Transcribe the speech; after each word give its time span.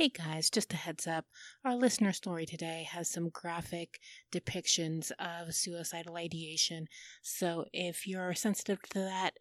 Hey 0.00 0.08
guys, 0.08 0.48
just 0.48 0.72
a 0.72 0.76
heads 0.76 1.06
up. 1.06 1.26
Our 1.62 1.76
listener 1.76 2.14
story 2.14 2.46
today 2.46 2.88
has 2.90 3.06
some 3.10 3.28
graphic 3.28 4.00
depictions 4.32 5.12
of 5.18 5.54
suicidal 5.54 6.16
ideation. 6.16 6.86
So 7.20 7.66
if 7.74 8.06
you're 8.06 8.32
sensitive 8.32 8.80
to 8.94 9.00
that, 9.00 9.32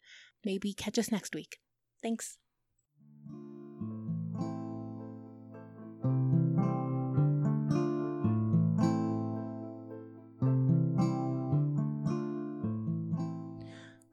maybe 0.43 0.73
catch 0.73 0.99
us 0.99 1.13
next 1.13 1.33
week. 1.33 1.59
Thanks. 2.03 2.37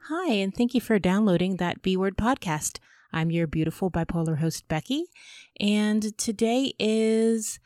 Hi, 0.08 0.30
and 0.30 0.54
thank 0.54 0.74
you 0.74 0.80
for 0.80 1.00
downloading 1.00 1.56
that 1.56 1.82
B 1.82 1.96
Word 1.96 2.16
podcast. 2.16 2.78
I'm 3.12 3.30
your 3.30 3.46
beautiful 3.46 3.90
bipolar 3.90 4.38
host, 4.38 4.68
Becky, 4.68 5.04
and 5.60 6.16
today 6.18 6.74
is 6.78 7.58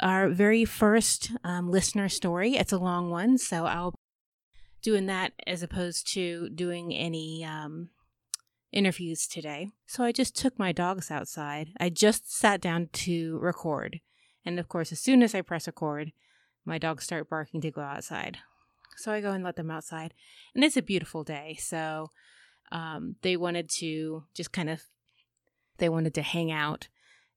our 0.00 0.28
very 0.28 0.64
first 0.64 1.32
um, 1.44 1.70
listener 1.70 2.08
story. 2.08 2.56
It's 2.56 2.72
a 2.72 2.78
long 2.78 3.10
one, 3.10 3.38
so 3.38 3.66
I'll 3.66 3.94
doing 4.82 5.06
that 5.06 5.32
as 5.46 5.62
opposed 5.62 6.12
to 6.14 6.48
doing 6.50 6.94
any 6.94 7.44
um, 7.44 7.90
interviews 8.72 9.26
today. 9.26 9.70
So 9.86 10.04
I 10.04 10.12
just 10.12 10.36
took 10.36 10.58
my 10.58 10.72
dogs 10.72 11.10
outside. 11.10 11.70
I 11.80 11.88
just 11.88 12.32
sat 12.32 12.60
down 12.60 12.88
to 12.92 13.38
record, 13.38 14.00
and 14.44 14.58
of 14.58 14.68
course, 14.68 14.92
as 14.92 15.00
soon 15.00 15.22
as 15.22 15.34
I 15.34 15.40
press 15.42 15.66
record, 15.66 16.12
my 16.64 16.78
dogs 16.78 17.04
start 17.04 17.30
barking 17.30 17.60
to 17.60 17.70
go 17.70 17.82
outside. 17.82 18.38
So 18.96 19.12
I 19.12 19.20
go 19.20 19.32
and 19.32 19.44
let 19.44 19.56
them 19.56 19.70
outside, 19.70 20.14
and 20.54 20.64
it's 20.64 20.76
a 20.76 20.82
beautiful 20.82 21.22
day. 21.22 21.56
So 21.60 22.10
um, 22.72 23.16
they 23.22 23.36
wanted 23.36 23.68
to 23.70 24.24
just 24.34 24.52
kind 24.52 24.70
of 24.70 24.82
they 25.78 25.88
wanted 25.88 26.14
to 26.14 26.22
hang 26.22 26.50
out 26.50 26.88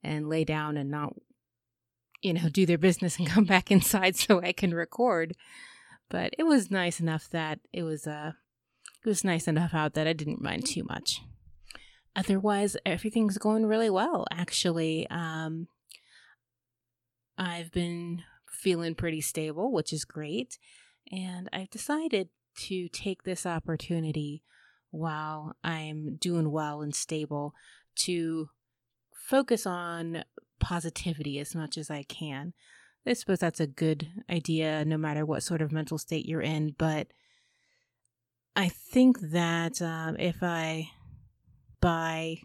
and 0.03 0.29
lay 0.29 0.43
down 0.43 0.77
and 0.77 0.89
not 0.89 1.13
you 2.21 2.33
know 2.33 2.49
do 2.49 2.65
their 2.65 2.77
business 2.77 3.17
and 3.17 3.27
come 3.29 3.45
back 3.45 3.71
inside 3.71 4.15
so 4.15 4.41
i 4.41 4.51
can 4.51 4.73
record. 4.73 5.35
But 6.09 6.33
it 6.39 6.43
was 6.43 6.71
nice 6.71 6.99
enough 6.99 7.29
that 7.29 7.59
it 7.71 7.83
was 7.83 8.07
uh 8.07 8.31
it 9.05 9.07
was 9.07 9.23
nice 9.23 9.47
enough 9.47 9.73
out 9.73 9.93
that 9.93 10.07
i 10.07 10.13
didn't 10.13 10.41
mind 10.41 10.65
too 10.65 10.83
much. 10.83 11.21
Otherwise 12.15 12.75
everything's 12.85 13.37
going 13.37 13.65
really 13.65 13.89
well 13.89 14.25
actually. 14.31 15.07
Um 15.09 15.67
i've 17.37 17.71
been 17.71 18.23
feeling 18.49 18.95
pretty 18.95 19.21
stable 19.21 19.71
which 19.71 19.93
is 19.93 20.05
great. 20.05 20.57
And 21.11 21.47
i've 21.53 21.69
decided 21.69 22.29
to 22.67 22.89
take 22.89 23.23
this 23.23 23.45
opportunity 23.45 24.43
while 24.91 25.55
i'm 25.63 26.15
doing 26.15 26.51
well 26.51 26.81
and 26.81 26.95
stable 26.95 27.53
to 27.95 28.49
focus 29.29 29.65
on 29.65 30.23
positivity 30.59 31.39
as 31.39 31.55
much 31.55 31.77
as 31.77 31.89
I 31.89 32.03
can. 32.03 32.53
I 33.05 33.13
suppose 33.13 33.39
that's 33.39 33.59
a 33.59 33.67
good 33.67 34.07
idea 34.29 34.83
no 34.85 34.97
matter 34.97 35.25
what 35.25 35.43
sort 35.43 35.61
of 35.61 35.71
mental 35.71 35.97
state 35.97 36.25
you're 36.25 36.41
in, 36.41 36.75
but 36.77 37.07
I 38.55 38.69
think 38.69 39.19
that 39.31 39.81
um, 39.81 40.17
if 40.19 40.43
I, 40.43 40.89
by 41.79 42.39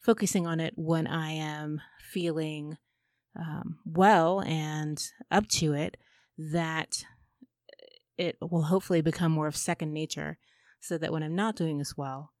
focusing 0.00 0.46
on 0.46 0.60
it 0.60 0.74
when 0.76 1.06
I 1.06 1.30
am 1.30 1.80
feeling 1.98 2.76
um, 3.38 3.78
well 3.86 4.40
and 4.42 5.02
up 5.30 5.48
to 5.48 5.72
it, 5.72 5.96
that 6.36 7.04
it 8.18 8.36
will 8.40 8.64
hopefully 8.64 9.00
become 9.00 9.32
more 9.32 9.46
of 9.46 9.56
second 9.56 9.92
nature 9.92 10.38
so 10.84 10.98
that 10.98 11.12
when 11.12 11.22
I'm 11.22 11.34
not 11.34 11.56
doing 11.56 11.80
as 11.80 11.96
well, 11.96 12.32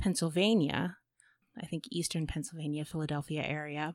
Pennsylvania, 0.00 0.96
I 1.60 1.66
think 1.66 1.84
eastern 1.90 2.26
Pennsylvania, 2.26 2.84
Philadelphia 2.84 3.42
area, 3.42 3.94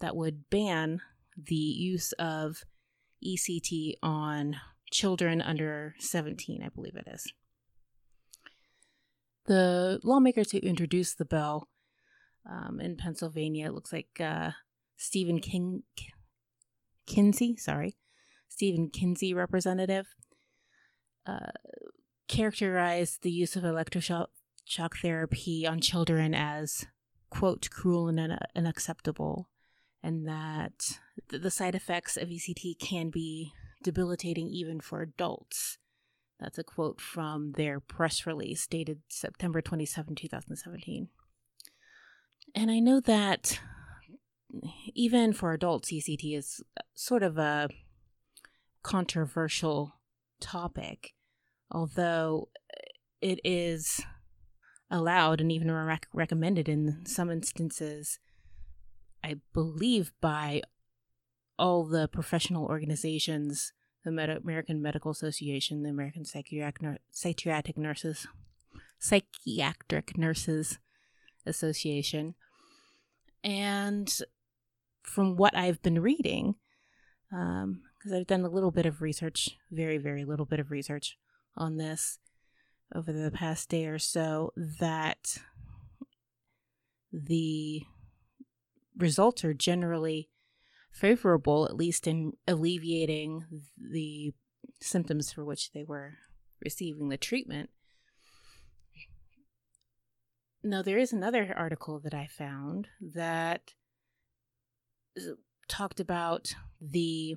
that 0.00 0.16
would 0.16 0.50
ban 0.50 1.00
the 1.36 1.54
use 1.54 2.12
of 2.12 2.64
ECT 3.24 3.94
on 4.02 4.56
children 4.90 5.40
under 5.40 5.94
17, 5.98 6.62
I 6.62 6.68
believe 6.68 6.96
it 6.96 7.08
is. 7.10 7.32
The 9.46 10.00
lawmakers 10.02 10.50
who 10.50 10.58
introduced 10.58 11.18
the 11.18 11.24
bill 11.24 11.68
um, 12.48 12.80
in 12.80 12.96
Pennsylvania, 12.96 13.66
it 13.66 13.74
looks 13.74 13.92
like 13.92 14.20
uh, 14.20 14.50
Stephen 14.96 15.40
King, 15.40 15.82
Kinsey, 17.06 17.56
sorry, 17.56 17.96
Stephen 18.48 18.90
Kinsey 18.90 19.34
representative, 19.34 20.06
uh, 21.26 21.50
characterized 22.28 23.22
the 23.22 23.30
use 23.30 23.56
of 23.56 23.62
electroshock 23.62 24.28
therapy 25.00 25.66
on 25.66 25.80
children 25.80 26.34
as, 26.34 26.86
quote, 27.30 27.68
cruel 27.70 28.08
and 28.08 28.18
un- 28.18 28.38
unacceptable, 28.54 29.48
and 30.02 30.26
that 30.26 30.98
the 31.28 31.50
side 31.50 31.74
effects 31.74 32.16
of 32.16 32.28
ECT 32.28 32.78
can 32.78 33.10
be 33.10 33.52
debilitating 33.82 34.48
even 34.48 34.80
for 34.80 35.02
adults. 35.02 35.78
That's 36.40 36.58
a 36.58 36.64
quote 36.64 37.00
from 37.00 37.52
their 37.52 37.80
press 37.80 38.26
release 38.26 38.66
dated 38.66 39.00
September 39.08 39.62
27, 39.62 40.14
2017. 40.14 41.08
And 42.54 42.70
I 42.70 42.78
know 42.78 43.00
that 43.00 43.60
even 44.94 45.32
for 45.32 45.52
adults, 45.52 45.92
ECT 45.92 46.36
is 46.36 46.62
sort 46.94 47.22
of 47.22 47.38
a 47.38 47.68
controversial 48.86 49.96
topic, 50.38 51.12
although 51.72 52.48
it 53.20 53.40
is 53.42 54.00
allowed 54.88 55.40
and 55.40 55.50
even 55.50 55.68
rec- 55.68 56.06
recommended 56.12 56.68
in 56.68 57.04
some 57.04 57.28
instances, 57.28 58.20
I 59.24 59.40
believe, 59.52 60.12
by 60.20 60.62
all 61.58 61.84
the 61.84 62.06
professional 62.06 62.64
organizations 62.64 63.72
the 64.04 64.10
American 64.12 64.80
Medical 64.80 65.10
Association, 65.10 65.82
the 65.82 65.90
American 65.90 66.24
Psychiatric, 66.24 67.00
Psychiatric 67.10 67.76
Nurses, 67.76 68.28
Psychiatric 69.00 70.16
Nurses 70.16 70.78
Association. 71.44 72.36
And 73.42 74.16
from 75.02 75.34
what 75.34 75.56
I've 75.56 75.82
been 75.82 76.00
reading, 76.00 76.54
um, 77.32 77.80
because 78.06 78.20
I've 78.20 78.26
done 78.28 78.44
a 78.44 78.48
little 78.48 78.70
bit 78.70 78.86
of 78.86 79.02
research, 79.02 79.58
very, 79.72 79.98
very 79.98 80.24
little 80.24 80.46
bit 80.46 80.60
of 80.60 80.70
research 80.70 81.18
on 81.56 81.76
this 81.76 82.20
over 82.94 83.12
the 83.12 83.32
past 83.32 83.68
day 83.68 83.86
or 83.86 83.98
so, 83.98 84.52
that 84.56 85.38
the 87.12 87.82
results 88.96 89.44
are 89.44 89.54
generally 89.54 90.30
favorable, 90.92 91.64
at 91.64 91.74
least 91.74 92.06
in 92.06 92.34
alleviating 92.46 93.44
the 93.76 94.32
symptoms 94.80 95.32
for 95.32 95.44
which 95.44 95.72
they 95.72 95.82
were 95.82 96.14
receiving 96.64 97.08
the 97.08 97.16
treatment. 97.16 97.70
Now, 100.62 100.82
there 100.82 100.98
is 100.98 101.12
another 101.12 101.52
article 101.56 101.98
that 102.04 102.14
I 102.14 102.28
found 102.28 102.86
that 103.00 103.72
talked 105.68 105.98
about 105.98 106.54
the 106.80 107.34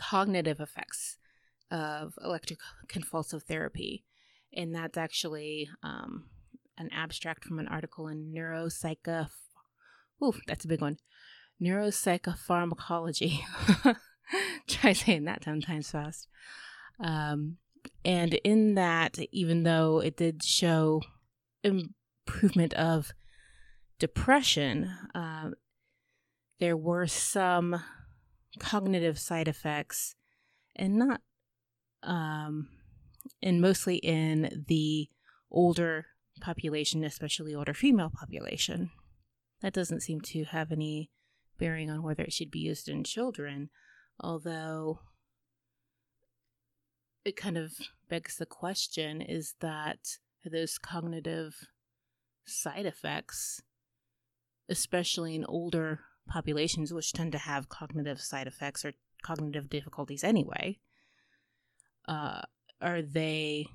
cognitive 0.00 0.60
effects 0.60 1.18
of 1.70 2.18
electroconvulsive 2.24 3.42
therapy. 3.42 4.04
And 4.52 4.74
that's 4.74 4.96
actually 4.96 5.68
um, 5.82 6.24
an 6.78 6.90
abstract 6.92 7.44
from 7.44 7.58
an 7.58 7.68
article 7.68 8.08
in 8.08 8.32
Neuropsycho. 8.32 9.28
Ooh, 10.22 10.34
that's 10.46 10.64
a 10.64 10.68
big 10.68 10.80
one. 10.80 10.98
Neuropsychopharmacology. 11.60 13.40
Try 14.66 14.92
saying 14.92 15.24
that 15.24 15.44
sometimes 15.44 15.90
fast. 15.90 16.28
Um, 16.98 17.58
and 18.04 18.34
in 18.34 18.74
that, 18.74 19.18
even 19.32 19.62
though 19.62 20.00
it 20.00 20.16
did 20.16 20.42
show 20.42 21.02
improvement 21.62 22.74
of 22.74 23.12
depression, 23.98 24.90
um, 25.14 25.54
there 26.58 26.76
were 26.76 27.06
some 27.06 27.82
cognitive 28.58 29.18
side 29.18 29.48
effects, 29.48 30.14
and 30.74 30.96
not, 30.96 31.20
um, 32.02 32.68
and 33.42 33.60
mostly 33.60 33.96
in 33.96 34.64
the 34.68 35.08
older 35.50 36.06
population, 36.40 37.04
especially 37.04 37.54
older 37.54 37.74
female 37.74 38.10
population. 38.10 38.90
That 39.62 39.72
doesn't 39.72 40.02
seem 40.02 40.20
to 40.22 40.44
have 40.44 40.70
any 40.70 41.10
bearing 41.58 41.90
on 41.90 42.02
whether 42.02 42.22
it 42.22 42.32
should 42.32 42.50
be 42.50 42.58
used 42.58 42.88
in 42.88 43.04
children, 43.04 43.70
although 44.20 45.00
it 47.24 47.36
kind 47.36 47.56
of 47.56 47.72
begs 48.08 48.36
the 48.36 48.46
question 48.46 49.20
is 49.20 49.54
that 49.60 49.98
those 50.44 50.78
cognitive 50.78 51.66
side 52.46 52.86
effects, 52.86 53.62
especially 54.68 55.34
in 55.34 55.44
older 55.46 56.00
populations, 56.28 56.92
which 56.92 57.12
tend 57.12 57.32
to 57.32 57.38
have 57.38 57.68
cognitive 57.68 58.20
side 58.20 58.46
effects 58.46 58.84
or 58.84 58.92
cognitive 59.22 59.68
difficulties 59.68 60.24
anyway, 60.24 60.78
uh, 62.08 62.42
are 62.80 63.02
they 63.02 63.66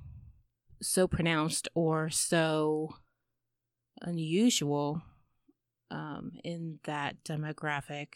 so 0.81 1.07
pronounced 1.07 1.67
or 1.75 2.09
so 2.09 2.95
unusual 4.01 5.01
um, 5.91 6.31
in 6.43 6.79
that 6.85 7.23
demographic 7.23 8.07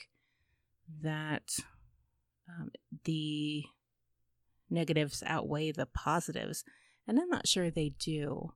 that 1.02 1.58
um, 2.50 2.70
the 3.04 3.64
negatives 4.70 5.24
outweigh 5.26 5.72
the 5.72 5.86
positives. 5.86 6.64
And 7.08 7.20
I'm 7.20 7.30
not 7.30 7.48
sure 7.48 7.70
they 7.70 7.94
do. 8.00 8.54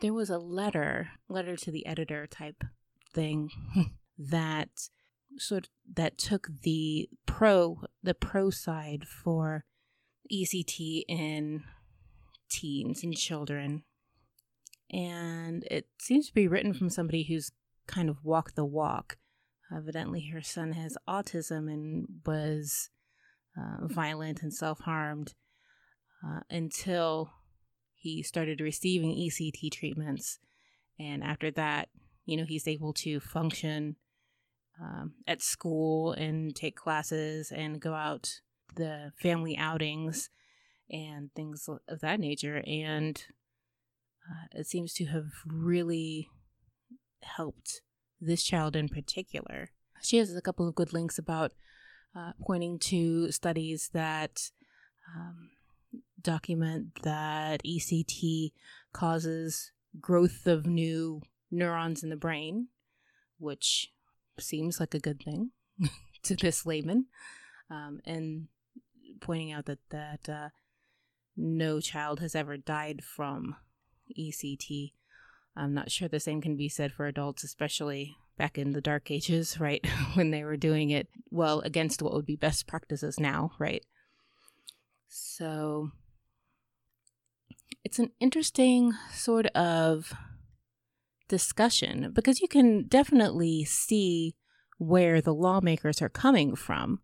There 0.00 0.14
was 0.14 0.30
a 0.30 0.38
letter, 0.38 1.10
letter 1.28 1.56
to 1.56 1.70
the 1.70 1.86
editor 1.86 2.26
type 2.26 2.62
thing 3.12 3.50
that 4.18 4.88
sort 5.38 5.64
of, 5.64 5.70
that 5.94 6.18
took 6.18 6.48
the 6.62 7.08
pro 7.26 7.80
the 8.02 8.14
pro 8.14 8.50
side 8.50 9.06
for 9.06 9.64
ECT 10.32 11.02
in 11.08 11.64
teens 12.48 13.02
and 13.02 13.16
children. 13.16 13.82
And 14.90 15.64
it 15.70 15.86
seems 15.98 16.28
to 16.28 16.34
be 16.34 16.48
written 16.48 16.74
from 16.74 16.90
somebody 16.90 17.24
who's 17.24 17.52
kind 17.86 18.08
of 18.08 18.24
walked 18.24 18.56
the 18.56 18.64
walk. 18.64 19.16
Evidently, 19.74 20.28
her 20.32 20.42
son 20.42 20.72
has 20.72 20.98
autism 21.08 21.72
and 21.72 22.06
was 22.26 22.90
uh, 23.56 23.86
violent 23.86 24.42
and 24.42 24.52
self 24.52 24.80
harmed 24.80 25.34
uh, 26.24 26.40
until 26.50 27.30
he 27.94 28.22
started 28.22 28.60
receiving 28.60 29.10
ECT 29.16 29.72
treatments. 29.72 30.38
And 30.98 31.24
after 31.24 31.50
that, 31.52 31.88
you 32.26 32.36
know, 32.36 32.44
he's 32.44 32.68
able 32.68 32.92
to 32.94 33.18
function 33.20 33.96
um, 34.80 35.14
at 35.26 35.42
school 35.42 36.12
and 36.12 36.54
take 36.54 36.76
classes 36.76 37.52
and 37.52 37.80
go 37.80 37.94
out 37.94 38.40
the 38.74 39.12
family 39.20 39.56
outings 39.56 40.30
and 40.90 41.32
things 41.34 41.68
of 41.88 42.00
that 42.00 42.20
nature. 42.20 42.62
And 42.66 43.22
uh, 44.30 44.58
it 44.58 44.66
seems 44.66 44.92
to 44.94 45.06
have 45.06 45.30
really 45.46 46.28
helped 47.22 47.82
this 48.20 48.42
child 48.42 48.76
in 48.76 48.88
particular. 48.88 49.70
She 50.02 50.18
has 50.18 50.34
a 50.34 50.42
couple 50.42 50.68
of 50.68 50.74
good 50.74 50.92
links 50.92 51.18
about 51.18 51.52
uh, 52.16 52.32
pointing 52.40 52.78
to 52.78 53.30
studies 53.32 53.90
that 53.92 54.50
um, 55.14 55.50
document 56.20 57.02
that 57.02 57.62
ECT 57.64 58.52
causes 58.92 59.72
growth 60.00 60.46
of 60.46 60.66
new 60.66 61.22
neurons 61.50 62.02
in 62.02 62.10
the 62.10 62.16
brain, 62.16 62.68
which 63.38 63.91
seems 64.38 64.80
like 64.80 64.94
a 64.94 65.00
good 65.00 65.22
thing 65.22 65.50
to 66.22 66.36
this 66.36 66.66
layman, 66.66 67.06
um, 67.70 68.00
and 68.04 68.48
pointing 69.20 69.52
out 69.52 69.66
that 69.66 69.78
that 69.90 70.28
uh, 70.28 70.48
no 71.36 71.80
child 71.80 72.20
has 72.20 72.34
ever 72.34 72.56
died 72.56 73.02
from 73.04 73.56
ECT. 74.18 74.92
I'm 75.56 75.74
not 75.74 75.90
sure 75.90 76.08
the 76.08 76.20
same 76.20 76.40
can 76.40 76.56
be 76.56 76.68
said 76.68 76.92
for 76.92 77.06
adults, 77.06 77.44
especially 77.44 78.16
back 78.38 78.56
in 78.56 78.72
the 78.72 78.80
dark 78.80 79.10
ages, 79.10 79.60
right? 79.60 79.84
when 80.14 80.30
they 80.30 80.44
were 80.44 80.56
doing 80.56 80.90
it 80.90 81.08
well 81.30 81.60
against 81.60 82.02
what 82.02 82.12
would 82.14 82.26
be 82.26 82.36
best 82.36 82.66
practices 82.66 83.18
now, 83.18 83.52
right? 83.58 83.84
So 85.08 85.90
it's 87.84 87.98
an 87.98 88.10
interesting 88.20 88.92
sort 89.12 89.46
of 89.48 90.14
discussion 91.28 92.10
because 92.12 92.40
you 92.40 92.48
can 92.48 92.86
definitely 92.86 93.64
see 93.64 94.34
where 94.78 95.20
the 95.20 95.34
lawmakers 95.34 96.02
are 96.02 96.08
coming 96.08 96.56
from. 96.56 97.00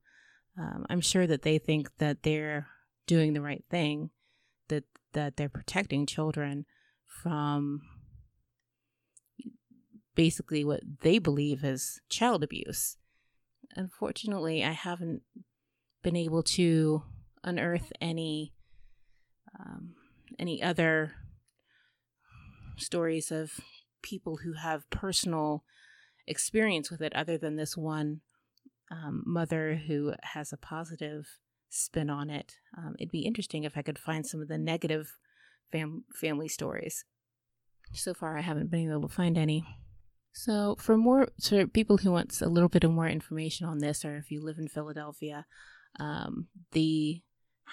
Um, 0.58 0.84
I'm 0.90 1.00
sure 1.00 1.26
that 1.26 1.42
they 1.42 1.58
think 1.58 1.96
that 1.98 2.22
they're 2.22 2.66
doing 3.06 3.32
the 3.32 3.40
right 3.40 3.64
thing 3.70 4.10
that 4.68 4.84
that 5.12 5.36
they're 5.36 5.48
protecting 5.48 6.06
children 6.06 6.66
from 7.22 7.80
basically 10.14 10.64
what 10.64 10.80
they 11.02 11.18
believe 11.18 11.64
is 11.64 12.00
child 12.08 12.42
abuse. 12.42 12.96
Unfortunately, 13.76 14.64
I 14.64 14.72
haven't 14.72 15.22
been 16.02 16.16
able 16.16 16.42
to 16.42 17.02
unearth 17.44 17.92
any 18.00 18.52
um, 19.58 19.94
any 20.38 20.62
other 20.62 21.12
stories 22.76 23.30
of 23.30 23.60
people 24.02 24.38
who 24.38 24.54
have 24.54 24.88
personal 24.90 25.64
experience 26.26 26.90
with 26.90 27.00
it 27.00 27.14
other 27.14 27.38
than 27.38 27.56
this 27.56 27.76
one 27.76 28.20
um, 28.90 29.22
mother 29.26 29.80
who 29.86 30.14
has 30.22 30.52
a 30.52 30.56
positive 30.56 31.26
spin 31.70 32.10
on 32.10 32.30
it. 32.30 32.56
Um, 32.76 32.94
it'd 32.98 33.10
be 33.10 33.26
interesting 33.26 33.64
if 33.64 33.76
I 33.76 33.82
could 33.82 33.98
find 33.98 34.26
some 34.26 34.40
of 34.40 34.48
the 34.48 34.58
negative 34.58 35.18
fam- 35.70 36.04
family 36.14 36.48
stories. 36.48 37.04
So 37.92 38.14
far, 38.14 38.36
I 38.36 38.42
haven't 38.42 38.70
been 38.70 38.90
able 38.90 39.08
to 39.08 39.14
find 39.14 39.36
any. 39.38 39.64
So, 40.32 40.76
for 40.78 40.96
more 40.96 41.28
for 41.42 41.66
people 41.66 41.98
who 41.98 42.12
want 42.12 42.40
a 42.40 42.48
little 42.48 42.68
bit 42.68 42.84
of 42.84 42.90
more 42.90 43.08
information 43.08 43.66
on 43.66 43.78
this, 43.78 44.04
or 44.04 44.16
if 44.16 44.30
you 44.30 44.42
live 44.42 44.58
in 44.58 44.68
Philadelphia, 44.68 45.46
um, 45.98 46.48
the 46.72 47.22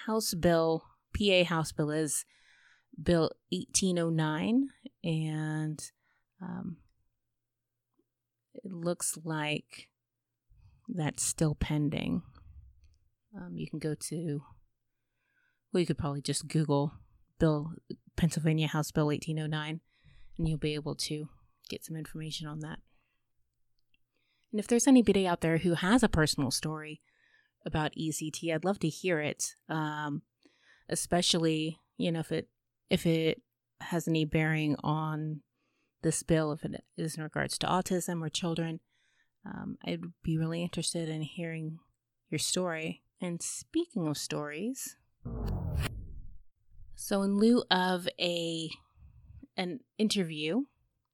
House 0.06 0.34
bill, 0.34 0.84
PA 1.16 1.44
House 1.44 1.72
bill, 1.72 1.90
is 1.90 2.24
Bill 3.00 3.30
1809, 3.50 4.70
and 5.04 5.90
um, 6.40 6.76
it 8.54 8.70
looks 8.70 9.18
like 9.24 9.88
that's 10.88 11.22
still 11.22 11.54
pending. 11.54 12.22
Um, 13.36 13.56
you 13.56 13.68
can 13.68 13.78
go 13.78 13.94
to, 13.94 14.42
well, 15.72 15.80
you 15.80 15.86
could 15.86 15.98
probably 15.98 16.22
just 16.22 16.48
Google 16.48 16.94
Bill 17.38 17.72
Pennsylvania 18.16 18.68
House 18.68 18.90
Bill 18.90 19.06
1809, 19.06 19.80
and 20.38 20.48
you'll 20.48 20.58
be 20.58 20.74
able 20.74 20.94
to 20.94 21.28
get 21.68 21.84
some 21.84 21.96
information 21.96 22.46
on 22.46 22.60
that. 22.60 22.78
And 24.52 24.60
if 24.60 24.66
there's 24.66 24.86
anybody 24.86 25.26
out 25.26 25.40
there 25.40 25.58
who 25.58 25.74
has 25.74 26.02
a 26.02 26.08
personal 26.08 26.50
story 26.50 27.02
about 27.66 27.92
ECT, 27.94 28.54
I'd 28.54 28.64
love 28.64 28.78
to 28.80 28.88
hear 28.88 29.20
it. 29.20 29.54
Um, 29.68 30.22
especially, 30.88 31.80
you 31.98 32.12
know, 32.12 32.20
if 32.20 32.32
it 32.32 32.48
if 32.88 33.06
it 33.06 33.42
has 33.80 34.08
any 34.08 34.24
bearing 34.24 34.76
on 34.82 35.40
this 36.06 36.22
bill, 36.22 36.52
if 36.52 36.64
it 36.64 36.84
is 36.96 37.16
in 37.16 37.24
regards 37.24 37.58
to 37.58 37.66
autism 37.66 38.24
or 38.24 38.28
children. 38.28 38.78
Um, 39.44 39.76
I'd 39.84 40.00
be 40.22 40.38
really 40.38 40.62
interested 40.62 41.08
in 41.08 41.22
hearing 41.22 41.80
your 42.30 42.38
story. 42.38 43.02
And 43.20 43.42
speaking 43.42 44.06
of 44.06 44.16
stories, 44.16 44.96
so 46.94 47.22
in 47.22 47.38
lieu 47.38 47.64
of 47.72 48.08
a 48.20 48.70
an 49.56 49.80
interview 49.98 50.66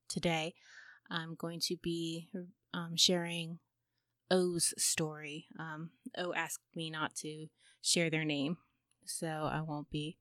today, 0.08 0.52
I'm 1.11 1.37
going 1.37 1.61
to 1.61 1.76
be 1.82 2.28
um, 2.75 2.94
sharing 2.94 3.61
O's 4.30 4.75
story. 4.76 5.46
Um, 5.58 5.90
o 6.18 6.34
asked 6.34 6.76
me 6.76 6.90
not 6.90 7.14
to 7.16 7.46
share 7.80 8.11
their 8.11 8.26
name, 8.26 8.58
so 9.06 9.26
I 9.26 9.62
won't 9.62 9.88
be. 9.88 10.18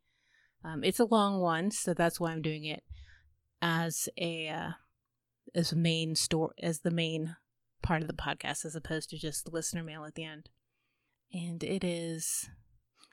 Um, 0.63 0.81
it's 0.85 0.99
a 1.01 1.05
long 1.05 1.41
one, 1.41 1.71
so 1.71 1.93
that's 1.93 2.21
why 2.21 2.31
I'm 2.31 2.41
doing 2.41 2.63
it 2.63 2.83
as 3.61 4.09
a 4.17 4.47
uh, 4.49 4.71
as 5.53 5.73
main 5.73 6.15
store 6.15 6.53
as 6.61 6.79
the 6.79 6.91
main 6.91 7.35
part 7.81 8.01
of 8.01 8.07
the 8.07 8.13
podcast, 8.13 8.65
as 8.65 8.75
opposed 8.75 9.09
to 9.09 9.17
just 9.17 9.45
the 9.45 9.51
listener 9.51 9.83
mail 9.83 10.05
at 10.05 10.15
the 10.15 10.23
end. 10.23 10.49
And 11.33 11.63
it 11.63 11.83
is, 11.83 12.49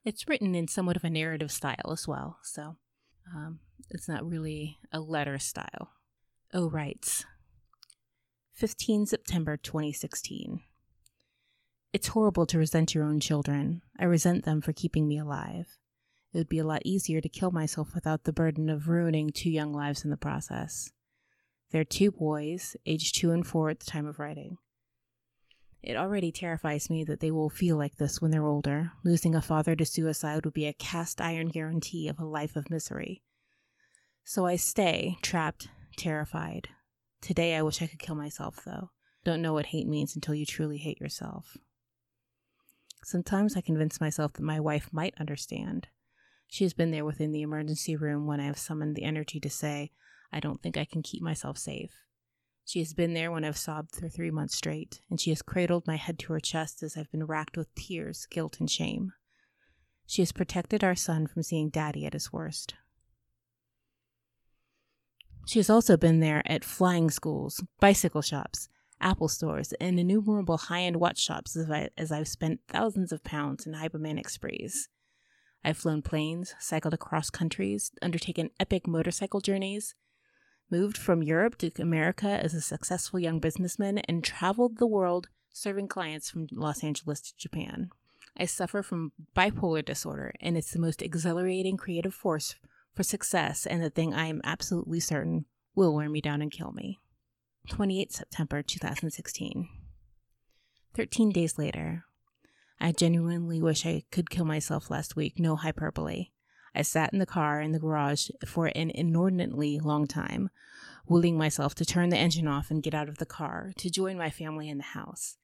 it's 0.05 0.28
written 0.28 0.55
in 0.55 0.69
somewhat 0.69 0.97
of 0.97 1.05
a 1.05 1.11
narrative 1.11 1.52
style 1.52 1.90
as 1.93 2.09
well, 2.09 2.38
so 2.43 2.76
um, 3.35 3.61
it's 3.90 4.09
not 4.09 4.28
really 4.28 4.78
a 4.93 5.00
letter 5.00 5.38
style. 5.38 5.93
Oh 6.52 6.69
writes, 6.69 7.25
15 8.55 9.07
September 9.07 9.57
2016. 9.57 10.61
It's 11.93 12.09
horrible 12.09 12.45
to 12.47 12.59
resent 12.59 12.95
your 12.95 13.05
own 13.05 13.21
children. 13.21 13.83
I 13.99 14.05
resent 14.05 14.45
them 14.45 14.61
for 14.61 14.73
keeping 14.73 15.09
me 15.09 15.19
alive. 15.19 15.78
It 16.33 16.39
would 16.39 16.49
be 16.49 16.59
a 16.59 16.67
lot 16.67 16.83
easier 16.85 17.21
to 17.21 17.29
kill 17.29 17.51
myself 17.51 17.95
without 17.95 18.25
the 18.25 18.33
burden 18.33 18.69
of 18.69 18.89
ruining 18.89 19.31
two 19.31 19.51
young 19.51 19.73
lives 19.73 20.05
in 20.05 20.11
the 20.11 20.17
process. 20.17 20.91
They're 21.71 21.85
two 21.85 22.11
boys, 22.11 22.77
aged 22.87 23.17
two 23.17 23.31
and 23.31 23.47
four 23.47 23.71
at 23.71 23.81
the 23.81 23.91
time 23.91 24.07
of 24.07 24.19
writing. 24.19 24.59
It 25.83 25.97
already 25.97 26.33
terrifies 26.33 26.91
me 26.91 27.05
that 27.05 27.21
they 27.21 27.31
will 27.31 27.51
feel 27.51 27.77
like 27.77 27.97
this 27.97 28.21
when 28.21 28.31
they're 28.31 28.47
older. 28.47 28.93
Losing 29.05 29.35
a 29.35 29.41
father 29.41 29.77
to 29.77 29.85
suicide 29.85 30.45
would 30.45 30.55
be 30.55 30.67
a 30.67 30.73
cast 30.73 31.21
iron 31.21 31.49
guarantee 31.49 32.09
of 32.09 32.19
a 32.19 32.25
life 32.25 32.57
of 32.57 32.71
misery. 32.71 33.23
So 34.25 34.45
I 34.45 34.57
stay, 34.57 35.17
trapped, 35.23 35.69
terrified. 35.97 36.69
Today 37.21 37.57
I 37.57 37.63
wish 37.63 37.81
I 37.81 37.87
could 37.87 38.01
kill 38.01 38.17
myself, 38.17 38.61
though. 38.65 38.91
Don't 39.25 39.43
know 39.43 39.53
what 39.53 39.67
hate 39.67 39.87
means 39.87 40.15
until 40.15 40.35
you 40.35 40.45
truly 40.45 40.79
hate 40.79 41.01
yourself. 41.01 41.57
Sometimes 43.05 43.57
I 43.57 43.61
convince 43.61 44.01
myself 44.01 44.35
that 44.35 44.43
my 44.43 44.61
wife 44.61 44.89
might 44.93 45.15
understand. 45.19 45.89
She 46.49 46.64
has 46.64 46.73
been 46.73 46.90
there 46.90 47.05
within 47.05 47.31
the 47.31 47.43
emergency 47.43 47.95
room 47.95 48.26
when 48.26 48.40
I 48.40 48.47
have 48.47 48.59
summoned 48.59 48.97
the 48.97 49.05
energy 49.05 49.38
to 49.38 49.50
say, 49.50 49.93
I 50.33 50.40
don't 50.40 50.61
think 50.61 50.76
I 50.76 50.87
can 50.87 51.02
keep 51.02 51.23
myself 51.23 51.59
safe. 51.59 51.93
She 52.64 52.81
has 52.81 52.93
been 52.93 53.14
there 53.14 53.31
when 53.31 53.45
I've 53.45 53.57
sobbed 53.57 53.95
for 53.95 54.09
three 54.09 54.31
months 54.31 54.57
straight, 54.57 55.00
and 55.09 55.21
she 55.21 55.31
has 55.31 55.43
cradled 55.43 55.87
my 55.87 55.97
head 55.97 56.19
to 56.21 56.33
her 56.33 56.40
chest 56.40 56.83
as 56.83 56.97
I've 56.97 57.11
been 57.11 57.25
racked 57.25 57.57
with 57.57 57.75
tears, 57.75 58.26
guilt, 58.31 58.61
and 58.61 58.71
shame. 58.71 59.12
She 60.07 60.23
has 60.23 60.33
protected 60.33 60.83
our 60.83 60.95
son 60.95 61.26
from 61.26 61.43
seeing 61.43 61.69
Daddy 61.69 62.07
at 62.07 62.14
his 62.14 62.33
worst. 62.33 62.75
She 65.47 65.59
has 65.59 65.71
also 65.71 65.97
been 65.97 66.21
there 66.21 66.43
at 66.45 66.64
flying 66.64 67.11
schools, 67.11 67.62
bicycle 67.81 68.23
shops, 68.23 68.69
Apple 69.00 69.28
stores, 69.28 69.73
and 69.81 69.99
innumerable 69.99 70.59
high 70.59 70.83
end 70.83 70.97
watch 70.97 71.19
shops 71.19 71.57
as, 71.57 71.71
I, 71.71 71.88
as 71.97 72.11
I've 72.11 72.28
spent 72.28 72.61
thousands 72.69 73.12
of 73.12 73.25
pounds 73.25 73.67
in 73.67 73.75
hypomanic 73.75 74.28
sprees. 74.28 74.88
I've 75.65 75.77
flown 75.77 76.03
planes, 76.03 76.55
cycled 76.59 76.95
across 76.95 77.31
countries, 77.31 77.91
undertaken 78.00 78.50
epic 78.59 78.87
motorcycle 78.87 79.41
journeys, 79.41 79.95
moved 80.71 80.97
from 80.97 81.23
Europe 81.23 81.59
to 81.59 81.71
America 81.79 82.29
as 82.29 82.55
a 82.55 82.61
successful 82.61 83.19
young 83.19 83.41
businessman, 83.41 83.99
and 83.99 84.23
traveled 84.23 84.79
the 84.79 84.87
world 84.87 85.29
serving 85.53 85.88
clients 85.88 86.31
from 86.31 86.47
Los 86.53 86.85
Angeles 86.85 87.21
to 87.21 87.37
Japan. 87.37 87.91
I 88.37 88.45
suffer 88.45 88.83
from 88.83 89.12
bipolar 89.37 89.85
disorder, 89.85 90.33
and 90.41 90.57
it's 90.57 90.71
the 90.71 90.79
most 90.79 91.03
exhilarating 91.03 91.77
creative 91.77 92.15
force 92.15 92.55
for 92.95 93.03
success 93.03 93.67
and 93.67 93.83
the 93.83 93.91
thing 93.91 94.12
I 94.15 94.27
am 94.27 94.41
absolutely 94.45 95.00
certain 95.00 95.45
will 95.75 95.95
wear 95.95 96.09
me 96.09 96.21
down 96.21 96.43
and 96.43 96.50
kill 96.50 96.73
me. 96.73 96.99
28 97.69 98.12
September 98.12 98.62
2016. 98.62 99.69
13 100.95 101.31
days 101.31 101.59
later, 101.59 102.05
I 102.81 102.93
genuinely 102.93 103.61
wish 103.61 103.85
I 103.85 104.05
could 104.11 104.31
kill 104.31 104.45
myself 104.45 104.91
last 104.91 105.17
week, 105.17 105.39
no 105.39 105.57
hyperbole. 105.57 106.31
I 106.75 106.83
sat 106.83 107.13
in 107.13 107.19
the 107.19 107.27
car 107.27 107.61
in 107.61 107.73
the 107.73 107.79
garage 107.79 108.31
for 108.47 108.67
an 108.67 108.91
inordinately 108.91 109.81
long 109.81 110.07
time, 110.07 110.51
willing 111.07 111.37
myself 111.37 111.75
to 111.77 111.85
turn 111.85 112.11
the 112.11 112.19
engine 112.19 112.47
off 112.47 112.71
and 112.71 112.83
get 112.83 112.95
out 112.95 113.09
of 113.09 113.19
the 113.19 113.27
car 113.27 113.73
to 113.79 113.91
join 113.91 114.17
my 114.17 114.31
family 114.31 114.69
in 114.69 114.79
the 114.79 114.85
house. 114.85 115.37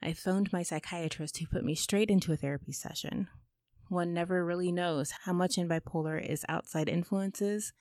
I 0.00 0.12
phoned 0.12 0.52
my 0.52 0.62
psychiatrist 0.62 1.38
who 1.38 1.46
put 1.46 1.64
me 1.64 1.74
straight 1.74 2.10
into 2.10 2.32
a 2.32 2.36
therapy 2.36 2.72
session. 2.72 3.28
One 3.88 4.14
never 4.14 4.44
really 4.44 4.72
knows 4.72 5.12
how 5.24 5.32
much 5.32 5.58
in 5.58 5.68
bipolar 5.68 6.18
is 6.18 6.44
outside 6.48 6.88
influences 6.88 7.72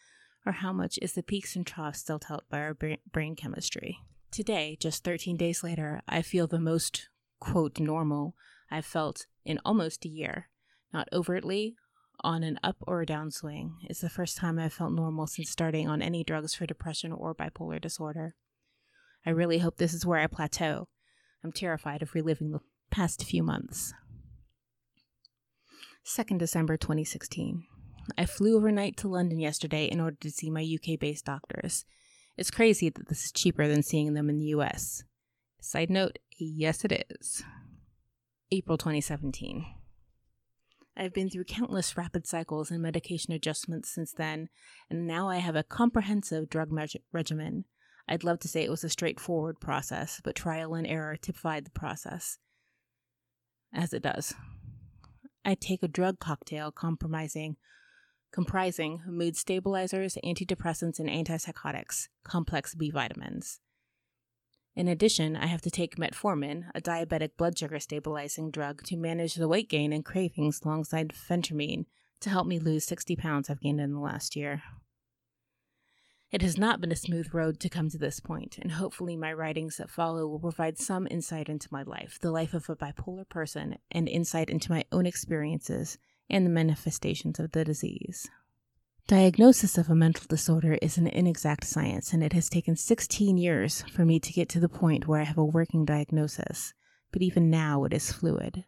or 0.46 0.54
how 0.54 0.74
much 0.74 0.98
is 1.02 1.14
the 1.14 1.24
peaks 1.24 1.56
and 1.56 1.66
troughs 1.66 2.04
dealt 2.04 2.30
out 2.32 2.46
by 2.50 2.60
our 2.60 2.76
brain 3.12 3.36
chemistry. 3.36 4.00
Today, 4.32 4.78
just 4.80 5.04
13 5.04 5.38
days 5.38 5.64
later, 5.64 6.02
I 6.08 6.22
feel 6.22 6.48
the 6.48 6.60
most, 6.60 7.10
quote, 7.40 7.80
normal 7.80 8.36
I've 8.72 8.86
felt 8.86 9.28
in 9.46 9.60
almost 9.66 10.06
a 10.06 10.10
year. 10.10 10.48
Not 10.94 11.08
overtly, 11.14 11.76
on 12.22 12.44
an 12.44 12.60
up 12.64 12.78
or 12.82 13.02
a 13.02 13.06
downswing. 13.06 13.74
It's 13.84 14.02
the 14.02 14.10
first 14.10 14.38
time 14.38 14.60
I've 14.60 14.74
felt 14.74 14.94
normal 14.94 15.28
since 15.28 15.50
starting 15.50 15.88
on 15.88 16.02
any 16.02 16.24
drugs 16.24 16.54
for 16.54 16.66
depression 16.66 17.12
or 17.12 17.36
bipolar 17.36 17.82
disorder. 17.82 18.36
I 19.26 19.32
really 19.32 19.60
hope 19.60 19.78
this 19.78 19.94
is 19.94 20.06
where 20.06 20.20
I 20.20 20.28
plateau. 20.28 20.88
I'm 21.44 21.52
terrified 21.52 22.02
of 22.02 22.14
reliving 22.16 22.52
the 22.52 22.62
past 22.90 23.24
few 23.24 23.44
months. 23.44 23.94
2nd 26.06 26.40
December 26.40 26.78
2016. 26.78 27.64
I 28.18 28.26
flew 28.26 28.56
overnight 28.58 28.98
to 28.98 29.08
London 29.08 29.40
yesterday 29.40 29.86
in 29.86 30.00
order 30.00 30.18
to 30.22 30.32
see 30.32 30.50
my 30.50 30.62
UK 30.64 31.00
based 31.00 31.26
doctors. 31.26 31.86
It's 32.38 32.52
crazy 32.52 32.90
that 32.90 33.10
this 33.10 33.26
is 33.26 33.32
cheaper 33.32 33.68
than 33.68 33.84
seeing 33.84 34.14
them 34.14 34.30
in 34.30 34.38
the 34.38 34.46
US. 34.46 35.04
Side 35.62 35.90
note, 35.90 36.18
yes, 36.38 36.84
it 36.84 37.06
is. 37.10 37.44
April 38.54 38.78
2017. 38.78 39.66
I've 40.98 41.14
been 41.14 41.30
through 41.30 41.46
countless 41.46 41.96
rapid 41.96 42.28
cycles 42.28 42.70
and 42.70 42.82
medication 42.82 43.32
adjustments 43.32 43.90
since 43.90 44.12
then, 44.12 44.50
and 44.90 45.08
now 45.08 45.30
I 45.30 45.38
have 45.38 45.56
a 45.56 45.64
comprehensive 45.64 46.50
drug 46.50 46.70
regimen. 47.14 47.64
I'd 48.10 48.26
love 48.26 48.40
to 48.40 48.50
say 48.50 48.64
it 48.64 48.70
was 48.70 48.84
a 48.84 48.90
straightforward 48.90 49.62
process, 49.62 50.20
but 50.22 50.36
trial 50.36 50.74
and 50.74 50.86
error 50.86 51.16
typified 51.16 51.66
the 51.66 51.72
process. 51.72 52.40
As 53.74 53.94
it 53.94 54.04
does. 54.04 54.34
I 55.46 55.56
take 55.56 55.82
a 55.82 55.88
drug 55.88 56.20
cocktail 56.20 56.72
compromising 56.72 57.56
comprising 58.34 59.02
mood 59.08 59.38
stabilizers, 59.38 60.18
antidepressants, 60.26 61.00
and 61.00 61.10
antipsychotics, 61.10 62.10
complex 62.24 62.76
B 62.76 62.90
vitamins. 62.90 63.62
In 64.76 64.88
addition, 64.88 65.36
I 65.36 65.48
have 65.48 65.62
to 65.62 65.72
take 65.72 65.98
metformin, 65.98 66.66
a 66.74 66.82
diabetic 66.82 67.32
blood 67.38 67.58
sugar 67.58 67.80
stabilizing 67.80 68.52
drug, 68.52 68.84
to 68.84 68.96
manage 68.96 69.36
the 69.36 69.48
weight 69.48 69.70
gain 69.70 69.92
and 69.92 70.06
cravings 70.06 70.62
alongside 70.64 71.10
phentermine 71.10 71.86
to 72.22 72.30
help 72.30 72.48
me 72.48 72.60
lose 72.60 72.86
60 72.86 73.16
pounds 73.18 73.50
I've 73.50 73.60
gained 73.60 73.82
in 73.82 73.94
the 73.94 74.00
last 74.00 74.36
year. 74.36 74.64
It 76.32 76.42
has 76.42 76.58
not 76.58 76.80
been 76.80 76.94
a 76.94 76.96
smooth 76.96 77.34
road 77.34 77.60
to 77.60 77.68
come 77.68 77.90
to 77.90 77.98
this 77.98 78.22
point, 78.22 78.58
and 78.58 78.72
hopefully, 78.72 79.18
my 79.18 79.34
writings 79.34 79.76
that 79.76 79.90
follow 79.90 80.26
will 80.26 80.40
provide 80.40 80.78
some 80.78 81.06
insight 81.12 81.50
into 81.50 81.68
my 81.72 81.84
life, 81.84 82.18
the 82.22 82.32
life 82.32 82.54
of 82.54 82.70
a 82.70 82.76
bipolar 82.76 83.28
person, 83.28 83.78
and 83.92 84.08
insight 84.08 84.50
into 84.50 84.72
my 84.72 84.86
own 84.94 85.06
experiences 85.06 85.98
and 86.30 86.46
the 86.46 86.50
manifestations 86.50 87.38
of 87.38 87.52
the 87.52 87.66
disease. 87.66 88.30
Diagnosis 89.08 89.78
of 89.78 89.90
a 89.90 89.96
mental 89.96 90.26
disorder 90.30 90.78
is 90.82 90.98
an 90.98 91.08
inexact 91.08 91.66
science, 91.66 92.14
and 92.14 92.24
it 92.24 92.32
has 92.34 92.48
taken 92.48 92.78
16 92.78 93.38
years 93.38 93.84
for 93.92 94.06
me 94.06 94.20
to 94.20 94.32
get 94.32 94.48
to 94.50 94.60
the 94.60 94.70
point 94.70 95.08
where 95.08 95.20
I 95.20 95.26
have 95.26 95.38
a 95.38 95.44
working 95.44 95.84
diagnosis, 95.84 96.74
but 97.12 97.22
even 97.22 97.50
now 97.50 97.84
it 97.84 97.94
is 97.94 98.12
fluid. 98.12 98.64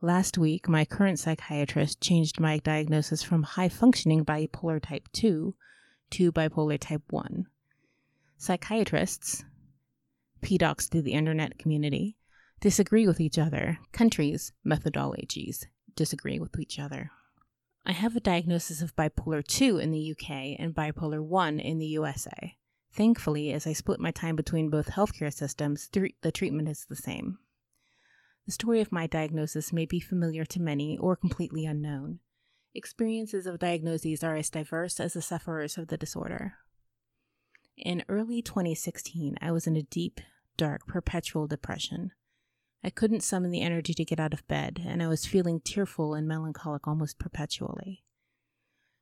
Last 0.00 0.38
week, 0.38 0.68
my 0.68 0.84
current 0.84 1.18
psychiatrist 1.18 2.00
changed 2.00 2.38
my 2.38 2.58
diagnosis 2.58 3.22
from 3.22 3.42
high 3.42 3.68
functioning 3.68 4.24
bipolar 4.24 4.80
type 4.80 5.08
2 5.12 5.54
to 6.10 6.32
bipolar 6.32 6.78
type 6.78 7.02
1. 7.10 7.46
Psychiatrists, 8.38 9.44
PDocs 10.40 10.88
to 10.90 11.02
the 11.02 11.12
internet 11.12 11.58
community, 11.58 12.16
disagree 12.60 13.06
with 13.06 13.20
each 13.20 13.38
other, 13.38 13.78
countries, 13.92 14.52
methodologies, 14.64 15.66
disagree 15.96 16.38
with 16.38 16.58
each 16.58 16.78
other. 16.78 17.10
I 17.84 17.92
have 17.92 18.14
a 18.14 18.20
diagnosis 18.20 18.82
of 18.82 18.94
bipolar 18.94 19.44
2 19.44 19.78
in 19.78 19.90
the 19.90 20.12
UK 20.12 20.56
and 20.58 20.74
bipolar 20.74 21.22
1 21.22 21.58
in 21.58 21.78
the 21.78 21.86
USA. 21.86 22.56
Thankfully, 22.92 23.52
as 23.52 23.66
I 23.66 23.72
split 23.72 24.00
my 24.00 24.10
time 24.10 24.36
between 24.36 24.68
both 24.68 24.90
healthcare 24.90 25.32
systems, 25.32 25.88
the 25.88 26.32
treatment 26.32 26.68
is 26.68 26.84
the 26.88 26.96
same. 26.96 27.38
The 28.46 28.52
story 28.52 28.80
of 28.80 28.92
my 28.92 29.06
diagnosis 29.06 29.72
may 29.72 29.86
be 29.86 30.00
familiar 30.00 30.44
to 30.44 30.60
many 30.60 30.98
or 30.98 31.16
completely 31.16 31.64
unknown. 31.64 32.18
Experiences 32.74 33.46
of 33.46 33.58
diagnoses 33.58 34.22
are 34.22 34.36
as 34.36 34.50
diverse 34.50 35.00
as 35.00 35.14
the 35.14 35.22
sufferers 35.22 35.78
of 35.78 35.88
the 35.88 35.96
disorder. 35.96 36.54
In 37.76 38.04
early 38.08 38.42
2016, 38.42 39.36
I 39.40 39.52
was 39.52 39.66
in 39.66 39.76
a 39.76 39.82
deep, 39.82 40.20
dark, 40.56 40.86
perpetual 40.86 41.46
depression. 41.46 42.12
I 42.82 42.90
couldn't 42.90 43.22
summon 43.22 43.50
the 43.50 43.60
energy 43.60 43.92
to 43.92 44.04
get 44.04 44.20
out 44.20 44.32
of 44.32 44.46
bed, 44.48 44.82
and 44.86 45.02
I 45.02 45.08
was 45.08 45.26
feeling 45.26 45.60
tearful 45.60 46.14
and 46.14 46.26
melancholic 46.26 46.88
almost 46.88 47.18
perpetually. 47.18 48.04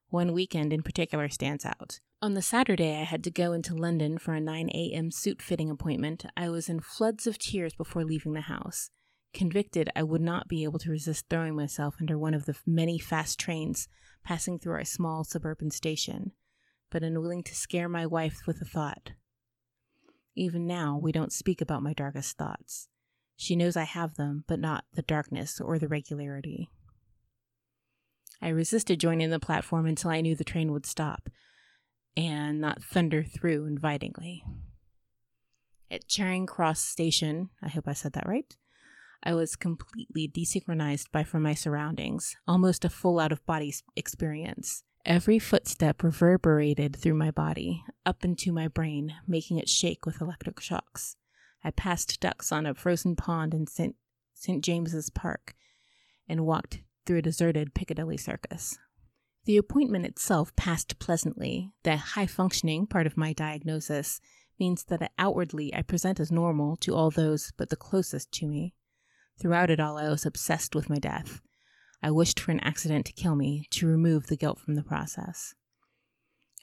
One 0.09 0.33
weekend 0.33 0.73
in 0.73 0.83
particular 0.83 1.29
stands 1.29 1.65
out 1.65 2.01
On 2.21 2.35
the 2.35 2.43
Saturday 2.43 2.99
I 2.99 3.05
had 3.05 3.23
to 3.25 3.31
go 3.31 3.53
into 3.53 3.75
London 3.75 4.19
for 4.19 4.35
a 4.35 4.41
9 4.41 4.71
a.m. 4.71 5.11
suit 5.11 5.41
fitting 5.41 5.71
appointment, 5.71 6.25
I 6.37 6.49
was 6.49 6.69
in 6.69 6.81
floods 6.81 7.27
of 7.27 7.39
tears 7.39 7.75
before 7.75 8.05
leaving 8.05 8.33
the 8.33 8.43
house. 8.43 8.91
Convicted, 9.35 9.91
I 9.95 10.03
would 10.03 10.23
not 10.23 10.49
be 10.49 10.65
able 10.65 10.79
to 10.81 10.91
resist 10.91 11.27
throwing 11.29 11.55
myself 11.55 11.97
under 12.01 12.19
one 12.19 12.35
of 12.35 12.47
the 12.47 12.57
many 12.67 12.99
fast 12.99 13.39
trains 13.39 13.87
passing 14.25 14.59
through 14.59 14.75
our 14.75 14.85
small 14.85 15.23
suburban 15.23 15.71
station, 15.71 16.33
but 16.91 17.05
unwilling 17.05 17.43
to 17.45 17.55
scare 17.55 17.89
my 17.89 18.07
wife 18.07 18.41
with 18.47 18.59
the 18.59 18.65
thought. 18.65 19.13
Even 20.35 20.67
now, 20.67 20.99
we 21.01 21.13
don't 21.13 21.33
speak 21.33 21.61
about 21.61 21.83
my 21.83 21.93
darkest 21.93 22.37
thoughts. 22.37 22.89
She 23.41 23.55
knows 23.55 23.77
I 23.77 23.85
have 23.85 24.17
them, 24.17 24.43
but 24.49 24.59
not 24.59 24.85
the 24.93 25.03
darkness 25.03 25.61
or 25.61 25.79
the 25.79 25.87
regularity. 25.87 26.69
I 28.43 28.49
resisted 28.49 28.99
joining 28.99 29.31
the 29.31 29.39
platform 29.39 29.87
until 29.87 30.11
I 30.11 30.21
knew 30.21 30.35
the 30.35 30.43
train 30.43 30.73
would 30.73 30.85
stop 30.85 31.31
and 32.17 32.61
not 32.61 32.83
thunder 32.83 33.23
through 33.23 33.67
invitingly. 33.67 34.43
At 35.89 36.09
Charing 36.09 36.47
Cross 36.47 36.81
Station, 36.81 37.51
I 37.63 37.69
hope 37.69 37.87
I 37.87 37.93
said 37.93 38.13
that 38.15 38.29
right, 38.29 38.57
I 39.23 39.35
was 39.35 39.55
completely 39.55 40.29
desynchronized 40.29 41.13
by 41.13 41.23
from 41.23 41.45
my 41.45 41.55
surroundings, 41.55 42.35
almost 42.49 42.85
a 42.85 42.91
full 42.91 43.21
out 43.21 43.31
of 43.31 43.47
body 43.47 43.73
experience. 43.95 44.83
Every 45.05 45.39
footstep 45.39 46.03
reverberated 46.03 46.97
through 46.97 47.15
my 47.15 47.31
body, 47.31 47.85
up 48.05 48.25
into 48.25 48.53
my 48.53 48.67
brain, 48.67 49.15
making 49.29 49.59
it 49.59 49.69
shake 49.69 50.05
with 50.05 50.21
electric 50.21 50.59
shocks. 50.59 51.15
I 51.65 51.71
passed 51.71 52.21
ducks 52.21 52.53
on 52.53 52.67
a 52.67 52.75
frozen 52.75 53.17
pond 53.17 53.55
in 53.55 53.67
St. 53.67 53.97
St. 54.35 54.63
James's 54.63 55.11
Park 55.11 55.57
and 56.29 56.47
walked 56.47 56.83
through 57.05 57.19
a 57.19 57.23
deserted 57.23 57.75
Piccadilly 57.75 58.17
circus. 58.17 58.79
The 59.47 59.57
appointment 59.57 60.05
itself 60.05 60.55
passed 60.57 60.99
pleasantly. 60.99 61.73
The 61.83 61.97
high 61.97 62.27
functioning 62.27 62.87
part 62.87 63.07
of 63.07 63.17
my 63.17 63.33
diagnosis 63.33 64.21
means 64.61 64.85
that 64.85 65.11
outwardly 65.19 65.75
I 65.75 65.83
present 65.83 66.21
as 66.21 66.31
normal 66.31 66.77
to 66.77 66.95
all 66.95 67.11
those 67.11 67.53
but 67.57 67.71
the 67.71 67.77
closest 67.77 68.31
to 68.33 68.47
me. 68.47 68.75
Throughout 69.41 69.71
it 69.71 69.81
all, 69.81 69.97
I 69.97 70.09
was 70.09 70.27
obsessed 70.27 70.75
with 70.75 70.91
my 70.91 70.99
death. 70.99 71.41
I 72.03 72.11
wished 72.11 72.39
for 72.39 72.53
an 72.53 72.61
accident 72.61 73.07
to 73.07 73.13
kill 73.13 73.37
me, 73.37 73.67
to 73.71 73.87
remove 73.87 74.27
the 74.27 74.37
guilt 74.37 74.61
from 74.61 74.75
the 74.75 74.83
process. 74.83 75.55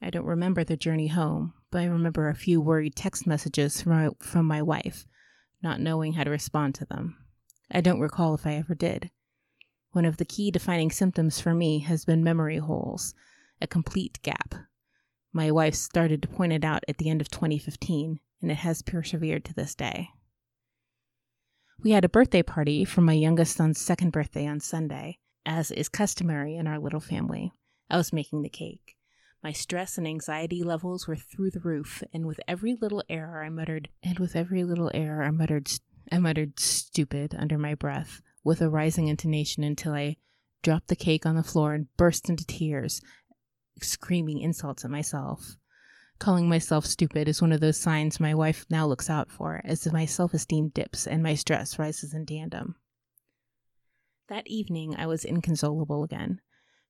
I 0.02 0.10
don't 0.10 0.26
remember 0.26 0.64
the 0.64 0.78
journey 0.78 1.08
home, 1.08 1.55
but 1.72 1.82
I 1.82 1.86
remember 1.86 2.30
a 2.30 2.36
few 2.36 2.62
worried 2.62 2.96
text 2.96 3.28
messages 3.28 3.82
from 3.82 3.92
my, 3.92 4.10
from 4.20 4.46
my 4.46 4.62
wife, 4.62 5.06
not 5.62 5.80
knowing 5.80 6.14
how 6.14 6.24
to 6.24 6.30
respond 6.30 6.76
to 6.76 6.86
them. 6.86 7.18
I 7.72 7.82
don't 7.82 8.00
recall 8.00 8.34
if 8.36 8.46
I 8.46 8.54
ever 8.54 8.76
did. 8.76 9.10
One 9.92 10.06
of 10.06 10.18
the 10.18 10.26
key 10.26 10.52
defining 10.52 10.92
symptoms 10.92 11.40
for 11.40 11.54
me 11.54 11.80
has 11.80 12.06
been 12.06 12.24
memory 12.24 12.58
holes, 12.58 13.14
a 13.62 13.68
complete 13.68 14.22
gap. 14.22 14.56
My 15.32 15.52
wife 15.52 15.76
started 15.76 16.22
to 16.22 16.28
point 16.28 16.54
it 16.54 16.64
out 16.64 16.84
at 16.88 16.98
the 16.98 17.10
end 17.10 17.22
of 17.22 17.30
2015, 17.30 18.20
and 18.42 18.52
it 18.52 18.56
has 18.56 18.82
persevered 18.82 19.44
to 19.46 19.54
this 19.54 19.76
day. 19.76 20.10
We 21.84 21.92
had 21.92 22.06
a 22.06 22.10
birthday 22.10 22.44
party 22.44 22.86
for 22.86 23.02
my 23.02 23.14
youngest 23.14 23.58
son's 23.58 23.80
second 23.80 24.12
birthday 24.12 24.48
on 24.48 24.60
Sunday, 24.60 25.20
as 25.46 25.72
is 25.72 25.90
customary 25.90 26.56
in 26.56 26.68
our 26.68 26.80
little 26.80 27.00
family. 27.00 27.54
I 27.90 27.98
was 27.98 28.14
making 28.14 28.42
the 28.42 28.50
cake. 28.50 28.95
My 29.46 29.52
stress 29.52 30.00
and 30.00 30.08
anxiety 30.08 30.64
levels 30.64 31.08
were 31.08 31.16
through 31.16 31.52
the 31.52 31.60
roof, 31.60 32.02
and 32.12 32.26
with 32.26 32.40
every 32.48 32.74
little 32.74 33.04
error 33.08 33.44
I 33.44 33.50
muttered, 33.50 33.90
and 34.02 34.18
with 34.18 34.36
every 34.36 34.64
little 34.64 34.90
error 34.92 35.22
I 35.22 35.30
muttered, 35.30 35.70
I 36.12 36.18
muttered 36.18 36.60
stupid 36.60 37.36
under 37.38 37.60
my 37.60 37.76
breath 37.76 38.24
with 38.44 38.60
a 38.60 38.72
rising 38.72 39.08
intonation 39.08 39.64
until 39.64 39.94
I 39.94 40.18
dropped 40.64 40.88
the 40.88 40.96
cake 40.96 41.28
on 41.28 41.36
the 41.36 41.44
floor 41.44 41.76
and 41.76 41.96
burst 41.96 42.28
into 42.28 42.44
tears, 42.44 43.02
screaming 43.84 44.40
insults 44.40 44.84
at 44.84 44.90
myself. 44.90 45.58
Calling 46.18 46.50
myself 46.50 46.84
stupid 46.84 47.28
is 47.28 47.40
one 47.40 47.52
of 47.52 47.60
those 47.60 47.78
signs 47.78 48.20
my 48.20 48.34
wife 48.34 48.66
now 48.72 48.88
looks 48.88 49.12
out 49.12 49.30
for 49.30 49.62
as 49.64 49.86
my 49.94 50.08
self 50.08 50.34
esteem 50.34 50.70
dips 50.70 51.06
and 51.06 51.22
my 51.22 51.36
stress 51.36 51.78
rises 51.78 52.16
in 52.16 52.26
tandem. 52.26 52.78
That 54.28 54.48
evening, 54.48 54.96
I 54.98 55.06
was 55.06 55.24
inconsolable 55.24 56.04
again. 56.04 56.42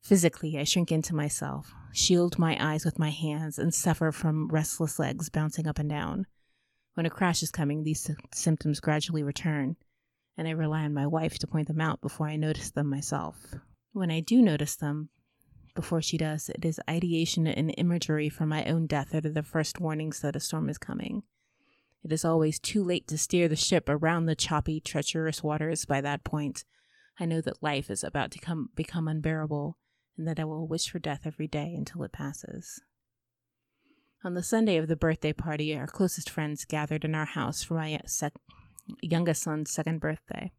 Physically, 0.05 0.55
I 0.59 0.65
shrink 0.65 0.91
into 0.91 1.15
myself, 1.15 1.73
shield 1.91 2.37
my 2.37 2.55
eyes 2.59 2.85
with 2.85 2.99
my 2.99 3.09
hands, 3.09 3.57
and 3.57 3.73
suffer 3.73 4.11
from 4.11 4.49
restless 4.49 4.99
legs 4.99 5.31
bouncing 5.31 5.65
up 5.65 5.79
and 5.79 5.89
down. 5.89 6.27
When 6.93 7.07
a 7.07 7.09
crash 7.09 7.41
is 7.41 7.49
coming, 7.49 7.81
these 7.81 8.11
symptoms 8.31 8.79
gradually 8.79 9.23
return, 9.23 9.77
and 10.37 10.47
I 10.47 10.51
rely 10.51 10.83
on 10.83 10.93
my 10.93 11.07
wife 11.07 11.39
to 11.39 11.47
point 11.47 11.67
them 11.67 11.81
out 11.81 12.01
before 12.01 12.27
I 12.27 12.35
notice 12.35 12.69
them 12.69 12.87
myself. 12.87 13.55
When 13.93 14.11
I 14.11 14.19
do 14.19 14.43
notice 14.43 14.75
them, 14.75 15.09
before 15.73 16.03
she 16.03 16.19
does, 16.19 16.49
it 16.49 16.63
is 16.63 16.79
ideation 16.87 17.47
and 17.47 17.73
imagery 17.75 18.29
from 18.29 18.49
my 18.49 18.63
own 18.65 18.85
death 18.85 19.09
that 19.09 19.25
are 19.25 19.31
the 19.31 19.41
first 19.41 19.79
warnings 19.79 20.19
that 20.19 20.35
a 20.35 20.39
storm 20.39 20.69
is 20.69 20.77
coming. 20.77 21.23
It 22.03 22.11
is 22.11 22.23
always 22.23 22.59
too 22.59 22.83
late 22.83 23.07
to 23.07 23.17
steer 23.17 23.47
the 23.47 23.55
ship 23.55 23.89
around 23.89 24.27
the 24.27 24.35
choppy, 24.35 24.79
treacherous 24.79 25.41
waters 25.41 25.83
by 25.85 25.99
that 26.01 26.23
point. 26.23 26.63
I 27.19 27.25
know 27.25 27.41
that 27.41 27.63
life 27.63 27.89
is 27.89 28.03
about 28.03 28.29
to 28.33 28.39
come, 28.39 28.69
become 28.75 29.07
unbearable, 29.07 29.79
and 30.17 30.27
that 30.27 30.39
I 30.39 30.45
will 30.45 30.67
wish 30.67 30.89
for 30.89 30.99
death 30.99 31.21
every 31.25 31.47
day 31.47 31.73
until 31.75 32.03
it 32.03 32.11
passes. 32.11 32.81
On 34.23 34.33
the 34.33 34.43
Sunday 34.43 34.77
of 34.77 34.87
the 34.87 34.95
birthday 34.95 35.33
party, 35.33 35.75
our 35.77 35.87
closest 35.87 36.29
friends 36.29 36.65
gathered 36.65 37.05
in 37.05 37.13
our 37.13 37.25
house 37.25 37.63
for 37.63 37.75
my 37.75 37.99
sec- 38.05 38.33
youngest 39.01 39.43
son's 39.43 39.71
second 39.71 39.99
birthday. 39.99 40.51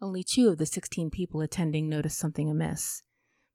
Only 0.00 0.24
two 0.24 0.48
of 0.48 0.58
the 0.58 0.66
16 0.66 1.10
people 1.10 1.40
attending 1.40 1.88
noticed 1.88 2.18
something 2.18 2.50
amiss 2.50 3.02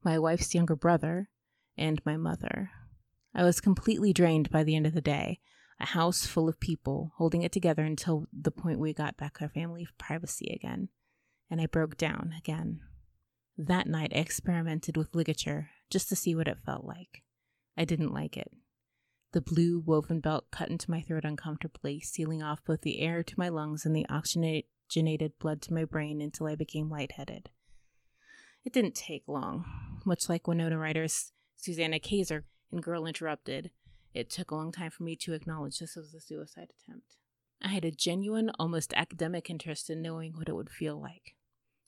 my 0.04 0.18
wife's 0.18 0.54
younger 0.54 0.76
brother 0.76 1.28
and 1.76 2.00
my 2.06 2.16
mother. 2.16 2.70
I 3.34 3.42
was 3.42 3.60
completely 3.60 4.12
drained 4.12 4.50
by 4.50 4.62
the 4.62 4.76
end 4.76 4.86
of 4.86 4.94
the 4.94 5.00
day, 5.00 5.40
a 5.80 5.86
house 5.86 6.24
full 6.24 6.48
of 6.48 6.60
people 6.60 7.12
holding 7.16 7.42
it 7.42 7.52
together 7.52 7.84
until 7.84 8.26
the 8.32 8.50
point 8.50 8.78
we 8.78 8.92
got 8.92 9.16
back 9.16 9.38
our 9.40 9.48
family 9.48 9.86
privacy 9.98 10.52
again, 10.54 10.88
and 11.50 11.60
I 11.60 11.66
broke 11.66 11.96
down 11.96 12.32
again. 12.38 12.80
That 13.60 13.88
night 13.88 14.12
I 14.14 14.20
experimented 14.20 14.96
with 14.96 15.16
ligature 15.16 15.70
just 15.90 16.08
to 16.10 16.16
see 16.16 16.32
what 16.32 16.46
it 16.46 16.60
felt 16.64 16.84
like. 16.84 17.24
I 17.76 17.84
didn't 17.84 18.14
like 18.14 18.36
it. 18.36 18.52
The 19.32 19.40
blue 19.40 19.80
woven 19.84 20.20
belt 20.20 20.52
cut 20.52 20.70
into 20.70 20.90
my 20.90 21.02
throat 21.02 21.24
uncomfortably, 21.24 22.00
sealing 22.00 22.40
off 22.40 22.64
both 22.64 22.82
the 22.82 23.00
air 23.00 23.24
to 23.24 23.34
my 23.36 23.48
lungs 23.48 23.84
and 23.84 23.96
the 23.96 24.06
oxygenated 24.08 25.40
blood 25.40 25.60
to 25.62 25.74
my 25.74 25.84
brain 25.84 26.22
until 26.22 26.46
I 26.46 26.54
became 26.54 26.88
lightheaded. 26.88 27.50
It 28.64 28.72
didn't 28.72 28.94
take 28.94 29.24
long. 29.26 29.64
Much 30.04 30.28
like 30.28 30.46
Winona 30.46 30.78
Ryder's 30.78 31.32
Susanna 31.56 31.98
Kaysen 31.98 32.44
in 32.70 32.80
Girl 32.80 33.06
Interrupted, 33.06 33.72
it 34.14 34.30
took 34.30 34.52
a 34.52 34.54
long 34.54 34.70
time 34.70 34.92
for 34.92 35.02
me 35.02 35.16
to 35.16 35.34
acknowledge 35.34 35.80
this 35.80 35.96
was 35.96 36.14
a 36.14 36.20
suicide 36.20 36.68
attempt. 36.80 37.16
I 37.60 37.68
had 37.68 37.84
a 37.84 37.90
genuine, 37.90 38.52
almost 38.56 38.94
academic 38.94 39.50
interest 39.50 39.90
in 39.90 40.00
knowing 40.00 40.34
what 40.34 40.48
it 40.48 40.54
would 40.54 40.70
feel 40.70 41.00
like. 41.00 41.34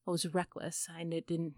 I 0.06 0.10
was 0.10 0.26
reckless. 0.32 0.88
I 0.94 1.04
didn't. 1.04 1.54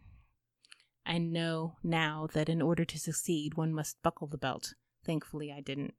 I 1.04 1.18
know 1.18 1.76
now 1.82 2.28
that 2.32 2.48
in 2.48 2.62
order 2.62 2.84
to 2.84 2.98
succeed, 2.98 3.54
one 3.54 3.72
must 3.72 4.02
buckle 4.02 4.26
the 4.28 4.38
belt. 4.38 4.74
Thankfully, 5.04 5.52
I 5.52 5.60
didn't. 5.60 5.94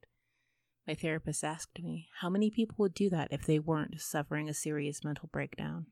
My 0.88 0.95
therapist 0.95 1.43
asked 1.43 1.82
me 1.82 2.10
how 2.21 2.29
many 2.29 2.49
people 2.49 2.75
would 2.79 2.93
do 2.93 3.10
that 3.10 3.29
if 3.32 3.45
they 3.45 3.60
weren't 3.60 4.01
suffering 4.01 4.49
a 4.49 4.53
serious 4.53 5.03
mental 5.03 5.29
breakdown. 5.32 5.88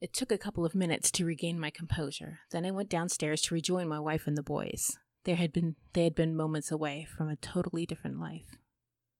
It 0.00 0.12
took 0.12 0.30
a 0.30 0.38
couple 0.38 0.66
of 0.66 0.74
minutes 0.74 1.10
to 1.12 1.24
regain 1.24 1.58
my 1.58 1.70
composure. 1.70 2.40
Then 2.50 2.66
I 2.66 2.70
went 2.70 2.90
downstairs 2.90 3.40
to 3.42 3.54
rejoin 3.54 3.88
my 3.88 3.98
wife 3.98 4.26
and 4.26 4.36
the 4.36 4.42
boys. 4.42 4.98
There 5.24 5.36
had 5.36 5.52
been 5.52 5.76
they 5.94 6.04
had 6.04 6.14
been 6.14 6.36
moments 6.36 6.70
away 6.70 7.06
from 7.16 7.28
a 7.28 7.36
totally 7.36 7.86
different 7.86 8.20
life. 8.20 8.58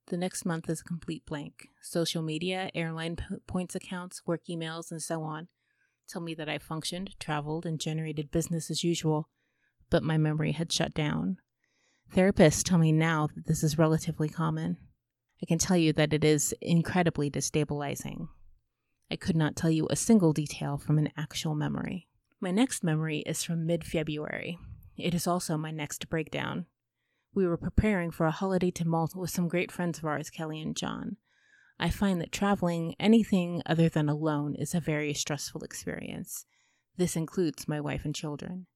The 0.08 0.16
next 0.16 0.44
month 0.44 0.70
is 0.70 0.80
a 0.80 0.84
complete 0.84 1.26
blank. 1.26 1.68
Social 1.82 2.22
media, 2.22 2.70
airline 2.74 3.16
p- 3.16 3.24
points 3.46 3.74
accounts, 3.74 4.22
work 4.26 4.42
emails, 4.48 4.90
and 4.90 5.02
so 5.02 5.22
on 5.22 5.48
tell 6.06 6.22
me 6.22 6.34
that 6.34 6.48
I 6.48 6.58
functioned, 6.58 7.14
traveled, 7.18 7.66
and 7.66 7.80
generated 7.80 8.30
business 8.30 8.70
as 8.70 8.84
usual, 8.84 9.28
but 9.90 10.02
my 10.02 10.16
memory 10.16 10.52
had 10.52 10.72
shut 10.72 10.94
down. 10.94 11.38
Therapists 12.14 12.62
tell 12.62 12.78
me 12.78 12.92
now 12.92 13.28
that 13.34 13.46
this 13.46 13.64
is 13.64 13.78
relatively 13.78 14.28
common. 14.28 14.78
I 15.42 15.46
can 15.46 15.58
tell 15.58 15.76
you 15.76 15.92
that 15.94 16.12
it 16.12 16.24
is 16.24 16.54
incredibly 16.60 17.30
destabilizing. 17.30 18.28
I 19.10 19.16
could 19.16 19.36
not 19.36 19.56
tell 19.56 19.70
you 19.70 19.86
a 19.90 19.96
single 19.96 20.32
detail 20.32 20.78
from 20.78 20.98
an 20.98 21.10
actual 21.16 21.54
memory. 21.54 22.08
My 22.40 22.50
next 22.50 22.84
memory 22.84 23.18
is 23.20 23.42
from 23.42 23.66
mid 23.66 23.84
February. 23.84 24.58
It 24.96 25.14
is 25.14 25.26
also 25.26 25.56
my 25.56 25.70
next 25.70 26.08
breakdown. 26.08 26.66
We 27.34 27.46
were 27.46 27.56
preparing 27.56 28.10
for 28.10 28.26
a 28.26 28.30
holiday 28.30 28.70
to 28.72 28.88
Malta 28.88 29.18
with 29.18 29.30
some 29.30 29.48
great 29.48 29.70
friends 29.70 29.98
of 29.98 30.04
ours, 30.04 30.30
Kelly 30.30 30.60
and 30.60 30.76
John. 30.76 31.16
I 31.78 31.90
find 31.90 32.20
that 32.20 32.32
traveling 32.32 32.94
anything 32.98 33.62
other 33.66 33.88
than 33.88 34.08
alone 34.08 34.54
is 34.54 34.74
a 34.74 34.80
very 34.80 35.12
stressful 35.12 35.62
experience. 35.62 36.46
This 36.96 37.16
includes 37.16 37.68
my 37.68 37.80
wife 37.80 38.04
and 38.04 38.14
children. 38.14 38.66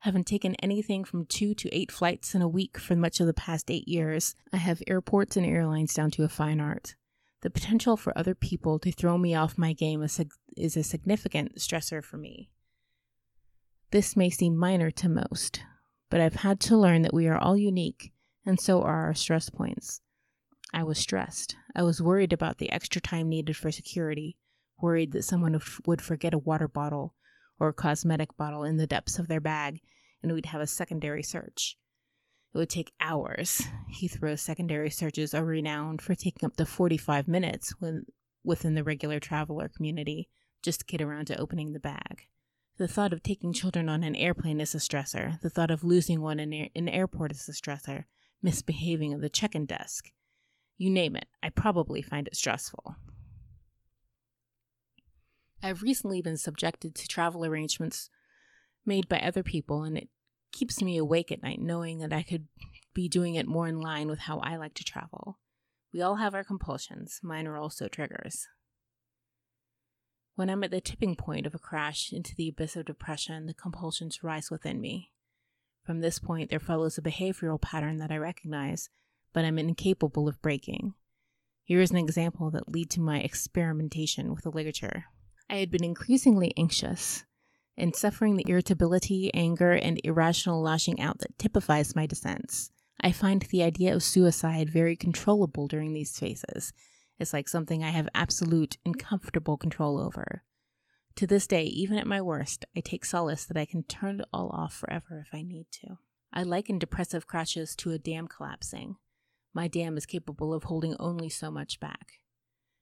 Having 0.00 0.24
taken 0.24 0.54
anything 0.56 1.04
from 1.04 1.26
two 1.26 1.54
to 1.54 1.74
eight 1.74 1.92
flights 1.92 2.34
in 2.34 2.42
a 2.42 2.48
week 2.48 2.78
for 2.78 2.96
much 2.96 3.20
of 3.20 3.26
the 3.26 3.34
past 3.34 3.70
eight 3.70 3.86
years, 3.86 4.34
I 4.52 4.58
have 4.58 4.82
airports 4.86 5.36
and 5.36 5.46
airlines 5.46 5.94
down 5.94 6.10
to 6.12 6.24
a 6.24 6.28
fine 6.28 6.60
art. 6.60 6.94
The 7.42 7.50
potential 7.50 7.96
for 7.96 8.16
other 8.16 8.34
people 8.34 8.78
to 8.80 8.92
throw 8.92 9.16
me 9.16 9.34
off 9.34 9.56
my 9.56 9.72
game 9.72 10.02
is 10.02 10.20
a, 10.20 10.26
is 10.56 10.76
a 10.76 10.82
significant 10.82 11.56
stressor 11.56 12.04
for 12.04 12.18
me. 12.18 12.50
This 13.90 14.16
may 14.16 14.30
seem 14.30 14.56
minor 14.56 14.90
to 14.90 15.08
most, 15.08 15.62
but 16.10 16.20
I've 16.20 16.34
had 16.34 16.60
to 16.60 16.76
learn 16.76 17.02
that 17.02 17.14
we 17.14 17.28
are 17.28 17.38
all 17.38 17.56
unique, 17.56 18.12
and 18.44 18.60
so 18.60 18.82
are 18.82 19.06
our 19.06 19.14
stress 19.14 19.48
points. 19.48 20.00
I 20.72 20.82
was 20.82 20.98
stressed. 20.98 21.56
I 21.74 21.82
was 21.82 22.02
worried 22.02 22.32
about 22.32 22.58
the 22.58 22.70
extra 22.70 23.00
time 23.00 23.28
needed 23.28 23.56
for 23.56 23.72
security, 23.72 24.36
worried 24.80 25.12
that 25.12 25.24
someone 25.24 25.60
would 25.86 26.02
forget 26.02 26.34
a 26.34 26.38
water 26.38 26.68
bottle 26.68 27.14
or 27.58 27.68
a 27.68 27.72
cosmetic 27.74 28.36
bottle 28.36 28.64
in 28.64 28.76
the 28.76 28.86
depths 28.86 29.18
of 29.18 29.28
their 29.28 29.40
bag, 29.40 29.80
and 30.22 30.32
we'd 30.32 30.46
have 30.46 30.60
a 30.60 30.66
secondary 30.66 31.22
search. 31.22 31.76
It 32.52 32.58
would 32.58 32.70
take 32.70 32.92
hours. 33.00 33.62
Heathrow's 33.92 34.42
secondary 34.42 34.90
searches 34.90 35.34
are 35.34 35.44
renowned 35.44 36.02
for 36.02 36.14
taking 36.14 36.46
up 36.46 36.56
to 36.56 36.66
45 36.66 37.28
minutes 37.28 37.72
when, 37.78 38.06
within 38.42 38.74
the 38.74 38.82
regular 38.82 39.20
traveler 39.20 39.68
community 39.68 40.28
just 40.62 40.80
to 40.80 40.86
get 40.86 41.00
around 41.00 41.26
to 41.26 41.40
opening 41.40 41.72
the 41.72 41.80
bag. 41.80 42.26
The 42.80 42.88
thought 42.88 43.12
of 43.12 43.22
taking 43.22 43.52
children 43.52 43.90
on 43.90 44.02
an 44.02 44.16
airplane 44.16 44.58
is 44.58 44.74
a 44.74 44.78
stressor. 44.78 45.38
The 45.42 45.50
thought 45.50 45.70
of 45.70 45.84
losing 45.84 46.22
one 46.22 46.40
in 46.40 46.70
an 46.74 46.88
airport 46.88 47.30
is 47.30 47.46
a 47.46 47.52
stressor. 47.52 48.04
Misbehaving 48.40 49.12
at 49.12 49.20
the 49.20 49.28
check 49.28 49.54
in 49.54 49.66
desk. 49.66 50.10
You 50.78 50.88
name 50.88 51.14
it, 51.14 51.26
I 51.42 51.50
probably 51.50 52.00
find 52.00 52.26
it 52.26 52.34
stressful. 52.34 52.96
I've 55.62 55.82
recently 55.82 56.22
been 56.22 56.38
subjected 56.38 56.94
to 56.94 57.06
travel 57.06 57.44
arrangements 57.44 58.08
made 58.86 59.10
by 59.10 59.18
other 59.18 59.42
people, 59.42 59.82
and 59.82 59.98
it 59.98 60.08
keeps 60.50 60.80
me 60.80 60.96
awake 60.96 61.30
at 61.30 61.42
night 61.42 61.60
knowing 61.60 61.98
that 61.98 62.14
I 62.14 62.22
could 62.22 62.48
be 62.94 63.10
doing 63.10 63.34
it 63.34 63.46
more 63.46 63.68
in 63.68 63.78
line 63.78 64.08
with 64.08 64.20
how 64.20 64.38
I 64.38 64.56
like 64.56 64.72
to 64.76 64.84
travel. 64.84 65.38
We 65.92 66.00
all 66.00 66.16
have 66.16 66.34
our 66.34 66.44
compulsions, 66.44 67.20
mine 67.22 67.46
are 67.46 67.58
also 67.58 67.88
triggers. 67.88 68.48
When 70.40 70.48
I'm 70.48 70.64
at 70.64 70.70
the 70.70 70.80
tipping 70.80 71.16
point 71.16 71.44
of 71.44 71.54
a 71.54 71.58
crash 71.58 72.14
into 72.14 72.34
the 72.34 72.48
abyss 72.48 72.74
of 72.74 72.86
depression, 72.86 73.44
the 73.44 73.52
compulsions 73.52 74.24
rise 74.24 74.50
within 74.50 74.80
me. 74.80 75.12
From 75.84 76.00
this 76.00 76.18
point, 76.18 76.48
there 76.48 76.58
follows 76.58 76.96
a 76.96 77.02
behavioral 77.02 77.60
pattern 77.60 77.98
that 77.98 78.10
I 78.10 78.16
recognize, 78.16 78.88
but 79.34 79.44
I'm 79.44 79.58
incapable 79.58 80.28
of 80.28 80.40
breaking. 80.40 80.94
Here 81.62 81.82
is 81.82 81.90
an 81.90 81.98
example 81.98 82.50
that 82.52 82.74
led 82.74 82.88
to 82.88 83.02
my 83.02 83.18
experimentation 83.18 84.32
with 84.32 84.44
the 84.44 84.50
ligature. 84.50 85.04
I 85.50 85.56
had 85.56 85.70
been 85.70 85.84
increasingly 85.84 86.54
anxious, 86.56 87.26
and 87.76 87.94
suffering 87.94 88.36
the 88.36 88.48
irritability, 88.48 89.30
anger, 89.34 89.72
and 89.72 90.00
irrational 90.04 90.62
lashing 90.62 91.02
out 91.02 91.18
that 91.18 91.38
typifies 91.38 91.94
my 91.94 92.06
descents. 92.06 92.70
I 92.98 93.12
find 93.12 93.42
the 93.42 93.62
idea 93.62 93.94
of 93.94 94.02
suicide 94.02 94.70
very 94.70 94.96
controllable 94.96 95.68
during 95.68 95.92
these 95.92 96.18
phases. 96.18 96.72
It's 97.20 97.34
like 97.34 97.48
something 97.48 97.84
I 97.84 97.90
have 97.90 98.08
absolute 98.14 98.78
and 98.82 98.98
comfortable 98.98 99.58
control 99.58 100.00
over. 100.00 100.42
To 101.16 101.26
this 101.26 101.46
day, 101.46 101.64
even 101.64 101.98
at 101.98 102.06
my 102.06 102.22
worst, 102.22 102.64
I 102.74 102.80
take 102.80 103.04
solace 103.04 103.44
that 103.44 103.58
I 103.58 103.66
can 103.66 103.82
turn 103.82 104.20
it 104.20 104.26
all 104.32 104.48
off 104.48 104.72
forever 104.72 105.22
if 105.24 105.34
I 105.34 105.42
need 105.42 105.66
to. 105.82 105.98
I 106.32 106.44
liken 106.44 106.78
depressive 106.78 107.26
crashes 107.26 107.76
to 107.76 107.90
a 107.90 107.98
dam 107.98 108.26
collapsing. 108.26 108.96
My 109.52 109.68
dam 109.68 109.98
is 109.98 110.06
capable 110.06 110.54
of 110.54 110.64
holding 110.64 110.96
only 110.98 111.28
so 111.28 111.50
much 111.50 111.78
back. 111.78 112.20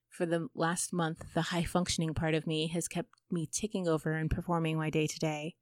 For 0.09 0.24
the 0.24 0.48
last 0.55 0.92
month, 0.92 1.24
the 1.35 1.42
high 1.42 1.64
functioning 1.64 2.14
part 2.14 2.35
of 2.35 2.46
me 2.46 2.68
has 2.68 2.87
kept 2.87 3.11
me 3.33 3.48
ticking 3.51 3.88
over 3.88 4.12
and 4.12 4.31
performing 4.31 4.77
my 4.77 4.88
day 4.88 5.09
to 5.09 5.18
day. 5.18 5.57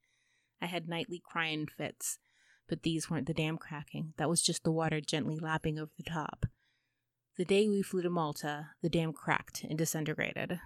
I 0.61 0.67
had 0.67 0.87
nightly 0.87 1.19
crying 1.25 1.65
fits, 1.65 2.19
but 2.69 2.83
these 2.83 3.09
weren't 3.09 3.25
the 3.25 3.33
dam 3.33 3.57
cracking. 3.57 4.13
That 4.17 4.29
was 4.29 4.43
just 4.43 4.63
the 4.63 4.71
water 4.71 5.01
gently 5.01 5.37
lapping 5.39 5.79
over 5.79 5.91
the 5.97 6.03
top. 6.03 6.45
The 7.37 7.45
day 7.45 7.69
we 7.69 7.83
flew 7.83 8.01
to 8.01 8.09
Malta, 8.09 8.71
the 8.81 8.89
dam 8.89 9.13
cracked 9.13 9.63
and 9.63 9.77
disintegrated. 9.77 10.59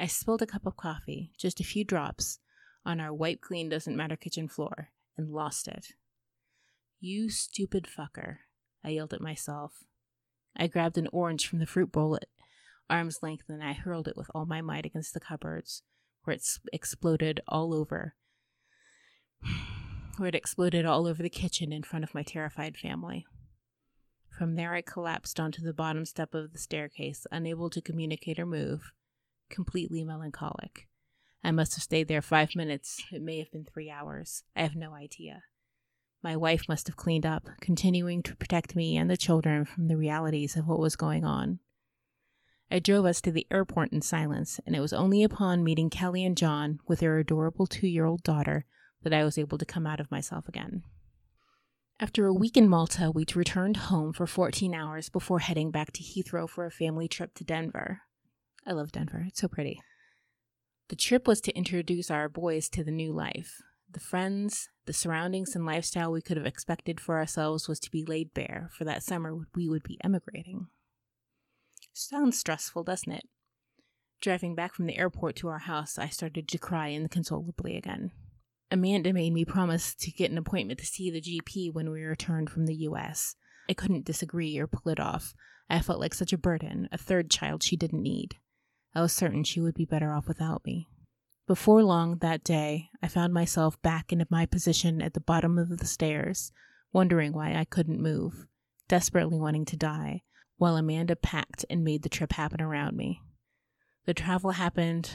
I 0.00 0.06
spilled 0.06 0.40
a 0.40 0.46
cup 0.46 0.64
of 0.64 0.78
coffee, 0.78 1.30
just 1.36 1.60
a 1.60 1.64
few 1.64 1.84
drops, 1.84 2.38
on 2.86 2.98
our 2.98 3.12
wipe 3.12 3.42
clean 3.42 3.68
doesn't 3.68 3.96
matter 3.96 4.16
kitchen 4.16 4.48
floor 4.48 4.88
and 5.18 5.28
lost 5.28 5.68
it. 5.68 5.88
You 7.00 7.28
stupid 7.28 7.86
fucker, 7.86 8.38
I 8.82 8.90
yelled 8.90 9.12
at 9.12 9.20
myself. 9.20 9.84
I 10.56 10.68
grabbed 10.68 10.96
an 10.96 11.08
orange 11.12 11.46
from 11.46 11.58
the 11.58 11.66
fruit 11.66 11.92
bowl 11.92 12.16
at 12.16 12.24
arm's 12.88 13.18
length 13.22 13.44
and 13.50 13.62
I 13.62 13.74
hurled 13.74 14.08
it 14.08 14.16
with 14.16 14.30
all 14.34 14.46
my 14.46 14.62
might 14.62 14.86
against 14.86 15.12
the 15.12 15.20
cupboards, 15.20 15.82
where 16.24 16.34
it 16.34 16.46
exploded 16.72 17.40
all 17.46 17.74
over. 17.74 18.14
Where 20.16 20.30
it 20.30 20.34
exploded 20.34 20.86
all 20.86 21.06
over 21.06 21.22
the 21.22 21.28
kitchen 21.28 21.72
in 21.72 21.84
front 21.84 22.04
of 22.04 22.14
my 22.14 22.22
terrified 22.24 22.76
family. 22.76 23.26
From 24.38 24.54
there, 24.54 24.72
I 24.72 24.82
collapsed 24.82 25.40
onto 25.40 25.62
the 25.62 25.74
bottom 25.74 26.04
step 26.04 26.32
of 26.32 26.52
the 26.52 26.60
staircase, 26.60 27.26
unable 27.32 27.68
to 27.70 27.80
communicate 27.80 28.38
or 28.38 28.46
move, 28.46 28.92
completely 29.50 30.04
melancholic. 30.04 30.86
I 31.42 31.50
must 31.50 31.74
have 31.74 31.82
stayed 31.82 32.06
there 32.06 32.22
five 32.22 32.54
minutes. 32.54 33.02
It 33.10 33.20
may 33.20 33.40
have 33.40 33.50
been 33.50 33.64
three 33.64 33.90
hours. 33.90 34.44
I 34.54 34.62
have 34.62 34.76
no 34.76 34.94
idea. 34.94 35.42
My 36.22 36.36
wife 36.36 36.68
must 36.68 36.86
have 36.86 36.96
cleaned 36.96 37.26
up, 37.26 37.48
continuing 37.60 38.22
to 38.22 38.36
protect 38.36 38.76
me 38.76 38.96
and 38.96 39.10
the 39.10 39.16
children 39.16 39.64
from 39.64 39.88
the 39.88 39.96
realities 39.96 40.54
of 40.54 40.68
what 40.68 40.78
was 40.78 40.94
going 40.94 41.24
on. 41.24 41.58
I 42.70 42.78
drove 42.78 43.06
us 43.06 43.20
to 43.22 43.32
the 43.32 43.48
airport 43.50 43.92
in 43.92 44.02
silence, 44.02 44.60
and 44.64 44.76
it 44.76 44.80
was 44.80 44.92
only 44.92 45.24
upon 45.24 45.64
meeting 45.64 45.90
Kelly 45.90 46.24
and 46.24 46.36
John 46.36 46.78
with 46.86 47.00
their 47.00 47.18
adorable 47.18 47.66
two 47.66 47.88
year 47.88 48.04
old 48.04 48.22
daughter 48.22 48.66
that 49.02 49.12
I 49.12 49.24
was 49.24 49.36
able 49.36 49.58
to 49.58 49.66
come 49.66 49.84
out 49.84 49.98
of 49.98 50.12
myself 50.12 50.46
again. 50.46 50.84
After 52.00 52.26
a 52.26 52.32
week 52.32 52.56
in 52.56 52.68
Malta, 52.68 53.10
we 53.12 53.24
returned 53.34 53.76
home 53.76 54.12
for 54.12 54.24
14 54.24 54.72
hours 54.72 55.08
before 55.08 55.40
heading 55.40 55.72
back 55.72 55.90
to 55.92 56.02
Heathrow 56.02 56.48
for 56.48 56.64
a 56.64 56.70
family 56.70 57.08
trip 57.08 57.34
to 57.34 57.44
Denver. 57.44 58.02
I 58.64 58.70
love 58.70 58.92
Denver, 58.92 59.24
it's 59.26 59.40
so 59.40 59.48
pretty. 59.48 59.80
The 60.90 60.96
trip 60.96 61.26
was 61.26 61.40
to 61.40 61.56
introduce 61.56 62.08
our 62.08 62.28
boys 62.28 62.68
to 62.68 62.84
the 62.84 62.92
new 62.92 63.12
life. 63.12 63.60
The 63.90 63.98
friends, 63.98 64.68
the 64.86 64.92
surroundings, 64.92 65.56
and 65.56 65.66
lifestyle 65.66 66.12
we 66.12 66.22
could 66.22 66.36
have 66.36 66.46
expected 66.46 67.00
for 67.00 67.16
ourselves 67.16 67.66
was 67.66 67.80
to 67.80 67.90
be 67.90 68.04
laid 68.04 68.32
bare, 68.32 68.70
for 68.72 68.84
that 68.84 69.02
summer 69.02 69.34
we 69.56 69.68
would 69.68 69.82
be 69.82 69.98
emigrating. 70.04 70.68
Sounds 71.92 72.38
stressful, 72.38 72.84
doesn't 72.84 73.10
it? 73.10 73.24
Driving 74.20 74.54
back 74.54 74.72
from 74.72 74.86
the 74.86 74.98
airport 74.98 75.34
to 75.36 75.48
our 75.48 75.58
house, 75.58 75.98
I 75.98 76.10
started 76.10 76.46
to 76.46 76.58
cry 76.58 76.88
inconsolably 76.88 77.76
again. 77.76 78.12
Amanda 78.70 79.12
made 79.12 79.32
me 79.32 79.44
promise 79.44 79.94
to 79.94 80.10
get 80.10 80.30
an 80.30 80.38
appointment 80.38 80.78
to 80.80 80.86
see 80.86 81.10
the 81.10 81.20
GP 81.20 81.72
when 81.72 81.90
we 81.90 82.02
returned 82.02 82.50
from 82.50 82.66
the 82.66 82.74
US. 82.74 83.34
I 83.68 83.74
couldn't 83.74 84.04
disagree 84.04 84.58
or 84.58 84.66
pull 84.66 84.92
it 84.92 85.00
off. 85.00 85.34
I 85.70 85.80
felt 85.80 86.00
like 86.00 86.14
such 86.14 86.32
a 86.32 86.38
burden, 86.38 86.88
a 86.92 86.98
third 86.98 87.30
child 87.30 87.62
she 87.62 87.76
didn't 87.76 88.02
need. 88.02 88.36
I 88.94 89.00
was 89.00 89.12
certain 89.12 89.44
she 89.44 89.60
would 89.60 89.74
be 89.74 89.84
better 89.84 90.12
off 90.12 90.28
without 90.28 90.64
me. 90.64 90.88
Before 91.46 91.82
long 91.82 92.18
that 92.18 92.44
day, 92.44 92.88
I 93.02 93.08
found 93.08 93.32
myself 93.32 93.80
back 93.80 94.12
in 94.12 94.24
my 94.28 94.44
position 94.44 95.00
at 95.00 95.14
the 95.14 95.20
bottom 95.20 95.58
of 95.58 95.78
the 95.78 95.86
stairs, 95.86 96.52
wondering 96.92 97.32
why 97.32 97.54
I 97.54 97.64
couldn't 97.64 98.02
move, 98.02 98.46
desperately 98.86 99.38
wanting 99.38 99.64
to 99.66 99.76
die, 99.76 100.22
while 100.58 100.76
Amanda 100.76 101.16
packed 101.16 101.64
and 101.70 101.84
made 101.84 102.02
the 102.02 102.10
trip 102.10 102.32
happen 102.32 102.60
around 102.60 102.96
me. 102.96 103.22
The 104.04 104.14
travel 104.14 104.52
happened 104.52 105.10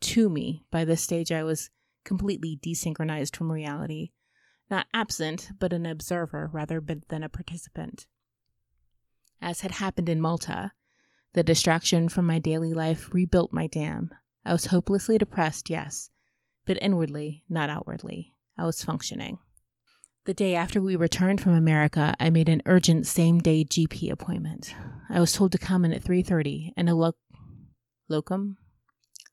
to 0.00 0.28
me. 0.28 0.64
By 0.70 0.84
this 0.84 1.02
stage, 1.02 1.32
I 1.32 1.42
was 1.42 1.70
completely 2.08 2.58
desynchronized 2.60 3.36
from 3.36 3.52
reality, 3.52 4.10
not 4.70 4.86
absent, 4.94 5.50
but 5.58 5.74
an 5.74 5.84
observer 5.84 6.48
rather 6.50 6.82
than 7.08 7.22
a 7.22 7.28
participant. 7.28 8.06
As 9.42 9.60
had 9.60 9.72
happened 9.72 10.08
in 10.08 10.20
Malta, 10.20 10.72
the 11.34 11.42
distraction 11.42 12.08
from 12.08 12.26
my 12.26 12.38
daily 12.38 12.72
life 12.72 13.12
rebuilt 13.12 13.52
my 13.52 13.66
dam, 13.66 14.10
I 14.42 14.52
was 14.52 14.66
hopelessly 14.66 15.18
depressed, 15.18 15.68
yes, 15.68 16.08
but 16.64 16.78
inwardly, 16.80 17.44
not 17.48 17.68
outwardly. 17.68 18.34
I 18.56 18.64
was 18.64 18.82
functioning. 18.82 19.38
The 20.24 20.32
day 20.34 20.54
after 20.54 20.80
we 20.80 20.96
returned 20.96 21.42
from 21.42 21.52
America, 21.52 22.14
I 22.18 22.30
made 22.30 22.48
an 22.48 22.62
urgent 22.64 23.06
same-day 23.06 23.66
GP 23.66 24.10
appointment. 24.10 24.74
I 25.10 25.20
was 25.20 25.34
told 25.34 25.52
to 25.52 25.58
come 25.58 25.84
in 25.84 25.92
at 25.92 26.02
3:30 26.02 26.72
and 26.74 26.88
a 26.88 26.94
lo- 26.94 27.16
locum, 28.08 28.56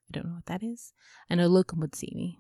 I 0.10 0.12
don't 0.12 0.26
know 0.28 0.36
what 0.36 0.46
that 0.48 0.64
is, 0.64 0.94
and 1.30 1.40
a 1.40 1.48
locum 1.48 1.80
would 1.80 1.96
see 1.96 2.12
me. 2.14 2.40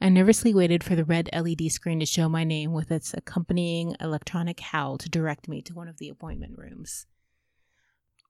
I 0.00 0.10
nervously 0.10 0.52
waited 0.52 0.84
for 0.84 0.94
the 0.94 1.04
red 1.04 1.30
LED 1.32 1.72
screen 1.72 2.00
to 2.00 2.06
show 2.06 2.28
my 2.28 2.44
name 2.44 2.72
with 2.72 2.90
its 2.90 3.14
accompanying 3.14 3.96
electronic 4.00 4.60
howl 4.60 4.98
to 4.98 5.08
direct 5.08 5.48
me 5.48 5.62
to 5.62 5.74
one 5.74 5.88
of 5.88 5.98
the 5.98 6.08
appointment 6.08 6.58
rooms. 6.58 7.06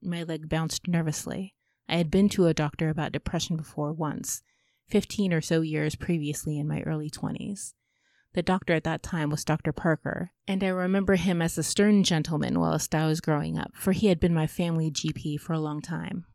My 0.00 0.22
leg 0.22 0.48
bounced 0.48 0.86
nervously. 0.86 1.54
I 1.88 1.96
had 1.96 2.10
been 2.10 2.28
to 2.30 2.46
a 2.46 2.54
doctor 2.54 2.88
about 2.88 3.12
depression 3.12 3.56
before 3.56 3.92
once, 3.92 4.42
15 4.88 5.32
or 5.32 5.40
so 5.40 5.60
years 5.60 5.96
previously 5.96 6.58
in 6.58 6.68
my 6.68 6.82
early 6.82 7.10
20s. 7.10 7.74
The 8.34 8.42
doctor 8.42 8.74
at 8.74 8.84
that 8.84 9.02
time 9.02 9.30
was 9.30 9.44
Dr. 9.44 9.72
Parker, 9.72 10.30
and 10.46 10.62
I 10.62 10.68
remember 10.68 11.16
him 11.16 11.40
as 11.40 11.56
a 11.56 11.62
stern 11.62 12.04
gentleman 12.04 12.60
whilst 12.60 12.94
I 12.94 13.06
was 13.06 13.20
growing 13.20 13.58
up, 13.58 13.72
for 13.74 13.92
he 13.92 14.08
had 14.08 14.20
been 14.20 14.34
my 14.34 14.46
family 14.46 14.90
GP 14.90 15.40
for 15.40 15.54
a 15.54 15.60
long 15.60 15.80
time. 15.80 16.26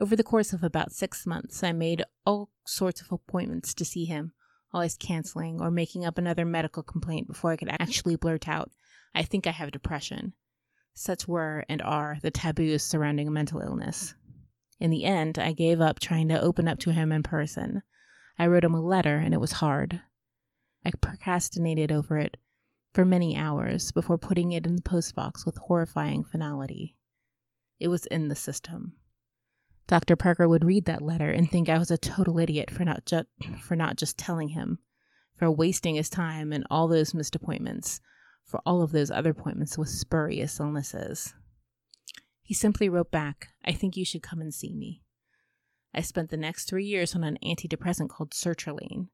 Over 0.00 0.16
the 0.16 0.24
course 0.24 0.52
of 0.52 0.64
about 0.64 0.92
six 0.92 1.26
months, 1.26 1.62
I 1.62 1.72
made 1.72 2.02
all 2.26 2.50
sorts 2.66 3.00
of 3.00 3.12
appointments 3.12 3.74
to 3.74 3.84
see 3.84 4.06
him, 4.06 4.32
always 4.74 4.96
canceling 4.96 5.60
or 5.60 5.70
making 5.70 6.04
up 6.04 6.18
another 6.18 6.44
medical 6.44 6.82
complaint 6.82 7.28
before 7.28 7.52
I 7.52 7.56
could 7.56 7.70
actually 7.70 8.16
blurt 8.16 8.48
out, 8.48 8.70
I 9.14 9.22
think 9.22 9.46
I 9.46 9.52
have 9.52 9.70
depression. 9.70 10.34
Such 10.92 11.26
were 11.26 11.64
and 11.68 11.80
are 11.80 12.18
the 12.22 12.30
taboos 12.30 12.82
surrounding 12.82 13.32
mental 13.32 13.60
illness. 13.60 14.14
In 14.80 14.90
the 14.90 15.04
end, 15.04 15.38
I 15.38 15.52
gave 15.52 15.80
up 15.80 16.00
trying 16.00 16.28
to 16.28 16.40
open 16.40 16.68
up 16.68 16.78
to 16.80 16.92
him 16.92 17.12
in 17.12 17.22
person. 17.22 17.82
I 18.38 18.48
wrote 18.48 18.64
him 18.64 18.74
a 18.74 18.80
letter, 18.80 19.16
and 19.16 19.32
it 19.32 19.40
was 19.40 19.52
hard. 19.52 20.02
I 20.84 20.90
procrastinated 21.00 21.90
over 21.92 22.18
it 22.18 22.36
for 22.92 23.04
many 23.04 23.36
hours 23.36 23.92
before 23.92 24.18
putting 24.18 24.52
it 24.52 24.66
in 24.66 24.76
the 24.76 24.82
postbox 24.82 25.46
with 25.46 25.56
horrifying 25.56 26.24
finality. 26.24 26.96
It 27.80 27.88
was 27.88 28.06
in 28.06 28.28
the 28.28 28.34
system. 28.34 28.94
Dr. 29.86 30.16
Parker 30.16 30.48
would 30.48 30.64
read 30.64 30.86
that 30.86 31.02
letter 31.02 31.30
and 31.30 31.50
think 31.50 31.68
I 31.68 31.78
was 31.78 31.90
a 31.90 31.98
total 31.98 32.38
idiot 32.38 32.70
for 32.70 32.84
not 32.84 33.04
ju- 33.04 33.26
for 33.60 33.76
not 33.76 33.96
just 33.96 34.16
telling 34.16 34.48
him, 34.48 34.78
for 35.36 35.50
wasting 35.50 35.96
his 35.96 36.08
time 36.08 36.52
and 36.52 36.66
all 36.70 36.88
those 36.88 37.12
missed 37.12 37.36
appointments, 37.36 38.00
for 38.44 38.60
all 38.64 38.82
of 38.82 38.92
those 38.92 39.10
other 39.10 39.30
appointments 39.30 39.76
with 39.76 39.88
spurious 39.88 40.58
illnesses. 40.58 41.34
He 42.42 42.54
simply 42.54 42.88
wrote 42.88 43.10
back, 43.10 43.48
I 43.64 43.72
think 43.72 43.96
you 43.96 44.04
should 44.04 44.22
come 44.22 44.40
and 44.40 44.52
see 44.52 44.74
me. 44.74 45.02
I 45.94 46.00
spent 46.00 46.30
the 46.30 46.36
next 46.36 46.68
three 46.68 46.84
years 46.84 47.14
on 47.14 47.24
an 47.24 47.38
antidepressant 47.44 48.08
called 48.08 48.32
sertraline. 48.32 49.08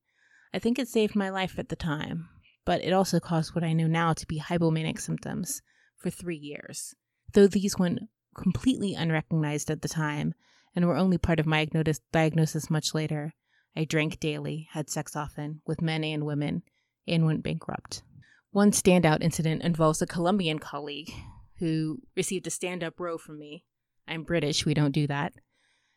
I 0.55 0.59
think 0.59 0.79
it 0.79 0.89
saved 0.89 1.15
my 1.15 1.31
life 1.31 1.59
at 1.59 1.69
the 1.69 1.77
time, 1.77 2.29
but 2.65 2.83
it 2.83 2.93
also 2.93 3.21
caused 3.21 3.55
what 3.55 3.65
I 3.65 3.73
know 3.73 3.87
now 3.87 4.13
to 4.15 4.27
be 4.27 4.41
hypomanic 4.41 5.01
symptoms 5.01 5.63
for 5.97 6.11
three 6.11 6.37
years. 6.37 6.95
Though 7.33 7.47
these 7.47 7.79
went 7.79 8.01
completely 8.35 8.95
unrecognized 8.95 9.71
at 9.71 9.83
the 9.83 9.89
time 9.89 10.35
and 10.75 10.87
were 10.87 10.97
only 10.97 11.19
part 11.19 11.41
of 11.41 11.47
my 11.47 11.69
diagnosis 12.13 12.71
much 12.71 12.95
later, 12.95 13.35
I 13.77 13.85
drank 13.85 14.21
daily, 14.21 14.69
had 14.73 14.91
sex 14.91 15.15
often, 15.15 15.63
with 15.67 15.83
men 15.83 16.05
and 16.05 16.25
women, 16.25 16.63
and 17.07 17.27
went 17.27 17.43
bankrupt. 17.43 18.03
One 18.51 18.73
standout 18.73 19.23
incident 19.23 19.63
involves 19.63 20.03
a 20.03 20.07
Colombian 20.07 20.59
colleague 20.59 21.13
who 21.59 22.01
received 22.17 22.47
a 22.47 22.51
stand 22.51 22.83
up 22.83 22.99
row 22.99 23.17
from 23.17 23.39
me. 23.39 23.65
I'm 24.09 24.25
British, 24.25 24.67
we 24.67 24.75
don't 24.75 24.91
do 24.93 25.07
that. 25.07 25.35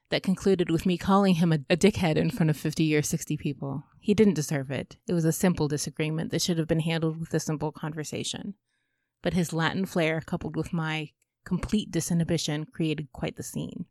That 0.09 0.21
concluded 0.21 0.69
with 0.69 0.85
me 0.85 0.97
calling 0.97 1.35
him 1.35 1.51
a, 1.51 1.59
a 1.69 1.77
dickhead 1.77 2.17
in 2.17 2.29
front 2.29 2.51
of 2.51 2.57
50 2.57 2.95
or 2.95 3.01
60 3.01 3.37
people. 3.37 3.85
He 3.99 4.13
didn't 4.13 4.35
deserve 4.35 4.69
it. 4.69 4.97
It 5.07 5.13
was 5.13 5.25
a 5.25 5.31
simple 5.31 5.67
disagreement 5.67 6.29
that 6.31 6.41
should 6.41 6.59
have 6.59 6.67
been 6.67 6.81
handled 6.81 7.19
with 7.19 7.33
a 7.33 7.39
simple 7.39 7.71
conversation. 7.71 8.53
But 9.23 9.33
his 9.33 9.53
Latin 9.53 9.85
flair, 9.85 10.21
coupled 10.21 10.55
with 10.55 10.73
my 10.73 11.09
complete 11.45 11.91
disinhibition, 11.91 12.69
created 12.71 13.11
quite 13.13 13.37
the 13.37 13.43
scene. 13.43 13.85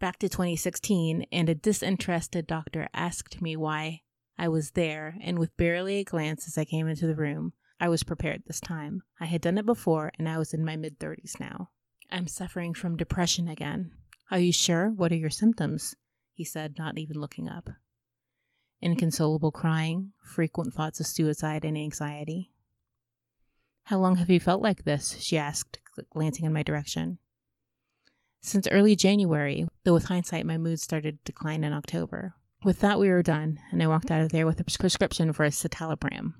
Back 0.00 0.18
to 0.20 0.30
2016, 0.30 1.26
and 1.30 1.50
a 1.50 1.54
disinterested 1.54 2.46
doctor 2.46 2.88
asked 2.94 3.42
me 3.42 3.54
why 3.54 4.00
I 4.38 4.48
was 4.48 4.70
there, 4.70 5.18
and 5.20 5.38
with 5.38 5.54
barely 5.58 5.98
a 5.98 6.04
glance 6.04 6.48
as 6.48 6.56
I 6.56 6.64
came 6.64 6.88
into 6.88 7.06
the 7.06 7.14
room, 7.14 7.52
I 7.78 7.90
was 7.90 8.02
prepared 8.02 8.44
this 8.46 8.60
time. 8.60 9.02
I 9.20 9.26
had 9.26 9.42
done 9.42 9.58
it 9.58 9.66
before, 9.66 10.10
and 10.18 10.26
I 10.26 10.38
was 10.38 10.54
in 10.54 10.64
my 10.64 10.74
mid 10.76 10.98
30s 10.98 11.38
now. 11.38 11.68
I'm 12.10 12.28
suffering 12.28 12.72
from 12.72 12.96
depression 12.96 13.46
again. 13.46 13.92
Are 14.30 14.38
you 14.38 14.54
sure? 14.54 14.88
What 14.88 15.12
are 15.12 15.16
your 15.16 15.28
symptoms? 15.28 15.94
He 16.32 16.44
said, 16.44 16.78
not 16.78 16.96
even 16.96 17.20
looking 17.20 17.46
up. 17.46 17.68
Inconsolable 18.80 19.52
crying, 19.52 20.14
frequent 20.24 20.72
thoughts 20.72 21.00
of 21.00 21.06
suicide 21.08 21.62
and 21.66 21.76
anxiety. 21.76 22.52
How 23.84 23.98
long 23.98 24.16
have 24.16 24.30
you 24.30 24.40
felt 24.40 24.62
like 24.62 24.84
this? 24.84 25.18
she 25.20 25.36
asked, 25.36 25.78
glancing 26.08 26.46
in 26.46 26.54
my 26.54 26.62
direction. 26.62 27.18
Since 28.42 28.68
early 28.68 28.96
January, 28.96 29.66
though 29.84 29.94
with 29.94 30.06
hindsight, 30.06 30.46
my 30.46 30.58
mood 30.58 30.80
started 30.80 31.18
to 31.18 31.32
decline 31.32 31.64
in 31.64 31.72
October. 31.72 32.34
With 32.64 32.80
that, 32.80 32.98
we 32.98 33.08
were 33.08 33.22
done, 33.22 33.58
and 33.70 33.82
I 33.82 33.86
walked 33.86 34.10
out 34.10 34.22
of 34.22 34.32
there 34.32 34.46
with 34.46 34.60
a 34.60 34.64
prescription 34.64 35.32
for 35.32 35.44
a 35.44 35.50
citalopram 35.50 36.34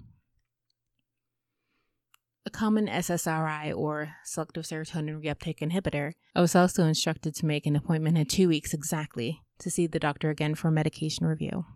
a 2.46 2.50
common 2.50 2.86
SSRI 2.86 3.76
or 3.76 4.14
selective 4.24 4.64
serotonin 4.64 5.22
reuptake 5.22 5.58
inhibitor, 5.58 6.12
I 6.34 6.40
was 6.40 6.56
also 6.56 6.84
instructed 6.84 7.34
to 7.36 7.46
make 7.46 7.66
an 7.66 7.76
appointment 7.76 8.18
in 8.18 8.26
two 8.26 8.48
weeks 8.48 8.72
exactly 8.72 9.42
to 9.58 9.70
see 9.70 9.86
the 9.86 10.00
doctor 10.00 10.30
again 10.30 10.54
for 10.54 10.68
a 10.68 10.72
medication 10.72 11.26
review. 11.26 11.66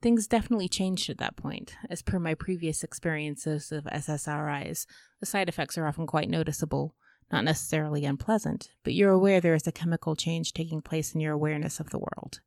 Things 0.00 0.26
definitely 0.26 0.68
changed 0.68 1.10
at 1.10 1.18
that 1.18 1.36
point. 1.36 1.76
As 1.88 2.02
per 2.02 2.18
my 2.18 2.34
previous 2.34 2.82
experiences 2.82 3.70
of 3.70 3.84
SSRIs, 3.84 4.86
the 5.20 5.26
side 5.26 5.48
effects 5.48 5.78
are 5.78 5.86
often 5.86 6.06
quite 6.06 6.28
noticeable, 6.28 6.96
not 7.32 7.44
necessarily 7.44 8.04
unpleasant, 8.04 8.70
but 8.84 8.94
you're 8.94 9.10
aware 9.10 9.40
there 9.40 9.54
is 9.54 9.66
a 9.66 9.72
chemical 9.72 10.14
change 10.14 10.52
taking 10.52 10.82
place 10.82 11.14
in 11.14 11.20
your 11.20 11.32
awareness 11.32 11.80
of 11.80 11.90
the 11.90 11.98
world. 11.98 12.40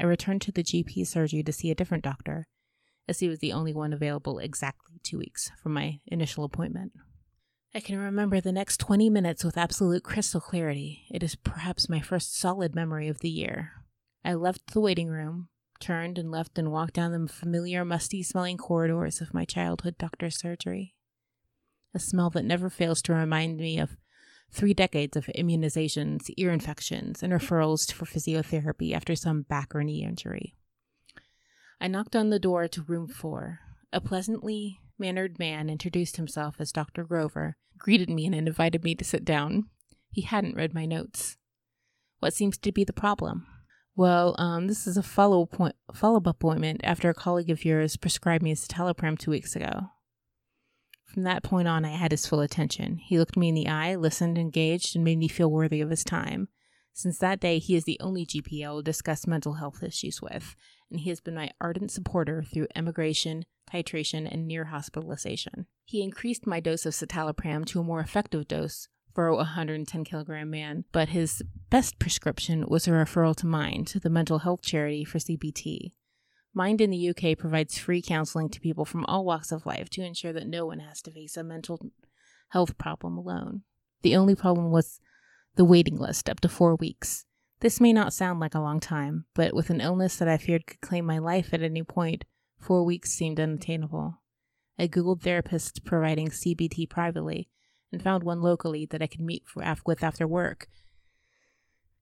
I 0.00 0.04
returned 0.04 0.42
to 0.42 0.52
the 0.52 0.62
GP 0.62 1.06
surgery 1.06 1.42
to 1.42 1.52
see 1.52 1.70
a 1.70 1.74
different 1.74 2.04
doctor, 2.04 2.46
as 3.08 3.18
he 3.18 3.28
was 3.28 3.40
the 3.40 3.52
only 3.52 3.74
one 3.74 3.92
available 3.92 4.38
exactly 4.38 5.00
two 5.02 5.18
weeks 5.18 5.50
from 5.62 5.72
my 5.72 5.98
initial 6.06 6.44
appointment. 6.44 6.92
I 7.74 7.80
can 7.80 7.98
remember 7.98 8.40
the 8.40 8.52
next 8.52 8.78
20 8.78 9.10
minutes 9.10 9.44
with 9.44 9.58
absolute 9.58 10.02
crystal 10.02 10.40
clarity. 10.40 11.04
It 11.10 11.22
is 11.22 11.34
perhaps 11.34 11.88
my 11.88 12.00
first 12.00 12.38
solid 12.38 12.74
memory 12.74 13.08
of 13.08 13.20
the 13.20 13.28
year. 13.28 13.72
I 14.24 14.34
left 14.34 14.72
the 14.72 14.80
waiting 14.80 15.08
room, 15.08 15.48
turned 15.80 16.18
and 16.18 16.30
left 16.30 16.58
and 16.58 16.72
walked 16.72 16.94
down 16.94 17.12
the 17.12 17.28
familiar, 17.32 17.84
musty 17.84 18.22
smelling 18.22 18.56
corridors 18.56 19.20
of 19.20 19.34
my 19.34 19.44
childhood 19.44 19.96
doctor's 19.98 20.38
surgery. 20.38 20.94
A 21.94 21.98
smell 21.98 22.30
that 22.30 22.44
never 22.44 22.68
fails 22.68 23.02
to 23.02 23.14
remind 23.14 23.58
me 23.58 23.78
of 23.78 23.96
three 24.50 24.74
decades 24.74 25.16
of 25.16 25.26
immunizations, 25.36 26.30
ear 26.36 26.52
infections, 26.52 27.22
and 27.22 27.32
referrals 27.32 27.92
for 27.92 28.04
physiotherapy 28.04 28.92
after 28.92 29.14
some 29.14 29.42
back 29.42 29.74
or 29.74 29.82
knee 29.82 30.04
injury. 30.04 30.54
I 31.80 31.88
knocked 31.88 32.16
on 32.16 32.30
the 32.30 32.38
door 32.38 32.68
to 32.68 32.82
room 32.82 33.08
four. 33.08 33.60
A 33.92 34.00
pleasantly 34.00 34.80
mannered 34.98 35.38
man 35.38 35.70
introduced 35.70 36.16
himself 36.16 36.56
as 36.58 36.72
Dr. 36.72 37.04
Grover, 37.04 37.56
greeted 37.78 38.10
me, 38.10 38.26
and 38.26 38.34
invited 38.34 38.82
me 38.82 38.94
to 38.96 39.04
sit 39.04 39.24
down. 39.24 39.68
He 40.10 40.22
hadn't 40.22 40.56
read 40.56 40.74
my 40.74 40.86
notes. 40.86 41.36
What 42.18 42.34
seems 42.34 42.58
to 42.58 42.72
be 42.72 42.84
the 42.84 42.92
problem? 42.92 43.46
Well, 43.94 44.34
um, 44.38 44.66
this 44.66 44.86
is 44.86 44.96
a 44.96 45.02
follow-up 45.02 46.26
appointment 46.26 46.80
after 46.84 47.10
a 47.10 47.14
colleague 47.14 47.50
of 47.50 47.64
yours 47.64 47.96
prescribed 47.96 48.42
me 48.42 48.52
a 48.52 48.56
citalopram 48.56 49.18
two 49.18 49.30
weeks 49.30 49.54
ago. 49.56 49.90
From 51.18 51.24
that 51.24 51.42
point 51.42 51.66
on, 51.66 51.84
I 51.84 51.96
had 51.96 52.12
his 52.12 52.28
full 52.28 52.38
attention. 52.38 52.98
He 52.98 53.18
looked 53.18 53.36
me 53.36 53.48
in 53.48 53.56
the 53.56 53.66
eye, 53.66 53.96
listened, 53.96 54.38
engaged, 54.38 54.94
and 54.94 55.04
made 55.04 55.18
me 55.18 55.26
feel 55.26 55.50
worthy 55.50 55.80
of 55.80 55.90
his 55.90 56.04
time. 56.04 56.46
Since 56.92 57.18
that 57.18 57.40
day, 57.40 57.58
he 57.58 57.74
is 57.74 57.82
the 57.82 57.98
only 57.98 58.24
GP 58.24 58.64
I 58.64 58.70
will 58.70 58.82
discuss 58.82 59.26
mental 59.26 59.54
health 59.54 59.82
issues 59.82 60.22
with, 60.22 60.54
and 60.88 61.00
he 61.00 61.08
has 61.08 61.18
been 61.18 61.34
my 61.34 61.50
ardent 61.60 61.90
supporter 61.90 62.44
through 62.44 62.68
emigration, 62.76 63.46
titration, 63.68 64.32
and 64.32 64.46
near 64.46 64.66
hospitalization. 64.66 65.66
He 65.84 66.04
increased 66.04 66.46
my 66.46 66.60
dose 66.60 66.86
of 66.86 66.94
citalopram 66.94 67.66
to 67.66 67.80
a 67.80 67.82
more 67.82 67.98
effective 67.98 68.46
dose 68.46 68.86
for 69.12 69.26
a 69.26 69.34
110 69.34 70.04
kilogram 70.04 70.50
man, 70.50 70.84
but 70.92 71.08
his 71.08 71.42
best 71.68 71.98
prescription 71.98 72.64
was 72.68 72.86
a 72.86 72.92
referral 72.92 73.34
to 73.34 73.46
Mind, 73.48 73.92
the 74.04 74.08
mental 74.08 74.38
health 74.38 74.62
charity 74.62 75.02
for 75.02 75.18
CBT. 75.18 75.90
Mind 76.58 76.80
in 76.80 76.90
the 76.90 77.10
UK 77.10 77.38
provides 77.38 77.78
free 77.78 78.02
counseling 78.02 78.48
to 78.48 78.58
people 78.58 78.84
from 78.84 79.04
all 79.04 79.24
walks 79.24 79.52
of 79.52 79.64
life 79.64 79.88
to 79.90 80.02
ensure 80.02 80.32
that 80.32 80.48
no 80.48 80.66
one 80.66 80.80
has 80.80 81.00
to 81.02 81.12
face 81.12 81.36
a 81.36 81.44
mental 81.44 81.92
health 82.48 82.76
problem 82.76 83.16
alone. 83.16 83.62
The 84.02 84.16
only 84.16 84.34
problem 84.34 84.72
was 84.72 84.98
the 85.54 85.64
waiting 85.64 85.96
list, 85.96 86.28
up 86.28 86.40
to 86.40 86.48
four 86.48 86.74
weeks. 86.74 87.26
This 87.60 87.80
may 87.80 87.92
not 87.92 88.12
sound 88.12 88.40
like 88.40 88.56
a 88.56 88.60
long 88.60 88.80
time, 88.80 89.26
but 89.34 89.54
with 89.54 89.70
an 89.70 89.80
illness 89.80 90.16
that 90.16 90.26
I 90.26 90.36
feared 90.36 90.66
could 90.66 90.80
claim 90.80 91.04
my 91.04 91.18
life 91.18 91.54
at 91.54 91.62
any 91.62 91.84
point, 91.84 92.24
four 92.58 92.82
weeks 92.82 93.12
seemed 93.12 93.38
unattainable. 93.38 94.20
I 94.80 94.88
googled 94.88 95.22
therapists 95.22 95.84
providing 95.84 96.30
CBT 96.30 96.90
privately 96.90 97.48
and 97.92 98.02
found 98.02 98.24
one 98.24 98.42
locally 98.42 98.84
that 98.86 99.00
I 99.00 99.06
could 99.06 99.20
meet 99.20 99.44
with 99.54 100.02
after 100.02 100.26
work 100.26 100.66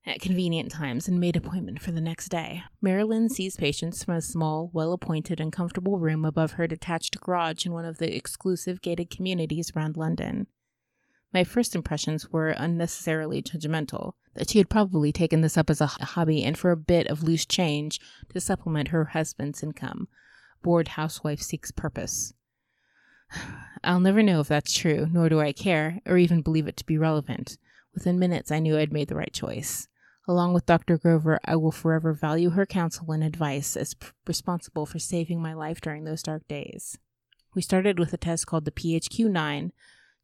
at 0.06 0.20
convenient 0.20 0.70
times 0.70 1.08
and 1.08 1.18
made 1.18 1.34
appointment 1.34 1.82
for 1.82 1.90
the 1.90 2.00
next 2.00 2.28
day. 2.28 2.62
Marilyn 2.80 3.28
sees 3.28 3.56
patients 3.56 4.04
from 4.04 4.14
a 4.14 4.22
small, 4.22 4.70
well-appointed 4.72 5.40
and 5.40 5.52
comfortable 5.52 5.98
room 5.98 6.24
above 6.24 6.52
her 6.52 6.66
detached 6.66 7.20
garage 7.20 7.66
in 7.66 7.72
one 7.72 7.84
of 7.84 7.98
the 7.98 8.14
exclusive 8.14 8.80
gated 8.80 9.10
communities 9.10 9.72
around 9.74 9.96
London. 9.96 10.46
My 11.34 11.42
first 11.42 11.74
impressions 11.74 12.30
were 12.30 12.50
unnecessarily 12.50 13.42
judgmental, 13.42 14.12
that 14.34 14.50
she 14.50 14.58
had 14.58 14.70
probably 14.70 15.12
taken 15.12 15.40
this 15.40 15.58
up 15.58 15.68
as 15.68 15.80
a 15.80 15.86
hobby 15.86 16.44
and 16.44 16.56
for 16.56 16.70
a 16.70 16.76
bit 16.76 17.08
of 17.08 17.22
loose 17.22 17.44
change 17.44 18.00
to 18.32 18.40
supplement 18.40 18.88
her 18.88 19.06
husband's 19.06 19.62
income. 19.62 20.08
Bored 20.62 20.88
housewife 20.88 21.42
seeks 21.42 21.72
purpose. 21.72 22.32
I'll 23.84 24.00
never 24.00 24.22
know 24.22 24.40
if 24.40 24.48
that's 24.48 24.72
true, 24.72 25.08
nor 25.10 25.28
do 25.28 25.40
I 25.40 25.52
care, 25.52 26.00
or 26.06 26.16
even 26.16 26.42
believe 26.42 26.68
it 26.68 26.76
to 26.78 26.86
be 26.86 26.96
relevant. 26.96 27.58
Within 27.92 28.18
minutes, 28.18 28.50
I 28.50 28.58
knew 28.58 28.78
I'd 28.78 28.92
made 28.92 29.08
the 29.08 29.16
right 29.16 29.32
choice. 29.32 29.88
Along 30.28 30.52
with 30.52 30.66
Dr. 30.66 30.98
Grover, 30.98 31.38
I 31.44 31.56
will 31.56 31.72
forever 31.72 32.12
value 32.12 32.50
her 32.50 32.66
counsel 32.66 33.12
and 33.12 33.22
advice 33.22 33.76
as 33.76 33.94
p- 33.94 34.08
responsible 34.26 34.84
for 34.84 34.98
saving 34.98 35.40
my 35.40 35.54
life 35.54 35.80
during 35.80 36.04
those 36.04 36.22
dark 36.22 36.48
days. 36.48 36.98
We 37.54 37.62
started 37.62 37.98
with 37.98 38.12
a 38.12 38.16
test 38.16 38.46
called 38.46 38.64
the 38.64 38.72
PHQ 38.72 39.30
9, 39.30 39.72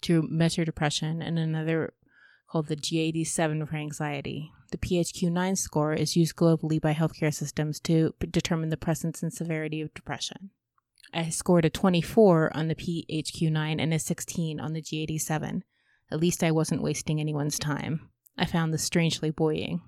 to 0.02 0.22
measure 0.22 0.64
depression 0.64 1.22
and 1.22 1.38
another 1.38 1.94
called 2.48 2.66
the 2.66 2.76
GAD7 2.76 3.66
for 3.66 3.76
anxiety. 3.76 4.52
The 4.72 4.78
PHQ-9 4.78 5.56
score 5.56 5.94
is 5.94 6.16
used 6.16 6.36
globally 6.36 6.80
by 6.80 6.92
healthcare 6.92 7.32
systems 7.32 7.80
to 7.80 8.12
determine 8.30 8.68
the 8.68 8.76
presence 8.76 9.22
and 9.22 9.32
severity 9.32 9.80
of 9.80 9.94
depression. 9.94 10.50
I 11.14 11.30
scored 11.30 11.64
a 11.64 11.70
24 11.70 12.54
on 12.54 12.68
the 12.68 12.74
PHQ-9 12.74 13.80
and 13.80 13.94
a 13.94 13.98
16 13.98 14.60
on 14.60 14.72
the 14.74 14.82
GAD7. 14.82 15.62
At 16.10 16.20
least 16.20 16.44
I 16.44 16.50
wasn't 16.50 16.82
wasting 16.82 17.20
anyone's 17.20 17.58
time. 17.58 18.10
I 18.36 18.44
found 18.44 18.72
this 18.72 18.82
strangely 18.82 19.30
buoying. 19.30 19.80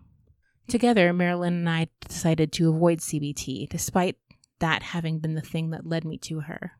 Together, 0.69 1.13
Marilyn 1.13 1.55
and 1.55 1.69
I 1.69 1.89
decided 2.09 2.53
to 2.53 2.71
avoid 2.71 2.99
CBT, 2.99 3.69
despite 3.69 4.17
that 4.61 4.83
having 4.83 5.19
been 5.19 5.35
the 5.35 5.43
thing 5.43 5.71
that 5.71 5.87
led 5.87 6.05
me 6.05 6.19
to 6.19 6.41
her. 6.41 6.73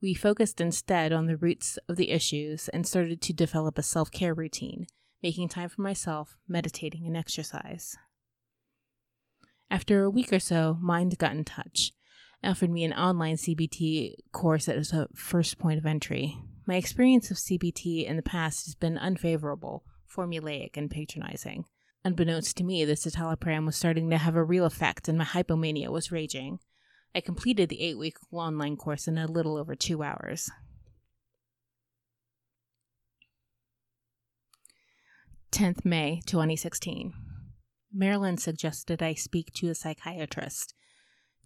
We 0.00 0.14
focused 0.14 0.60
instead 0.60 1.12
on 1.12 1.26
the 1.26 1.36
roots 1.36 1.78
of 1.88 1.96
the 1.96 2.10
issues 2.10 2.68
and 2.68 2.86
started 2.86 3.22
to 3.22 3.32
develop 3.32 3.78
a 3.78 3.82
self 3.82 4.10
care 4.10 4.34
routine, 4.34 4.86
making 5.22 5.48
time 5.48 5.68
for 5.68 5.82
myself, 5.82 6.36
meditating, 6.48 7.06
and 7.06 7.16
exercise. 7.16 7.96
After 9.70 10.02
a 10.02 10.10
week 10.10 10.32
or 10.32 10.40
so, 10.40 10.76
Mind 10.80 11.16
got 11.18 11.32
in 11.32 11.44
touch, 11.44 11.92
offered 12.42 12.70
me 12.70 12.82
an 12.82 12.92
online 12.92 13.36
CBT 13.36 14.16
course 14.32 14.68
as 14.68 14.92
a 14.92 15.08
first 15.14 15.58
point 15.58 15.78
of 15.78 15.86
entry. 15.86 16.36
My 16.66 16.74
experience 16.74 17.30
of 17.30 17.36
CBT 17.36 18.04
in 18.04 18.16
the 18.16 18.22
past 18.22 18.66
has 18.66 18.74
been 18.74 18.98
unfavorable, 18.98 19.84
formulaic, 20.12 20.76
and 20.76 20.90
patronizing. 20.90 21.64
Unbeknownst 22.04 22.56
to 22.56 22.64
me, 22.64 22.84
the 22.84 22.94
citalopram 22.94 23.64
was 23.64 23.76
starting 23.76 24.10
to 24.10 24.18
have 24.18 24.34
a 24.34 24.42
real 24.42 24.64
effect 24.64 25.08
and 25.08 25.18
my 25.18 25.24
hypomania 25.24 25.88
was 25.88 26.10
raging. 26.10 26.58
I 27.14 27.20
completed 27.20 27.68
the 27.68 27.80
eight 27.80 27.98
week 27.98 28.16
online 28.32 28.76
course 28.76 29.06
in 29.06 29.18
a 29.18 29.26
little 29.26 29.56
over 29.56 29.74
two 29.76 30.02
hours. 30.02 30.50
Tenth 35.52 35.84
May 35.84 36.22
2016. 36.26 37.12
Marilyn 37.92 38.38
suggested 38.38 39.02
I 39.02 39.14
speak 39.14 39.52
to 39.54 39.68
a 39.68 39.74
psychiatrist 39.74 40.74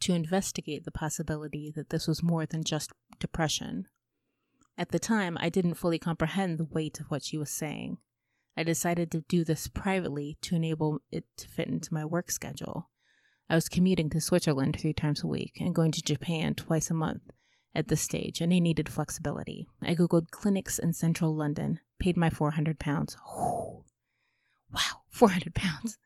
to 0.00 0.14
investigate 0.14 0.84
the 0.84 0.92
possibility 0.92 1.72
that 1.74 1.90
this 1.90 2.06
was 2.06 2.22
more 2.22 2.46
than 2.46 2.62
just 2.62 2.92
depression. 3.18 3.86
At 4.78 4.90
the 4.90 4.98
time, 4.98 5.36
I 5.40 5.48
didn't 5.48 5.74
fully 5.74 5.98
comprehend 5.98 6.58
the 6.58 6.64
weight 6.64 7.00
of 7.00 7.06
what 7.06 7.24
she 7.24 7.36
was 7.36 7.50
saying. 7.50 7.98
I 8.56 8.62
decided 8.62 9.10
to 9.10 9.24
do 9.28 9.44
this 9.44 9.68
privately 9.68 10.38
to 10.42 10.56
enable 10.56 11.00
it 11.10 11.24
to 11.38 11.48
fit 11.48 11.68
into 11.68 11.92
my 11.92 12.04
work 12.04 12.30
schedule. 12.30 12.90
I 13.48 13.54
was 13.54 13.68
commuting 13.68 14.10
to 14.10 14.20
Switzerland 14.20 14.76
three 14.78 14.94
times 14.94 15.22
a 15.22 15.26
week 15.26 15.58
and 15.60 15.74
going 15.74 15.92
to 15.92 16.02
Japan 16.02 16.54
twice 16.54 16.90
a 16.90 16.94
month 16.94 17.22
at 17.74 17.88
this 17.88 18.00
stage, 18.00 18.40
and 18.40 18.52
I 18.52 18.58
needed 18.58 18.88
flexibility. 18.88 19.66
I 19.82 19.94
googled 19.94 20.30
clinics 20.30 20.78
in 20.78 20.94
central 20.94 21.36
London, 21.36 21.80
paid 21.98 22.16
my 22.16 22.30
400 22.30 22.78
pounds. 22.78 23.16
wow, 23.26 23.74
400 25.10 25.54
pounds. 25.54 25.98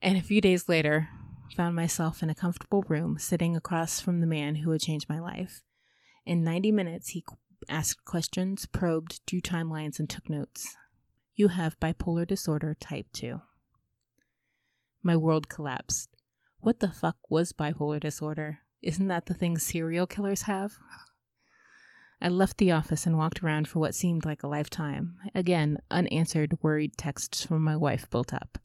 And 0.00 0.16
a 0.16 0.22
few 0.22 0.40
days 0.40 0.68
later, 0.68 1.08
found 1.56 1.74
myself 1.74 2.22
in 2.22 2.30
a 2.30 2.34
comfortable 2.34 2.84
room 2.88 3.18
sitting 3.18 3.56
across 3.56 4.00
from 4.00 4.20
the 4.20 4.26
man 4.26 4.56
who 4.56 4.70
had 4.70 4.80
changed 4.80 5.08
my 5.08 5.18
life. 5.18 5.62
In 6.24 6.44
90 6.44 6.70
minutes, 6.72 7.08
he 7.10 7.24
asked 7.68 8.04
questions, 8.04 8.66
probed, 8.66 9.24
drew 9.26 9.40
timelines, 9.40 9.98
and 9.98 10.08
took 10.08 10.28
notes. 10.28 10.76
You 11.38 11.48
have 11.48 11.78
bipolar 11.78 12.26
disorder 12.26 12.74
type 12.80 13.08
2. 13.12 13.42
My 15.02 15.18
world 15.18 15.50
collapsed. 15.50 16.08
What 16.60 16.80
the 16.80 16.88
fuck 16.88 17.18
was 17.28 17.52
bipolar 17.52 18.00
disorder? 18.00 18.60
Isn't 18.80 19.08
that 19.08 19.26
the 19.26 19.34
thing 19.34 19.58
serial 19.58 20.06
killers 20.06 20.42
have? 20.42 20.78
I 22.22 22.30
left 22.30 22.56
the 22.56 22.72
office 22.72 23.04
and 23.04 23.18
walked 23.18 23.42
around 23.42 23.68
for 23.68 23.80
what 23.80 23.94
seemed 23.94 24.24
like 24.24 24.42
a 24.42 24.48
lifetime. 24.48 25.16
Again, 25.34 25.76
unanswered, 25.90 26.56
worried 26.62 26.96
texts 26.96 27.44
from 27.44 27.62
my 27.62 27.76
wife 27.76 28.08
built 28.08 28.32
up. 28.32 28.56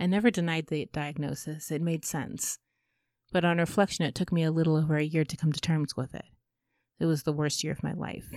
I 0.00 0.06
never 0.06 0.30
denied 0.30 0.68
the 0.68 0.88
diagnosis, 0.90 1.70
it 1.70 1.82
made 1.82 2.06
sense. 2.06 2.58
But 3.30 3.44
on 3.44 3.58
reflection, 3.58 4.06
it 4.06 4.14
took 4.14 4.32
me 4.32 4.42
a 4.42 4.50
little 4.50 4.76
over 4.76 4.96
a 4.96 5.04
year 5.04 5.26
to 5.26 5.36
come 5.36 5.52
to 5.52 5.60
terms 5.60 5.98
with 5.98 6.14
it. 6.14 6.24
It 6.98 7.04
was 7.04 7.24
the 7.24 7.32
worst 7.34 7.62
year 7.62 7.74
of 7.74 7.82
my 7.82 7.92
life. 7.92 8.30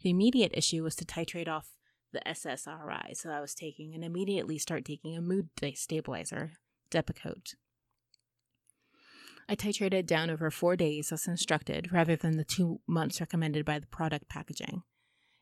The 0.00 0.08
immediate 0.08 0.52
issue 0.54 0.82
was 0.82 0.96
to 0.96 1.04
titrate 1.04 1.48
off 1.48 1.68
the 2.14 2.22
SSRI, 2.26 3.14
so 3.14 3.30
I 3.30 3.40
was 3.40 3.54
taking, 3.54 3.94
and 3.94 4.02
immediately 4.02 4.56
start 4.56 4.84
taking 4.84 5.14
a 5.16 5.20
mood 5.20 5.50
stabilizer, 5.74 6.52
Depakote. 6.90 7.54
I 9.46 9.56
titrated 9.56 10.06
down 10.06 10.30
over 10.30 10.50
four 10.50 10.74
days 10.76 11.12
as 11.12 11.26
instructed, 11.26 11.92
rather 11.92 12.16
than 12.16 12.38
the 12.38 12.44
two 12.44 12.80
months 12.86 13.20
recommended 13.20 13.66
by 13.66 13.78
the 13.78 13.86
product 13.86 14.28
packaging. 14.28 14.82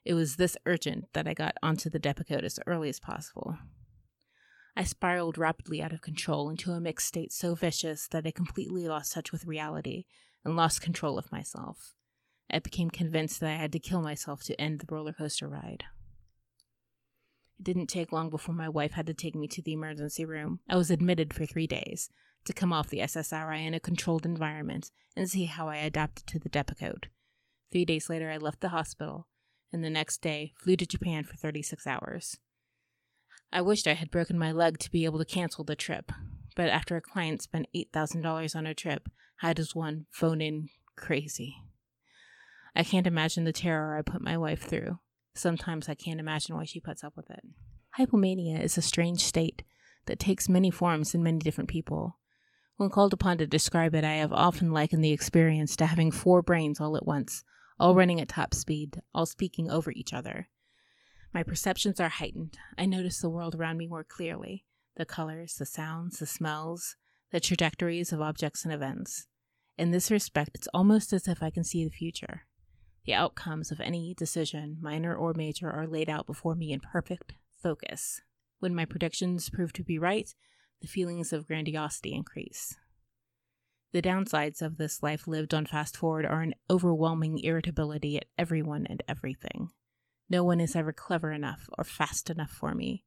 It 0.04 0.14
was 0.14 0.34
this 0.34 0.56
urgent 0.66 1.12
that 1.12 1.28
I 1.28 1.34
got 1.34 1.56
onto 1.62 1.88
the 1.88 2.00
Depakote 2.00 2.42
as 2.42 2.58
early 2.66 2.88
as 2.88 2.98
possible. 2.98 3.58
I 4.76 4.84
spiraled 4.84 5.38
rapidly 5.38 5.82
out 5.82 5.92
of 5.92 6.00
control 6.00 6.50
into 6.50 6.72
a 6.72 6.80
mixed 6.80 7.06
state 7.06 7.32
so 7.32 7.54
vicious 7.54 8.08
that 8.08 8.26
I 8.26 8.30
completely 8.32 8.88
lost 8.88 9.12
touch 9.12 9.30
with 9.30 9.44
reality 9.44 10.06
and 10.44 10.56
lost 10.56 10.80
control 10.80 11.18
of 11.18 11.30
myself. 11.30 11.94
I 12.50 12.58
became 12.58 12.90
convinced 12.90 13.40
that 13.40 13.50
I 13.50 13.56
had 13.56 13.72
to 13.72 13.78
kill 13.78 14.02
myself 14.02 14.42
to 14.44 14.60
end 14.60 14.80
the 14.80 14.92
roller 14.92 15.12
coaster 15.12 15.48
ride. 15.48 15.84
It 17.62 17.66
didn't 17.66 17.86
take 17.86 18.10
long 18.10 18.28
before 18.28 18.56
my 18.56 18.68
wife 18.68 18.94
had 18.94 19.06
to 19.06 19.14
take 19.14 19.36
me 19.36 19.46
to 19.46 19.62
the 19.62 19.72
emergency 19.72 20.24
room. 20.24 20.58
I 20.68 20.74
was 20.74 20.90
admitted 20.90 21.32
for 21.32 21.46
three 21.46 21.68
days 21.68 22.10
to 22.44 22.52
come 22.52 22.72
off 22.72 22.88
the 22.88 22.98
SSRI 22.98 23.64
in 23.64 23.72
a 23.72 23.78
controlled 23.78 24.26
environment 24.26 24.90
and 25.14 25.30
see 25.30 25.44
how 25.44 25.68
I 25.68 25.76
adapted 25.76 26.26
to 26.26 26.40
the 26.40 26.48
Depakote. 26.48 27.04
Three 27.70 27.84
days 27.84 28.10
later, 28.10 28.32
I 28.32 28.38
left 28.38 28.62
the 28.62 28.70
hospital, 28.70 29.28
and 29.72 29.84
the 29.84 29.90
next 29.90 30.22
day 30.22 30.54
flew 30.56 30.74
to 30.74 30.84
Japan 30.84 31.22
for 31.22 31.36
36 31.36 31.86
hours. 31.86 32.36
I 33.52 33.60
wished 33.60 33.86
I 33.86 33.94
had 33.94 34.10
broken 34.10 34.36
my 34.36 34.50
leg 34.50 34.80
to 34.80 34.90
be 34.90 35.04
able 35.04 35.20
to 35.20 35.24
cancel 35.24 35.62
the 35.62 35.76
trip, 35.76 36.10
but 36.56 36.68
after 36.68 36.96
a 36.96 37.00
client 37.00 37.42
spent 37.42 37.68
$8,000 37.76 38.56
on 38.56 38.66
a 38.66 38.74
trip, 38.74 39.08
how 39.36 39.52
does 39.52 39.72
one 39.72 40.06
phone 40.10 40.40
in 40.40 40.68
crazy? 40.96 41.58
I 42.74 42.82
can't 42.82 43.06
imagine 43.06 43.44
the 43.44 43.52
terror 43.52 43.96
I 43.96 44.02
put 44.02 44.20
my 44.20 44.36
wife 44.36 44.62
through. 44.62 44.98
Sometimes 45.34 45.88
I 45.88 45.94
can't 45.94 46.20
imagine 46.20 46.56
why 46.56 46.64
she 46.64 46.80
puts 46.80 47.02
up 47.02 47.16
with 47.16 47.30
it. 47.30 47.44
Hypomania 47.98 48.62
is 48.62 48.78
a 48.78 48.82
strange 48.82 49.22
state 49.24 49.62
that 50.06 50.18
takes 50.18 50.48
many 50.48 50.70
forms 50.70 51.14
in 51.14 51.22
many 51.22 51.38
different 51.38 51.70
people. 51.70 52.18
When 52.76 52.90
called 52.90 53.12
upon 53.12 53.38
to 53.38 53.46
describe 53.46 53.94
it, 53.94 54.04
I 54.04 54.14
have 54.14 54.32
often 54.32 54.72
likened 54.72 55.04
the 55.04 55.12
experience 55.12 55.76
to 55.76 55.86
having 55.86 56.10
four 56.10 56.42
brains 56.42 56.80
all 56.80 56.96
at 56.96 57.06
once, 57.06 57.44
all 57.78 57.94
running 57.94 58.20
at 58.20 58.28
top 58.28 58.54
speed, 58.54 59.02
all 59.14 59.26
speaking 59.26 59.70
over 59.70 59.92
each 59.92 60.12
other. 60.12 60.48
My 61.32 61.42
perceptions 61.42 62.00
are 62.00 62.08
heightened. 62.08 62.58
I 62.76 62.86
notice 62.86 63.20
the 63.20 63.30
world 63.30 63.54
around 63.54 63.78
me 63.78 63.86
more 63.86 64.04
clearly 64.04 64.64
the 64.96 65.06
colors, 65.06 65.54
the 65.54 65.64
sounds, 65.64 66.18
the 66.18 66.26
smells, 66.26 66.96
the 67.30 67.40
trajectories 67.40 68.12
of 68.12 68.20
objects 68.20 68.64
and 68.64 68.74
events. 68.74 69.26
In 69.78 69.90
this 69.90 70.10
respect, 70.10 70.50
it's 70.54 70.68
almost 70.74 71.14
as 71.14 71.26
if 71.26 71.42
I 71.42 71.48
can 71.48 71.64
see 71.64 71.82
the 71.82 71.90
future. 71.90 72.42
The 73.04 73.14
outcomes 73.14 73.72
of 73.72 73.80
any 73.80 74.14
decision, 74.14 74.78
minor 74.80 75.14
or 75.14 75.34
major, 75.34 75.70
are 75.70 75.86
laid 75.86 76.08
out 76.08 76.26
before 76.26 76.54
me 76.54 76.72
in 76.72 76.80
perfect 76.80 77.34
focus. 77.62 78.20
When 78.60 78.74
my 78.74 78.84
predictions 78.84 79.50
prove 79.50 79.72
to 79.74 79.82
be 79.82 79.98
right, 79.98 80.32
the 80.80 80.86
feelings 80.86 81.32
of 81.32 81.46
grandiosity 81.46 82.14
increase. 82.14 82.76
The 83.92 84.02
downsides 84.02 84.62
of 84.62 84.78
this 84.78 85.02
life 85.02 85.26
lived 85.26 85.52
on 85.52 85.66
fast 85.66 85.96
forward 85.96 86.24
are 86.24 86.40
an 86.40 86.54
overwhelming 86.70 87.38
irritability 87.40 88.16
at 88.16 88.26
everyone 88.38 88.86
and 88.86 89.02
everything. 89.08 89.70
No 90.30 90.44
one 90.44 90.60
is 90.60 90.74
ever 90.74 90.92
clever 90.92 91.30
enough 91.30 91.68
or 91.76 91.84
fast 91.84 92.30
enough 92.30 92.50
for 92.50 92.74
me, 92.74 93.04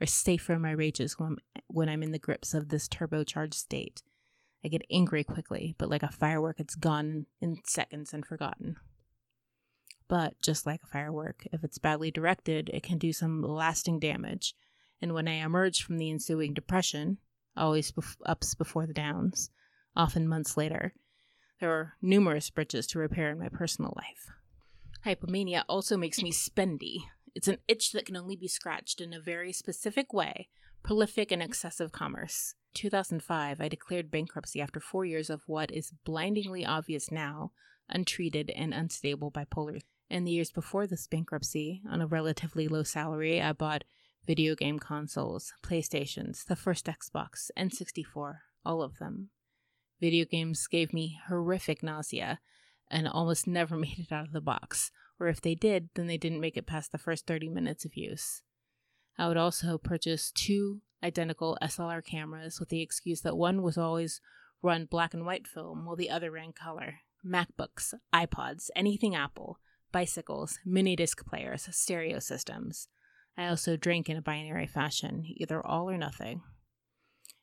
or 0.00 0.06
safe 0.06 0.42
from 0.42 0.62
my 0.62 0.72
rages 0.72 1.18
when, 1.18 1.36
when 1.68 1.88
I'm 1.88 2.02
in 2.02 2.12
the 2.12 2.18
grips 2.18 2.52
of 2.52 2.68
this 2.68 2.88
turbocharged 2.88 3.54
state. 3.54 4.02
I 4.64 4.68
get 4.68 4.82
angry 4.90 5.24
quickly, 5.24 5.74
but 5.78 5.88
like 5.88 6.02
a 6.02 6.10
firework, 6.10 6.60
it's 6.60 6.74
gone 6.74 7.26
in 7.40 7.58
seconds 7.64 8.12
and 8.12 8.26
forgotten. 8.26 8.76
But 10.08 10.34
just 10.40 10.66
like 10.66 10.80
a 10.82 10.86
firework, 10.86 11.46
if 11.52 11.64
it's 11.64 11.78
badly 11.78 12.10
directed, 12.10 12.70
it 12.72 12.82
can 12.82 12.98
do 12.98 13.12
some 13.12 13.42
lasting 13.42 13.98
damage. 13.98 14.54
And 15.02 15.14
when 15.14 15.28
I 15.28 15.44
emerge 15.44 15.82
from 15.82 15.98
the 15.98 16.10
ensuing 16.10 16.54
depression, 16.54 17.18
always 17.56 17.92
bef- 17.92 18.16
ups 18.24 18.54
before 18.54 18.86
the 18.86 18.94
downs, 18.94 19.50
often 19.96 20.28
months 20.28 20.56
later, 20.56 20.94
there 21.60 21.72
are 21.72 21.94
numerous 22.00 22.50
bridges 22.50 22.86
to 22.88 22.98
repair 22.98 23.30
in 23.30 23.38
my 23.38 23.48
personal 23.48 23.94
life. 23.96 24.30
Hypomania 25.04 25.64
also 25.68 25.96
makes 25.96 26.22
me 26.22 26.30
spendy. 26.30 26.98
It's 27.34 27.48
an 27.48 27.58
itch 27.68 27.92
that 27.92 28.06
can 28.06 28.16
only 28.16 28.36
be 28.36 28.48
scratched 28.48 29.00
in 29.00 29.12
a 29.12 29.20
very 29.20 29.52
specific 29.52 30.12
way 30.12 30.48
prolific 30.82 31.32
and 31.32 31.42
excessive 31.42 31.90
commerce. 31.90 32.54
2005, 32.74 33.60
I 33.60 33.68
declared 33.68 34.08
bankruptcy 34.08 34.60
after 34.60 34.78
four 34.78 35.04
years 35.04 35.30
of 35.30 35.42
what 35.48 35.72
is 35.72 35.92
blindingly 36.04 36.64
obvious 36.64 37.10
now 37.10 37.50
untreated 37.88 38.50
and 38.54 38.72
unstable 38.72 39.32
bipolar 39.32 39.80
in 40.08 40.24
the 40.24 40.32
years 40.32 40.50
before 40.50 40.86
this 40.86 41.06
bankruptcy, 41.06 41.82
on 41.88 42.00
a 42.00 42.06
relatively 42.06 42.68
low 42.68 42.82
salary, 42.82 43.40
I 43.40 43.52
bought 43.52 43.84
video 44.26 44.54
game 44.54 44.78
consoles, 44.78 45.52
PlayStations, 45.62 46.44
the 46.44 46.56
first 46.56 46.86
Xbox, 46.86 47.50
N64, 47.56 48.38
all 48.64 48.82
of 48.82 48.98
them. 48.98 49.30
Video 50.00 50.24
games 50.24 50.66
gave 50.66 50.92
me 50.92 51.18
horrific 51.28 51.82
nausea 51.82 52.40
and 52.90 53.08
almost 53.08 53.46
never 53.46 53.76
made 53.76 53.98
it 53.98 54.12
out 54.12 54.26
of 54.26 54.32
the 54.32 54.40
box, 54.40 54.90
or 55.18 55.28
if 55.28 55.40
they 55.40 55.54
did, 55.54 55.88
then 55.94 56.06
they 56.06 56.18
didn't 56.18 56.40
make 56.40 56.56
it 56.56 56.66
past 56.66 56.92
the 56.92 56.98
first 56.98 57.26
30 57.26 57.48
minutes 57.48 57.84
of 57.84 57.96
use. 57.96 58.42
I 59.18 59.28
would 59.28 59.36
also 59.36 59.78
purchase 59.78 60.30
two 60.30 60.82
identical 61.02 61.56
SLR 61.62 62.04
cameras 62.04 62.60
with 62.60 62.68
the 62.68 62.82
excuse 62.82 63.22
that 63.22 63.36
one 63.36 63.62
was 63.62 63.78
always 63.78 64.20
run 64.62 64.84
black 64.84 65.14
and 65.14 65.24
white 65.24 65.46
film 65.46 65.86
while 65.86 65.96
the 65.96 66.10
other 66.10 66.30
ran 66.30 66.52
color. 66.52 66.96
MacBooks, 67.24 67.94
iPods, 68.14 68.68
anything 68.76 69.14
Apple, 69.14 69.58
bicycles, 69.92 70.58
mini 70.64 70.96
disc 70.96 71.24
players, 71.26 71.68
stereo 71.70 72.18
systems. 72.18 72.88
I 73.36 73.48
also 73.48 73.76
drank 73.76 74.08
in 74.08 74.16
a 74.16 74.22
binary 74.22 74.66
fashion, 74.66 75.24
either 75.26 75.64
all 75.64 75.90
or 75.90 75.98
nothing. 75.98 76.42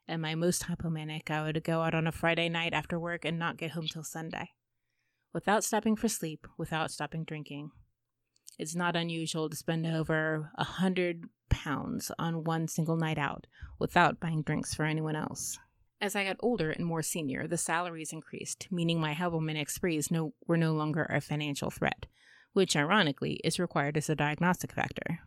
And 0.08 0.22
my 0.22 0.36
most 0.36 0.64
hypomanic, 0.64 1.30
I 1.30 1.44
would 1.44 1.64
go 1.64 1.82
out 1.82 1.96
on 1.96 2.08
a 2.08 2.12
Friday 2.12 2.50
night 2.50 2.74
after 2.74 3.00
work 3.00 3.26
and 3.26 3.40
not 3.40 3.58
get 3.58 3.72
home 3.72 3.88
till 3.88 4.04
Sunday. 4.04 4.50
Without 5.34 5.64
stopping 5.64 5.96
for 5.96 6.08
sleep, 6.08 6.48
without 6.58 6.92
stopping 6.92 7.24
drinking. 7.24 7.72
It's 8.60 8.76
not 8.76 8.96
unusual 8.96 9.50
to 9.50 9.56
spend 9.56 9.88
over 9.88 10.52
a 10.56 10.64
hundred 10.64 11.26
pounds 11.50 12.12
on 12.20 12.44
one 12.44 12.68
single 12.68 12.98
night 12.98 13.18
out 13.18 13.48
without 13.80 14.20
buying 14.20 14.44
drinks 14.44 14.74
for 14.74 14.86
anyone 14.86 15.16
else. 15.16 15.58
As 16.02 16.16
I 16.16 16.26
got 16.26 16.38
older 16.42 16.70
and 16.70 16.86
more 16.86 17.02
senior, 17.02 17.48
the 17.48 17.58
salaries 17.58 18.12
increased, 18.12 18.68
meaning 18.70 19.00
my 19.00 19.14
hypomanic 19.14 19.70
sprees 19.70 20.12
no, 20.12 20.34
were 20.46 20.58
no 20.58 20.74
longer 20.74 21.04
a 21.04 21.22
financial 21.22 21.72
threat, 21.72 22.08
which 22.54 22.76
ironically 22.76 23.40
is 23.44 23.60
required 23.60 23.98
as 23.98 24.10
a 24.10 24.16
diagnostic 24.16 24.72
factor. 24.72 25.20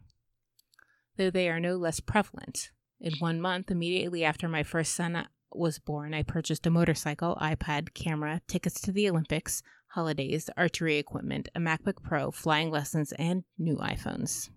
Though 1.17 1.31
they 1.31 1.49
are 1.49 1.61
no 1.61 1.77
less 1.77 2.01
prevalent. 2.01 2.71
In 3.01 3.15
one 3.19 3.41
month, 3.41 3.71
immediately 3.71 4.25
after 4.25 4.49
my 4.49 4.63
first 4.63 4.95
son 4.95 5.27
was 5.53 5.79
born, 5.79 6.15
I 6.15 6.23
purchased 6.23 6.67
a 6.67 6.71
motorcycle, 6.71 7.37
iPad, 7.41 7.95
camera, 7.95 8.41
tickets 8.47 8.81
to 8.83 8.93
the 8.93 9.09
Olympics, 9.09 9.63
holidays, 9.89 10.51
archery 10.57 10.97
equipment, 10.97 11.49
a 11.55 11.61
MacBook 11.61 12.03
Pro, 12.03 12.31
flying 12.31 12.71
lessons, 12.71 13.13
and 13.19 13.45
new 13.59 13.77
iPhones. 13.77 14.51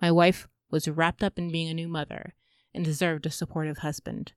My 0.00 0.10
wife 0.10 0.48
was 0.70 0.88
wrapped 0.88 1.22
up 1.22 1.38
in 1.38 1.52
being 1.52 1.68
a 1.68 1.74
new 1.74 1.88
mother 1.88 2.34
and 2.74 2.84
deserved 2.84 3.26
a 3.26 3.30
supportive 3.30 3.78
husband. 3.78 4.32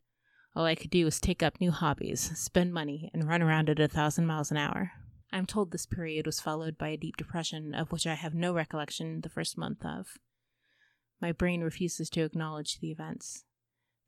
All 0.56 0.66
I 0.66 0.76
could 0.76 0.91
do 0.91 1.06
was 1.06 1.20
take 1.20 1.41
up 1.41 1.60
new 1.60 1.72
hobbies, 1.72 2.32
spend 2.38 2.74
money, 2.74 3.10
and 3.14 3.28
run 3.28 3.41
around 3.41 3.70
at 3.70 3.80
a 3.80 3.88
thousand 3.88 4.28
miles 4.28 4.52
an 4.52 4.58
hour. 4.58 4.91
I'm 5.34 5.48
told 5.48 5.72
this 5.72 5.88
period 5.88 6.28
was 6.28 6.40
followed 6.40 6.78
by 6.78 6.90
a 6.90 6.98
deep 6.98 7.18
depression 7.18 7.74
of 7.74 7.92
which 7.92 8.06
I 8.06 8.14
have 8.14 8.36
no 8.36 8.54
recollection 8.54 9.22
the 9.22 9.30
first 9.30 9.58
month 9.58 9.84
of. 9.84 10.20
My 11.20 11.32
brain 11.32 11.62
refuses 11.62 12.08
to 12.12 12.22
acknowledge 12.22 12.80
the 12.80 12.92
events. 12.92 13.44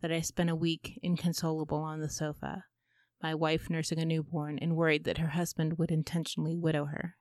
That 0.02 0.12
I 0.12 0.22
spent 0.22 0.52
a 0.52 0.56
week 0.56 1.00
inconsolable 1.02 1.80
on 1.80 2.02
the 2.02 2.10
sofa, 2.10 2.66
my 3.24 3.34
wife 3.34 3.72
nursing 3.72 3.98
a 3.98 4.06
newborn 4.06 4.60
and 4.60 4.76
worried 4.76 5.04
that 5.06 5.18
her 5.18 5.30
husband 5.30 5.80
would 5.80 5.90
intentionally 5.90 6.56
widow 6.56 6.86
her. 6.86 7.16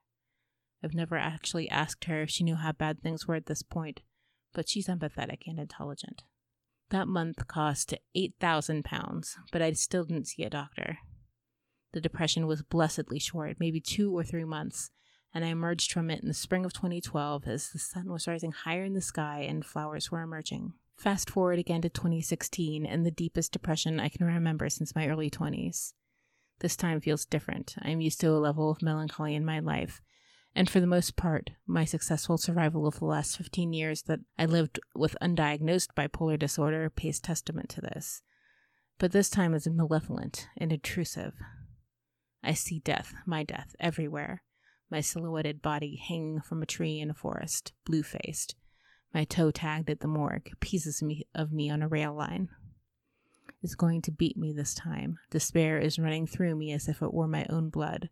I've 0.83 0.93
never 0.93 1.17
actually 1.17 1.67
asked 1.67 2.05
her 2.05 2.21
if 2.21 2.29
she 2.29 2.43
knew 2.43 2.57
how 2.57 2.73
bad 2.73 3.01
things 3.01 3.27
were 3.27 3.33
at 3.33 3.47
this 3.47 3.63
point, 3.63 4.01
but 4.53 4.69
she's 4.69 4.87
empathetic 4.87 5.47
and 5.47 5.57
intelligent. 5.57 6.21
That 6.91 7.07
month 7.07 7.47
cost 7.47 7.95
£8,000, 8.15 9.35
but 9.51 9.63
I 9.63 9.71
still 9.71 10.03
didn't 10.03 10.27
see 10.27 10.43
a 10.43 10.49
doctor. 10.51 10.99
The 11.95 12.01
depression 12.01 12.45
was 12.45 12.61
blessedly 12.61 13.19
short, 13.19 13.55
maybe 13.57 13.79
two 13.79 14.11
or 14.13 14.21
three 14.21 14.43
months, 14.43 14.91
and 15.33 15.45
I 15.45 15.47
emerged 15.47 15.93
from 15.93 16.11
it 16.11 16.21
in 16.21 16.27
the 16.27 16.33
spring 16.33 16.65
of 16.65 16.73
2012 16.73 17.47
as 17.47 17.69
the 17.69 17.79
sun 17.79 18.11
was 18.11 18.27
rising 18.27 18.51
higher 18.51 18.83
in 18.83 18.93
the 18.93 18.99
sky 18.99 19.45
and 19.47 19.65
flowers 19.65 20.11
were 20.11 20.21
emerging. 20.21 20.73
Fast 20.97 21.29
forward 21.29 21.57
again 21.57 21.81
to 21.83 21.89
2016 21.89 22.85
and 22.85 23.05
the 23.05 23.11
deepest 23.11 23.53
depression 23.53 24.01
I 24.01 24.09
can 24.09 24.25
remember 24.25 24.67
since 24.67 24.93
my 24.93 25.07
early 25.07 25.29
20s. 25.29 25.93
This 26.59 26.75
time 26.75 26.99
feels 26.99 27.23
different. 27.23 27.75
I'm 27.81 28.01
used 28.01 28.19
to 28.19 28.31
a 28.31 28.43
level 28.43 28.69
of 28.69 28.81
melancholy 28.81 29.33
in 29.33 29.45
my 29.45 29.59
life, 29.59 30.01
and 30.53 30.69
for 30.69 30.81
the 30.81 30.87
most 30.87 31.15
part, 31.15 31.51
my 31.65 31.85
successful 31.85 32.37
survival 32.37 32.87
of 32.87 32.99
the 32.99 33.05
last 33.05 33.37
15 33.37 33.71
years 33.71 34.01
that 34.01 34.19
I 34.37 34.47
lived 34.47 34.81
with 34.93 35.15
undiagnosed 35.21 35.93
bipolar 35.95 36.37
disorder 36.37 36.89
pays 36.89 37.21
testament 37.21 37.69
to 37.69 37.79
this. 37.79 38.21
But 38.97 39.13
this 39.13 39.29
time 39.29 39.53
is 39.53 39.65
malevolent 39.65 40.49
and 40.57 40.73
intrusive. 40.73 41.35
I 42.45 42.53
see 42.53 42.79
death, 42.79 43.13
my 43.25 43.43
death, 43.43 43.75
everywhere. 43.79 44.43
My 44.91 45.01
silhouetted 45.01 45.61
body 45.61 45.95
hanging 45.95 46.41
from 46.41 46.61
a 46.61 46.67
tree 46.67 46.99
in 46.99 47.09
a 47.09 47.15
forest, 47.15 47.73
blue 47.85 48.03
faced. 48.03 48.55
My 49.13 49.23
toe 49.23 49.49
tagged 49.49 49.89
at 49.89 50.01
the 50.01 50.07
morgue, 50.07 50.51
pieces 50.59 51.01
of 51.33 51.51
me 51.51 51.69
on 51.69 51.81
a 51.81 51.87
rail 51.87 52.13
line. 52.13 52.49
It's 53.63 53.75
going 53.75 54.03
to 54.03 54.11
beat 54.11 54.37
me 54.37 54.53
this 54.53 54.75
time. 54.75 55.17
Despair 55.31 55.79
is 55.79 55.97
running 55.97 56.27
through 56.27 56.55
me 56.55 56.71
as 56.71 56.87
if 56.87 57.01
it 57.01 57.13
were 57.13 57.27
my 57.27 57.47
own 57.49 57.69
blood, 57.69 58.09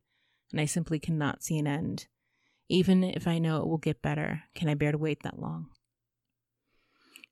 and 0.52 0.60
I 0.60 0.66
simply 0.66 0.98
cannot 0.98 1.44
see 1.44 1.60
an 1.60 1.68
end. 1.68 2.08
Even 2.70 3.04
if 3.04 3.28
I 3.28 3.38
know 3.38 3.58
it 3.58 3.68
will 3.68 3.78
get 3.78 4.02
better, 4.02 4.44
can 4.56 4.68
I 4.68 4.74
bear 4.74 4.92
to 4.92 4.98
wait 4.98 5.22
that 5.24 5.40
long? 5.40 5.68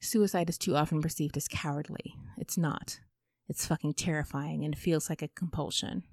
Suicide 0.02 0.50
is 0.50 0.58
too 0.58 0.76
often 0.76 1.02
perceived 1.02 1.38
as 1.38 1.48
cowardly. 1.48 2.14
It's 2.38 2.58
not. 2.58 3.00
It's 3.48 3.66
fucking 3.66 3.94
terrifying 3.96 4.64
and 4.64 4.78
feels 4.78 5.10
like 5.10 5.22
a 5.22 5.28
compulsion. 5.30 6.04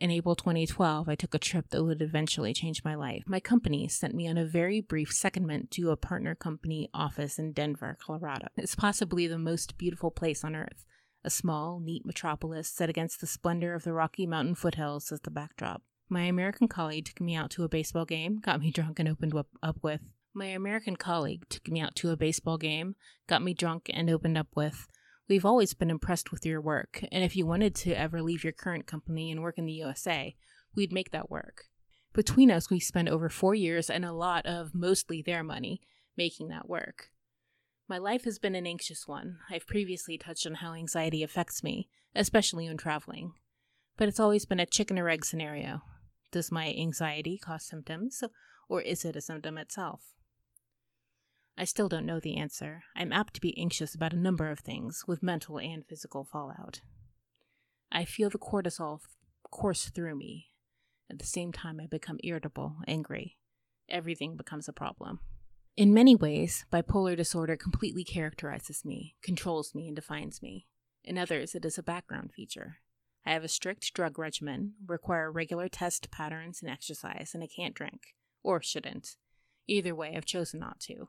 In 0.00 0.10
April 0.10 0.34
2012, 0.34 1.10
I 1.10 1.14
took 1.14 1.34
a 1.34 1.38
trip 1.38 1.68
that 1.68 1.84
would 1.84 2.00
eventually 2.00 2.54
change 2.54 2.82
my 2.82 2.94
life. 2.94 3.22
My 3.26 3.38
company 3.38 3.86
sent 3.86 4.14
me 4.14 4.26
on 4.26 4.38
a 4.38 4.46
very 4.46 4.80
brief 4.80 5.10
secondment 5.10 5.68
to 5.72 5.90
a 5.90 5.96
partner 5.96 6.34
company 6.34 6.88
office 6.94 7.38
in 7.38 7.52
Denver, 7.52 7.98
Colorado. 8.00 8.46
It's 8.56 8.74
possibly 8.74 9.26
the 9.26 9.36
most 9.36 9.76
beautiful 9.76 10.10
place 10.10 10.42
on 10.42 10.56
earth. 10.56 10.86
A 11.22 11.28
small, 11.28 11.80
neat 11.80 12.06
metropolis 12.06 12.70
set 12.70 12.88
against 12.88 13.20
the 13.20 13.26
splendor 13.26 13.74
of 13.74 13.84
the 13.84 13.92
Rocky 13.92 14.26
Mountain 14.26 14.54
foothills 14.54 15.12
as 15.12 15.20
the 15.20 15.30
backdrop. 15.30 15.82
My 16.08 16.22
American 16.22 16.66
colleague 16.66 17.04
took 17.04 17.20
me 17.20 17.34
out 17.34 17.50
to 17.50 17.64
a 17.64 17.68
baseball 17.68 18.06
game, 18.06 18.38
got 18.38 18.58
me 18.58 18.70
drunk, 18.72 19.00
and 19.00 19.08
opened 19.08 19.34
up, 19.62 19.76
with. 19.82 20.00
My 20.32 20.46
American 20.46 20.96
colleague 20.96 21.44
took 21.50 21.68
me 21.68 21.78
out 21.78 21.94
to 21.96 22.08
a 22.08 22.16
baseball 22.16 22.56
game, 22.56 22.96
got 23.26 23.42
me 23.42 23.52
drunk, 23.52 23.90
and 23.92 24.08
opened 24.08 24.38
up 24.38 24.48
with. 24.56 24.86
We've 25.30 25.46
always 25.46 25.74
been 25.74 25.90
impressed 25.90 26.32
with 26.32 26.44
your 26.44 26.60
work, 26.60 27.04
and 27.12 27.22
if 27.22 27.36
you 27.36 27.46
wanted 27.46 27.76
to 27.76 27.92
ever 27.92 28.20
leave 28.20 28.42
your 28.42 28.52
current 28.52 28.88
company 28.88 29.30
and 29.30 29.40
work 29.40 29.58
in 29.58 29.64
the 29.64 29.72
USA, 29.74 30.34
we'd 30.74 30.92
make 30.92 31.12
that 31.12 31.30
work. 31.30 31.66
Between 32.12 32.50
us, 32.50 32.68
we 32.68 32.80
spent 32.80 33.08
over 33.08 33.28
four 33.28 33.54
years 33.54 33.88
and 33.88 34.04
a 34.04 34.10
lot 34.12 34.44
of 34.44 34.74
mostly 34.74 35.22
their 35.22 35.44
money 35.44 35.82
making 36.16 36.48
that 36.48 36.68
work. 36.68 37.10
My 37.88 37.96
life 37.96 38.24
has 38.24 38.40
been 38.40 38.56
an 38.56 38.66
anxious 38.66 39.06
one. 39.06 39.38
I've 39.48 39.68
previously 39.68 40.18
touched 40.18 40.48
on 40.48 40.54
how 40.54 40.74
anxiety 40.74 41.22
affects 41.22 41.62
me, 41.62 41.88
especially 42.12 42.66
when 42.66 42.76
traveling. 42.76 43.34
But 43.96 44.08
it's 44.08 44.18
always 44.18 44.46
been 44.46 44.58
a 44.58 44.66
chicken 44.66 44.98
or 44.98 45.08
egg 45.08 45.24
scenario. 45.24 45.82
Does 46.32 46.50
my 46.50 46.74
anxiety 46.76 47.38
cause 47.38 47.64
symptoms, 47.64 48.24
or 48.68 48.82
is 48.82 49.04
it 49.04 49.14
a 49.14 49.20
symptom 49.20 49.58
itself? 49.58 50.00
I 51.60 51.64
still 51.64 51.90
don't 51.90 52.06
know 52.06 52.20
the 52.20 52.38
answer. 52.38 52.84
I'm 52.96 53.12
apt 53.12 53.34
to 53.34 53.40
be 53.42 53.58
anxious 53.58 53.94
about 53.94 54.14
a 54.14 54.18
number 54.18 54.50
of 54.50 54.60
things, 54.60 55.04
with 55.06 55.22
mental 55.22 55.58
and 55.58 55.84
physical 55.84 56.24
fallout. 56.24 56.80
I 57.92 58.06
feel 58.06 58.30
the 58.30 58.38
cortisol 58.38 59.00
course 59.50 59.90
through 59.90 60.16
me. 60.16 60.46
At 61.10 61.18
the 61.18 61.26
same 61.26 61.52
time, 61.52 61.78
I 61.78 61.86
become 61.86 62.18
irritable, 62.24 62.76
angry. 62.88 63.36
Everything 63.90 64.38
becomes 64.38 64.68
a 64.68 64.72
problem. 64.72 65.20
In 65.76 65.92
many 65.92 66.16
ways, 66.16 66.64
bipolar 66.72 67.14
disorder 67.14 67.58
completely 67.58 68.04
characterizes 68.04 68.82
me, 68.82 69.16
controls 69.22 69.74
me, 69.74 69.86
and 69.86 69.94
defines 69.94 70.40
me. 70.40 70.66
In 71.04 71.18
others, 71.18 71.54
it 71.54 71.66
is 71.66 71.76
a 71.76 71.82
background 71.82 72.32
feature. 72.32 72.78
I 73.26 73.34
have 73.34 73.44
a 73.44 73.48
strict 73.48 73.92
drug 73.92 74.18
regimen, 74.18 74.76
require 74.86 75.30
regular 75.30 75.68
test 75.68 76.10
patterns 76.10 76.62
and 76.62 76.70
exercise, 76.70 77.32
and 77.34 77.44
I 77.44 77.48
can't 77.54 77.74
drink. 77.74 78.14
Or 78.42 78.62
shouldn't. 78.62 79.16
Either 79.68 79.94
way, 79.94 80.14
I've 80.16 80.24
chosen 80.24 80.58
not 80.58 80.80
to. 80.88 81.08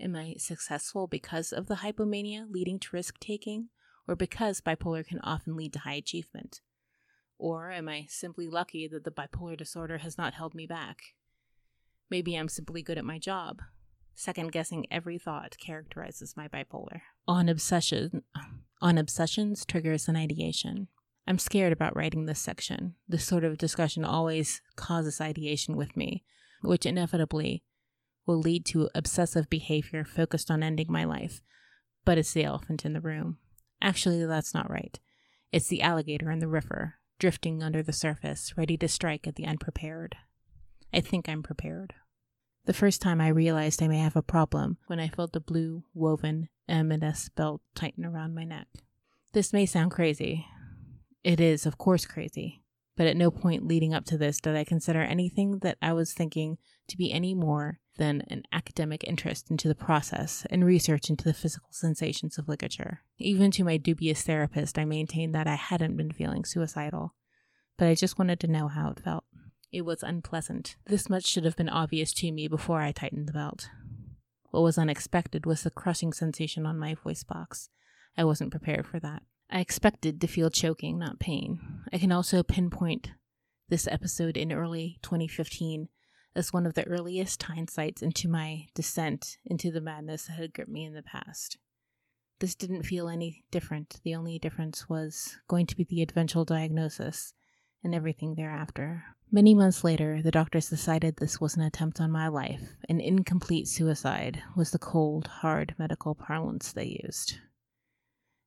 Am 0.00 0.16
I 0.16 0.34
successful 0.38 1.06
because 1.06 1.52
of 1.52 1.66
the 1.66 1.76
hypomania 1.76 2.46
leading 2.50 2.78
to 2.80 2.88
risk 2.92 3.18
taking, 3.20 3.68
or 4.08 4.16
because 4.16 4.60
bipolar 4.60 5.06
can 5.06 5.20
often 5.20 5.56
lead 5.56 5.72
to 5.74 5.78
high 5.80 5.94
achievement? 5.94 6.60
Or 7.38 7.70
am 7.70 7.88
I 7.88 8.06
simply 8.08 8.48
lucky 8.48 8.88
that 8.88 9.04
the 9.04 9.10
bipolar 9.10 9.56
disorder 9.56 9.98
has 9.98 10.18
not 10.18 10.34
held 10.34 10.54
me 10.54 10.66
back? 10.66 10.98
Maybe 12.10 12.34
I'm 12.34 12.48
simply 12.48 12.82
good 12.82 12.98
at 12.98 13.04
my 13.04 13.18
job. 13.18 13.62
Second 14.14 14.52
guessing 14.52 14.86
every 14.90 15.18
thought 15.18 15.56
characterizes 15.58 16.36
my 16.36 16.48
bipolar. 16.48 17.00
On 17.26 17.48
obsession, 17.48 18.22
on 18.80 18.98
obsessions 18.98 19.64
triggers 19.64 20.08
an 20.08 20.16
ideation. 20.16 20.88
I'm 21.26 21.38
scared 21.38 21.72
about 21.72 21.96
writing 21.96 22.26
this 22.26 22.38
section. 22.38 22.94
This 23.08 23.24
sort 23.24 23.44
of 23.44 23.58
discussion 23.58 24.04
always 24.04 24.60
causes 24.76 25.20
ideation 25.20 25.76
with 25.76 25.96
me, 25.96 26.24
which 26.62 26.84
inevitably 26.86 27.62
will 28.26 28.38
lead 28.38 28.64
to 28.66 28.88
obsessive 28.94 29.48
behavior 29.50 30.04
focused 30.04 30.50
on 30.50 30.62
ending 30.62 30.86
my 30.88 31.04
life. 31.04 31.40
But 32.04 32.18
it's 32.18 32.32
the 32.32 32.44
elephant 32.44 32.84
in 32.84 32.92
the 32.92 33.00
room. 33.00 33.38
Actually, 33.80 34.24
that's 34.24 34.54
not 34.54 34.70
right. 34.70 34.98
It's 35.52 35.68
the 35.68 35.82
alligator 35.82 36.30
in 36.30 36.38
the 36.38 36.48
river, 36.48 36.94
drifting 37.18 37.62
under 37.62 37.82
the 37.82 37.92
surface, 37.92 38.54
ready 38.56 38.76
to 38.78 38.88
strike 38.88 39.26
at 39.26 39.36
the 39.36 39.46
unprepared. 39.46 40.16
I 40.92 41.00
think 41.00 41.28
I'm 41.28 41.42
prepared. 41.42 41.94
The 42.66 42.72
first 42.72 43.02
time 43.02 43.20
I 43.20 43.28
realized 43.28 43.82
I 43.82 43.88
may 43.88 43.98
have 43.98 44.16
a 44.16 44.22
problem 44.22 44.78
when 44.86 44.98
I 44.98 45.08
felt 45.08 45.32
the 45.32 45.40
blue 45.40 45.84
woven 45.92 46.48
M&S 46.66 47.28
belt 47.28 47.60
tighten 47.74 48.06
around 48.06 48.34
my 48.34 48.44
neck. 48.44 48.68
This 49.32 49.52
may 49.52 49.66
sound 49.66 49.90
crazy. 49.90 50.46
It 51.22 51.40
is, 51.40 51.66
of 51.66 51.76
course, 51.76 52.06
crazy. 52.06 52.63
But 52.96 53.06
at 53.06 53.16
no 53.16 53.30
point 53.30 53.66
leading 53.66 53.92
up 53.92 54.04
to 54.06 54.18
this 54.18 54.40
did 54.40 54.54
I 54.54 54.64
consider 54.64 55.00
anything 55.00 55.58
that 55.60 55.78
I 55.82 55.92
was 55.92 56.12
thinking 56.12 56.58
to 56.88 56.96
be 56.96 57.12
any 57.12 57.34
more 57.34 57.80
than 57.96 58.22
an 58.28 58.42
academic 58.52 59.04
interest 59.04 59.50
into 59.50 59.68
the 59.68 59.74
process 59.74 60.46
and 60.50 60.64
research 60.64 61.10
into 61.10 61.24
the 61.24 61.34
physical 61.34 61.68
sensations 61.72 62.38
of 62.38 62.48
ligature. 62.48 63.00
Even 63.18 63.50
to 63.52 63.64
my 63.64 63.76
dubious 63.76 64.22
therapist, 64.22 64.78
I 64.78 64.84
maintained 64.84 65.34
that 65.34 65.46
I 65.46 65.54
hadn't 65.54 65.96
been 65.96 66.12
feeling 66.12 66.44
suicidal, 66.44 67.14
but 67.76 67.88
I 67.88 67.94
just 67.94 68.18
wanted 68.18 68.40
to 68.40 68.48
know 68.48 68.68
how 68.68 68.90
it 68.90 69.00
felt. 69.00 69.24
It 69.72 69.84
was 69.84 70.02
unpleasant. 70.02 70.76
This 70.86 71.08
much 71.08 71.26
should 71.26 71.44
have 71.44 71.56
been 71.56 71.68
obvious 71.68 72.12
to 72.14 72.30
me 72.30 72.46
before 72.46 72.80
I 72.80 72.92
tightened 72.92 73.28
the 73.28 73.32
belt. 73.32 73.68
What 74.50 74.62
was 74.62 74.78
unexpected 74.78 75.46
was 75.46 75.62
the 75.62 75.70
crushing 75.70 76.12
sensation 76.12 76.64
on 76.64 76.78
my 76.78 76.94
voice 76.94 77.24
box, 77.24 77.70
I 78.16 78.24
wasn't 78.24 78.50
prepared 78.50 78.86
for 78.86 79.00
that. 79.00 79.22
I 79.50 79.60
expected 79.60 80.20
to 80.20 80.26
feel 80.26 80.50
choking, 80.50 80.98
not 80.98 81.18
pain. 81.18 81.60
I 81.92 81.98
can 81.98 82.12
also 82.12 82.42
pinpoint 82.42 83.10
this 83.68 83.86
episode 83.86 84.36
in 84.36 84.52
early 84.52 84.98
2015 85.02 85.88
as 86.36 86.52
one 86.52 86.66
of 86.66 86.74
the 86.74 86.86
earliest 86.86 87.40
hindsights 87.42 88.02
into 88.02 88.28
my 88.28 88.66
descent 88.74 89.38
into 89.44 89.70
the 89.70 89.80
madness 89.80 90.26
that 90.26 90.34
had 90.34 90.52
gripped 90.52 90.70
me 90.70 90.84
in 90.84 90.94
the 90.94 91.02
past. 91.02 91.58
This 92.40 92.54
didn't 92.54 92.82
feel 92.82 93.08
any 93.08 93.44
different. 93.50 94.00
The 94.02 94.14
only 94.14 94.38
difference 94.38 94.88
was 94.88 95.36
going 95.48 95.66
to 95.66 95.76
be 95.76 95.84
the 95.84 96.02
eventual 96.02 96.44
diagnosis 96.44 97.32
and 97.84 97.94
everything 97.94 98.34
thereafter. 98.34 99.04
Many 99.30 99.54
months 99.54 99.84
later, 99.84 100.20
the 100.22 100.30
doctors 100.30 100.68
decided 100.68 101.16
this 101.16 101.40
was 101.40 101.56
an 101.56 101.62
attempt 101.62 102.00
on 102.00 102.10
my 102.10 102.28
life. 102.28 102.76
An 102.88 103.00
incomplete 103.00 103.68
suicide 103.68 104.42
was 104.56 104.70
the 104.70 104.78
cold, 104.78 105.26
hard 105.26 105.74
medical 105.78 106.14
parlance 106.14 106.72
they 106.72 107.00
used. 107.04 107.38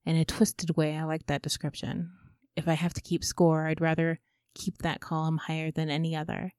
In 0.07 0.15
a 0.15 0.23
twisted 0.23 0.77
way, 0.77 0.95
I 0.95 1.03
like 1.03 1.25
that 1.25 1.41
description. 1.41 2.09
If 2.55 2.69
I 2.69 2.75
have 2.75 2.93
to 2.93 3.01
keep 3.01 3.25
score, 3.25 3.67
I'd 3.67 3.81
rather 3.81 4.21
keep 4.55 4.77
that 4.77 5.01
column 5.01 5.35
higher 5.35 5.69
than 5.69 5.89
any 5.89 6.15
other, 6.15 6.53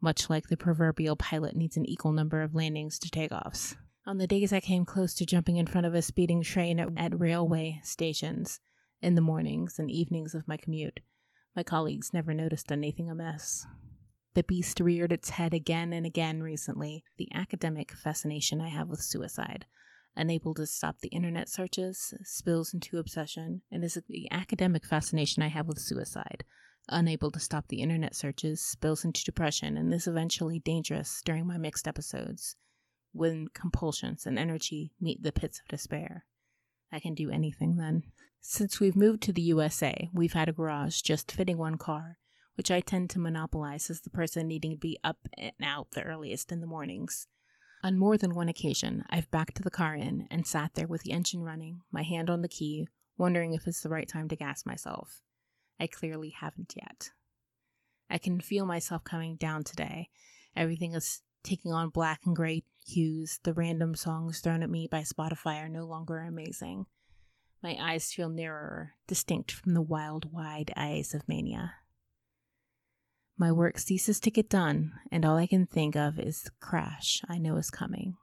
much 0.00 0.30
like 0.30 0.46
the 0.46 0.56
proverbial 0.56 1.16
pilot 1.16 1.56
needs 1.56 1.76
an 1.76 1.84
equal 1.84 2.12
number 2.12 2.42
of 2.42 2.54
landings 2.54 3.00
to 3.00 3.08
takeoffs. 3.08 3.74
On 4.06 4.18
the 4.18 4.28
days 4.28 4.52
I 4.52 4.60
came 4.60 4.84
close 4.84 5.14
to 5.14 5.26
jumping 5.26 5.56
in 5.56 5.66
front 5.66 5.84
of 5.84 5.94
a 5.96 6.00
speeding 6.00 6.42
train 6.42 6.78
at, 6.78 6.90
at 6.96 7.18
railway 7.18 7.80
stations 7.82 8.60
in 9.02 9.16
the 9.16 9.20
mornings 9.20 9.80
and 9.80 9.90
evenings 9.90 10.32
of 10.32 10.46
my 10.46 10.56
commute, 10.56 11.00
my 11.56 11.64
colleagues 11.64 12.14
never 12.14 12.32
noticed 12.32 12.70
anything 12.70 13.10
amiss. 13.10 13.66
The 14.34 14.44
beast 14.44 14.78
reared 14.78 15.10
its 15.10 15.30
head 15.30 15.52
again 15.52 15.92
and 15.92 16.06
again 16.06 16.40
recently, 16.40 17.02
the 17.16 17.30
academic 17.34 17.90
fascination 17.90 18.60
I 18.60 18.68
have 18.68 18.86
with 18.86 19.00
suicide. 19.02 19.66
Unable 20.18 20.54
to 20.54 20.66
stop 20.66 21.00
the 21.00 21.08
internet 21.08 21.46
searches, 21.46 22.14
spills 22.24 22.72
into 22.72 22.98
obsession, 22.98 23.60
and 23.70 23.84
is 23.84 23.98
the 24.08 24.28
academic 24.30 24.86
fascination 24.86 25.42
I 25.42 25.48
have 25.48 25.68
with 25.68 25.78
suicide. 25.78 26.42
Unable 26.88 27.30
to 27.32 27.40
stop 27.40 27.68
the 27.68 27.82
internet 27.82 28.14
searches, 28.14 28.62
spills 28.62 29.04
into 29.04 29.24
depression, 29.24 29.76
and 29.76 29.92
is 29.92 30.06
eventually 30.06 30.58
dangerous 30.58 31.20
during 31.22 31.46
my 31.46 31.58
mixed 31.58 31.86
episodes, 31.86 32.56
when 33.12 33.48
compulsions 33.52 34.24
and 34.24 34.38
energy 34.38 34.92
meet 34.98 35.22
the 35.22 35.32
pits 35.32 35.60
of 35.60 35.68
despair. 35.68 36.24
I 36.90 36.98
can 36.98 37.14
do 37.14 37.30
anything 37.30 37.76
then. 37.76 38.04
Since 38.40 38.80
we've 38.80 38.96
moved 38.96 39.22
to 39.24 39.32
the 39.32 39.42
USA, 39.42 40.08
we've 40.14 40.32
had 40.32 40.48
a 40.48 40.52
garage 40.52 41.02
just 41.02 41.30
fitting 41.30 41.58
one 41.58 41.76
car, 41.76 42.18
which 42.54 42.70
I 42.70 42.80
tend 42.80 43.10
to 43.10 43.18
monopolize 43.18 43.90
as 43.90 44.00
the 44.00 44.10
person 44.10 44.48
needing 44.48 44.70
to 44.70 44.78
be 44.78 44.98
up 45.04 45.28
and 45.36 45.52
out 45.62 45.90
the 45.90 46.04
earliest 46.04 46.52
in 46.52 46.60
the 46.60 46.66
mornings. 46.66 47.26
On 47.86 47.96
more 47.96 48.18
than 48.18 48.34
one 48.34 48.48
occasion, 48.48 49.04
I've 49.10 49.30
backed 49.30 49.62
the 49.62 49.70
car 49.70 49.94
in 49.94 50.26
and 50.28 50.44
sat 50.44 50.74
there 50.74 50.88
with 50.88 51.04
the 51.04 51.12
engine 51.12 51.44
running, 51.44 51.82
my 51.92 52.02
hand 52.02 52.28
on 52.28 52.42
the 52.42 52.48
key, 52.48 52.88
wondering 53.16 53.54
if 53.54 53.68
it's 53.68 53.80
the 53.80 53.88
right 53.88 54.08
time 54.08 54.26
to 54.26 54.34
gas 54.34 54.66
myself. 54.66 55.22
I 55.78 55.86
clearly 55.86 56.30
haven't 56.30 56.74
yet. 56.76 57.10
I 58.10 58.18
can 58.18 58.40
feel 58.40 58.66
myself 58.66 59.04
coming 59.04 59.36
down 59.36 59.62
today. 59.62 60.08
Everything 60.56 60.94
is 60.94 61.22
taking 61.44 61.72
on 61.72 61.90
black 61.90 62.22
and 62.26 62.34
gray 62.34 62.64
hues. 62.84 63.38
The 63.44 63.54
random 63.54 63.94
songs 63.94 64.40
thrown 64.40 64.64
at 64.64 64.70
me 64.70 64.88
by 64.90 65.02
Spotify 65.02 65.62
are 65.62 65.68
no 65.68 65.86
longer 65.86 66.18
amazing. 66.18 66.86
My 67.62 67.76
eyes 67.80 68.12
feel 68.12 68.30
nearer, 68.30 68.94
distinct 69.06 69.52
from 69.52 69.74
the 69.74 69.80
wild, 69.80 70.32
wide 70.32 70.72
eyes 70.76 71.14
of 71.14 71.28
mania. 71.28 71.74
My 73.38 73.52
work 73.52 73.78
ceases 73.78 74.18
to 74.20 74.30
get 74.30 74.48
done, 74.48 74.94
and 75.12 75.24
all 75.24 75.36
I 75.36 75.46
can 75.46 75.66
think 75.66 75.94
of 75.94 76.18
is 76.18 76.42
the 76.42 76.50
crash 76.60 77.20
I 77.28 77.36
know 77.36 77.56
is 77.56 77.70
coming. 77.70 78.16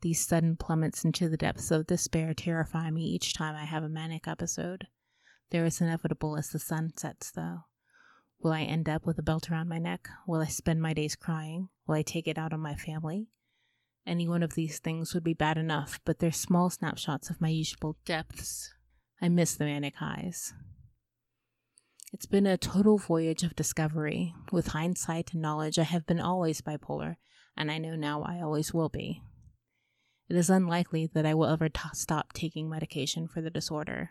These 0.00 0.26
sudden 0.26 0.56
plummets 0.56 1.04
into 1.04 1.28
the 1.28 1.36
depths 1.36 1.70
of 1.70 1.86
despair 1.86 2.32
terrify 2.32 2.90
me 2.90 3.02
each 3.02 3.34
time 3.34 3.54
I 3.54 3.64
have 3.64 3.82
a 3.82 3.88
manic 3.88 4.26
episode. 4.26 4.86
They're 5.50 5.66
as 5.66 5.80
inevitable 5.80 6.36
as 6.36 6.48
the 6.48 6.58
sun 6.58 6.92
sets, 6.96 7.30
though. 7.30 7.64
Will 8.40 8.52
I 8.52 8.62
end 8.62 8.88
up 8.88 9.04
with 9.04 9.18
a 9.18 9.22
belt 9.22 9.50
around 9.50 9.68
my 9.68 9.78
neck? 9.78 10.08
Will 10.26 10.40
I 10.40 10.46
spend 10.46 10.80
my 10.80 10.94
days 10.94 11.16
crying? 11.16 11.68
Will 11.86 11.96
I 11.96 12.02
take 12.02 12.28
it 12.28 12.38
out 12.38 12.52
on 12.52 12.60
my 12.60 12.74
family? 12.74 13.28
Any 14.06 14.28
one 14.28 14.42
of 14.42 14.54
these 14.54 14.78
things 14.78 15.12
would 15.12 15.24
be 15.24 15.34
bad 15.34 15.58
enough, 15.58 16.00
but 16.04 16.20
they're 16.20 16.32
small 16.32 16.70
snapshots 16.70 17.28
of 17.28 17.40
my 17.40 17.48
usual 17.48 17.98
depths. 18.06 18.72
I 19.20 19.28
miss 19.28 19.54
the 19.54 19.64
manic 19.64 19.96
highs. 19.96 20.54
It's 22.18 22.26
been 22.26 22.48
a 22.48 22.58
total 22.58 22.98
voyage 22.98 23.44
of 23.44 23.54
discovery. 23.54 24.34
With 24.50 24.66
hindsight 24.66 25.34
and 25.34 25.40
knowledge, 25.40 25.78
I 25.78 25.84
have 25.84 26.04
been 26.04 26.18
always 26.18 26.60
bipolar, 26.60 27.14
and 27.56 27.70
I 27.70 27.78
know 27.78 27.94
now 27.94 28.22
I 28.24 28.40
always 28.40 28.74
will 28.74 28.88
be. 28.88 29.22
It 30.28 30.34
is 30.34 30.50
unlikely 30.50 31.08
that 31.14 31.24
I 31.24 31.34
will 31.34 31.46
ever 31.46 31.68
t- 31.68 31.80
stop 31.92 32.32
taking 32.32 32.68
medication 32.68 33.28
for 33.28 33.40
the 33.40 33.50
disorder. 33.50 34.10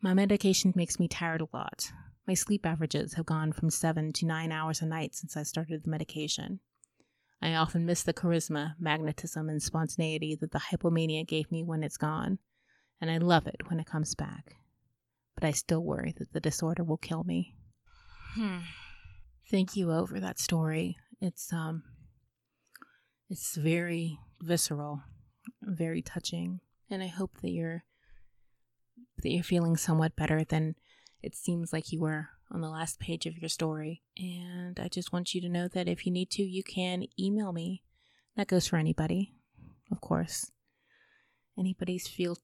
My 0.00 0.14
medication 0.14 0.72
makes 0.76 1.00
me 1.00 1.08
tired 1.08 1.40
a 1.40 1.48
lot. 1.52 1.90
My 2.28 2.34
sleep 2.34 2.64
averages 2.64 3.14
have 3.14 3.26
gone 3.26 3.50
from 3.50 3.70
seven 3.70 4.12
to 4.12 4.24
nine 4.24 4.52
hours 4.52 4.80
a 4.80 4.86
night 4.86 5.16
since 5.16 5.36
I 5.36 5.42
started 5.42 5.82
the 5.82 5.90
medication. 5.90 6.60
I 7.42 7.54
often 7.54 7.86
miss 7.86 8.04
the 8.04 8.14
charisma, 8.14 8.74
magnetism, 8.78 9.48
and 9.48 9.60
spontaneity 9.60 10.38
that 10.40 10.52
the 10.52 10.60
hypomania 10.70 11.26
gave 11.26 11.50
me 11.50 11.64
when 11.64 11.82
it's 11.82 11.96
gone, 11.96 12.38
and 13.00 13.10
I 13.10 13.18
love 13.18 13.48
it 13.48 13.68
when 13.68 13.80
it 13.80 13.86
comes 13.86 14.14
back. 14.14 14.58
But 15.38 15.46
I 15.46 15.52
still 15.52 15.84
worry 15.84 16.14
that 16.18 16.32
the 16.32 16.40
disorder 16.40 16.82
will 16.82 16.96
kill 16.96 17.22
me. 17.22 17.54
Hmm. 18.34 18.58
Thank 19.48 19.76
you 19.76 19.92
over 19.92 20.18
that 20.18 20.40
story. 20.40 20.96
It's 21.20 21.52
um 21.52 21.84
it's 23.30 23.56
very 23.56 24.18
visceral, 24.40 25.02
very 25.62 26.02
touching, 26.02 26.58
and 26.90 27.04
I 27.04 27.06
hope 27.06 27.40
that 27.42 27.50
you're 27.50 27.84
that 29.22 29.30
you're 29.30 29.44
feeling 29.44 29.76
somewhat 29.76 30.16
better 30.16 30.42
than 30.42 30.74
it 31.22 31.36
seems 31.36 31.72
like 31.72 31.92
you 31.92 32.00
were 32.00 32.30
on 32.50 32.60
the 32.60 32.68
last 32.68 32.98
page 32.98 33.24
of 33.26 33.38
your 33.38 33.48
story. 33.48 34.02
And 34.16 34.80
I 34.80 34.88
just 34.88 35.12
want 35.12 35.34
you 35.34 35.40
to 35.42 35.48
know 35.48 35.68
that 35.68 35.88
if 35.88 36.04
you 36.04 36.10
need 36.10 36.30
to, 36.30 36.42
you 36.42 36.64
can 36.64 37.04
email 37.18 37.52
me. 37.52 37.84
That 38.36 38.48
goes 38.48 38.66
for 38.66 38.76
anybody, 38.76 39.34
of 39.92 40.00
course. 40.00 40.50
Anybody's 41.56 42.08
feel 42.08 42.38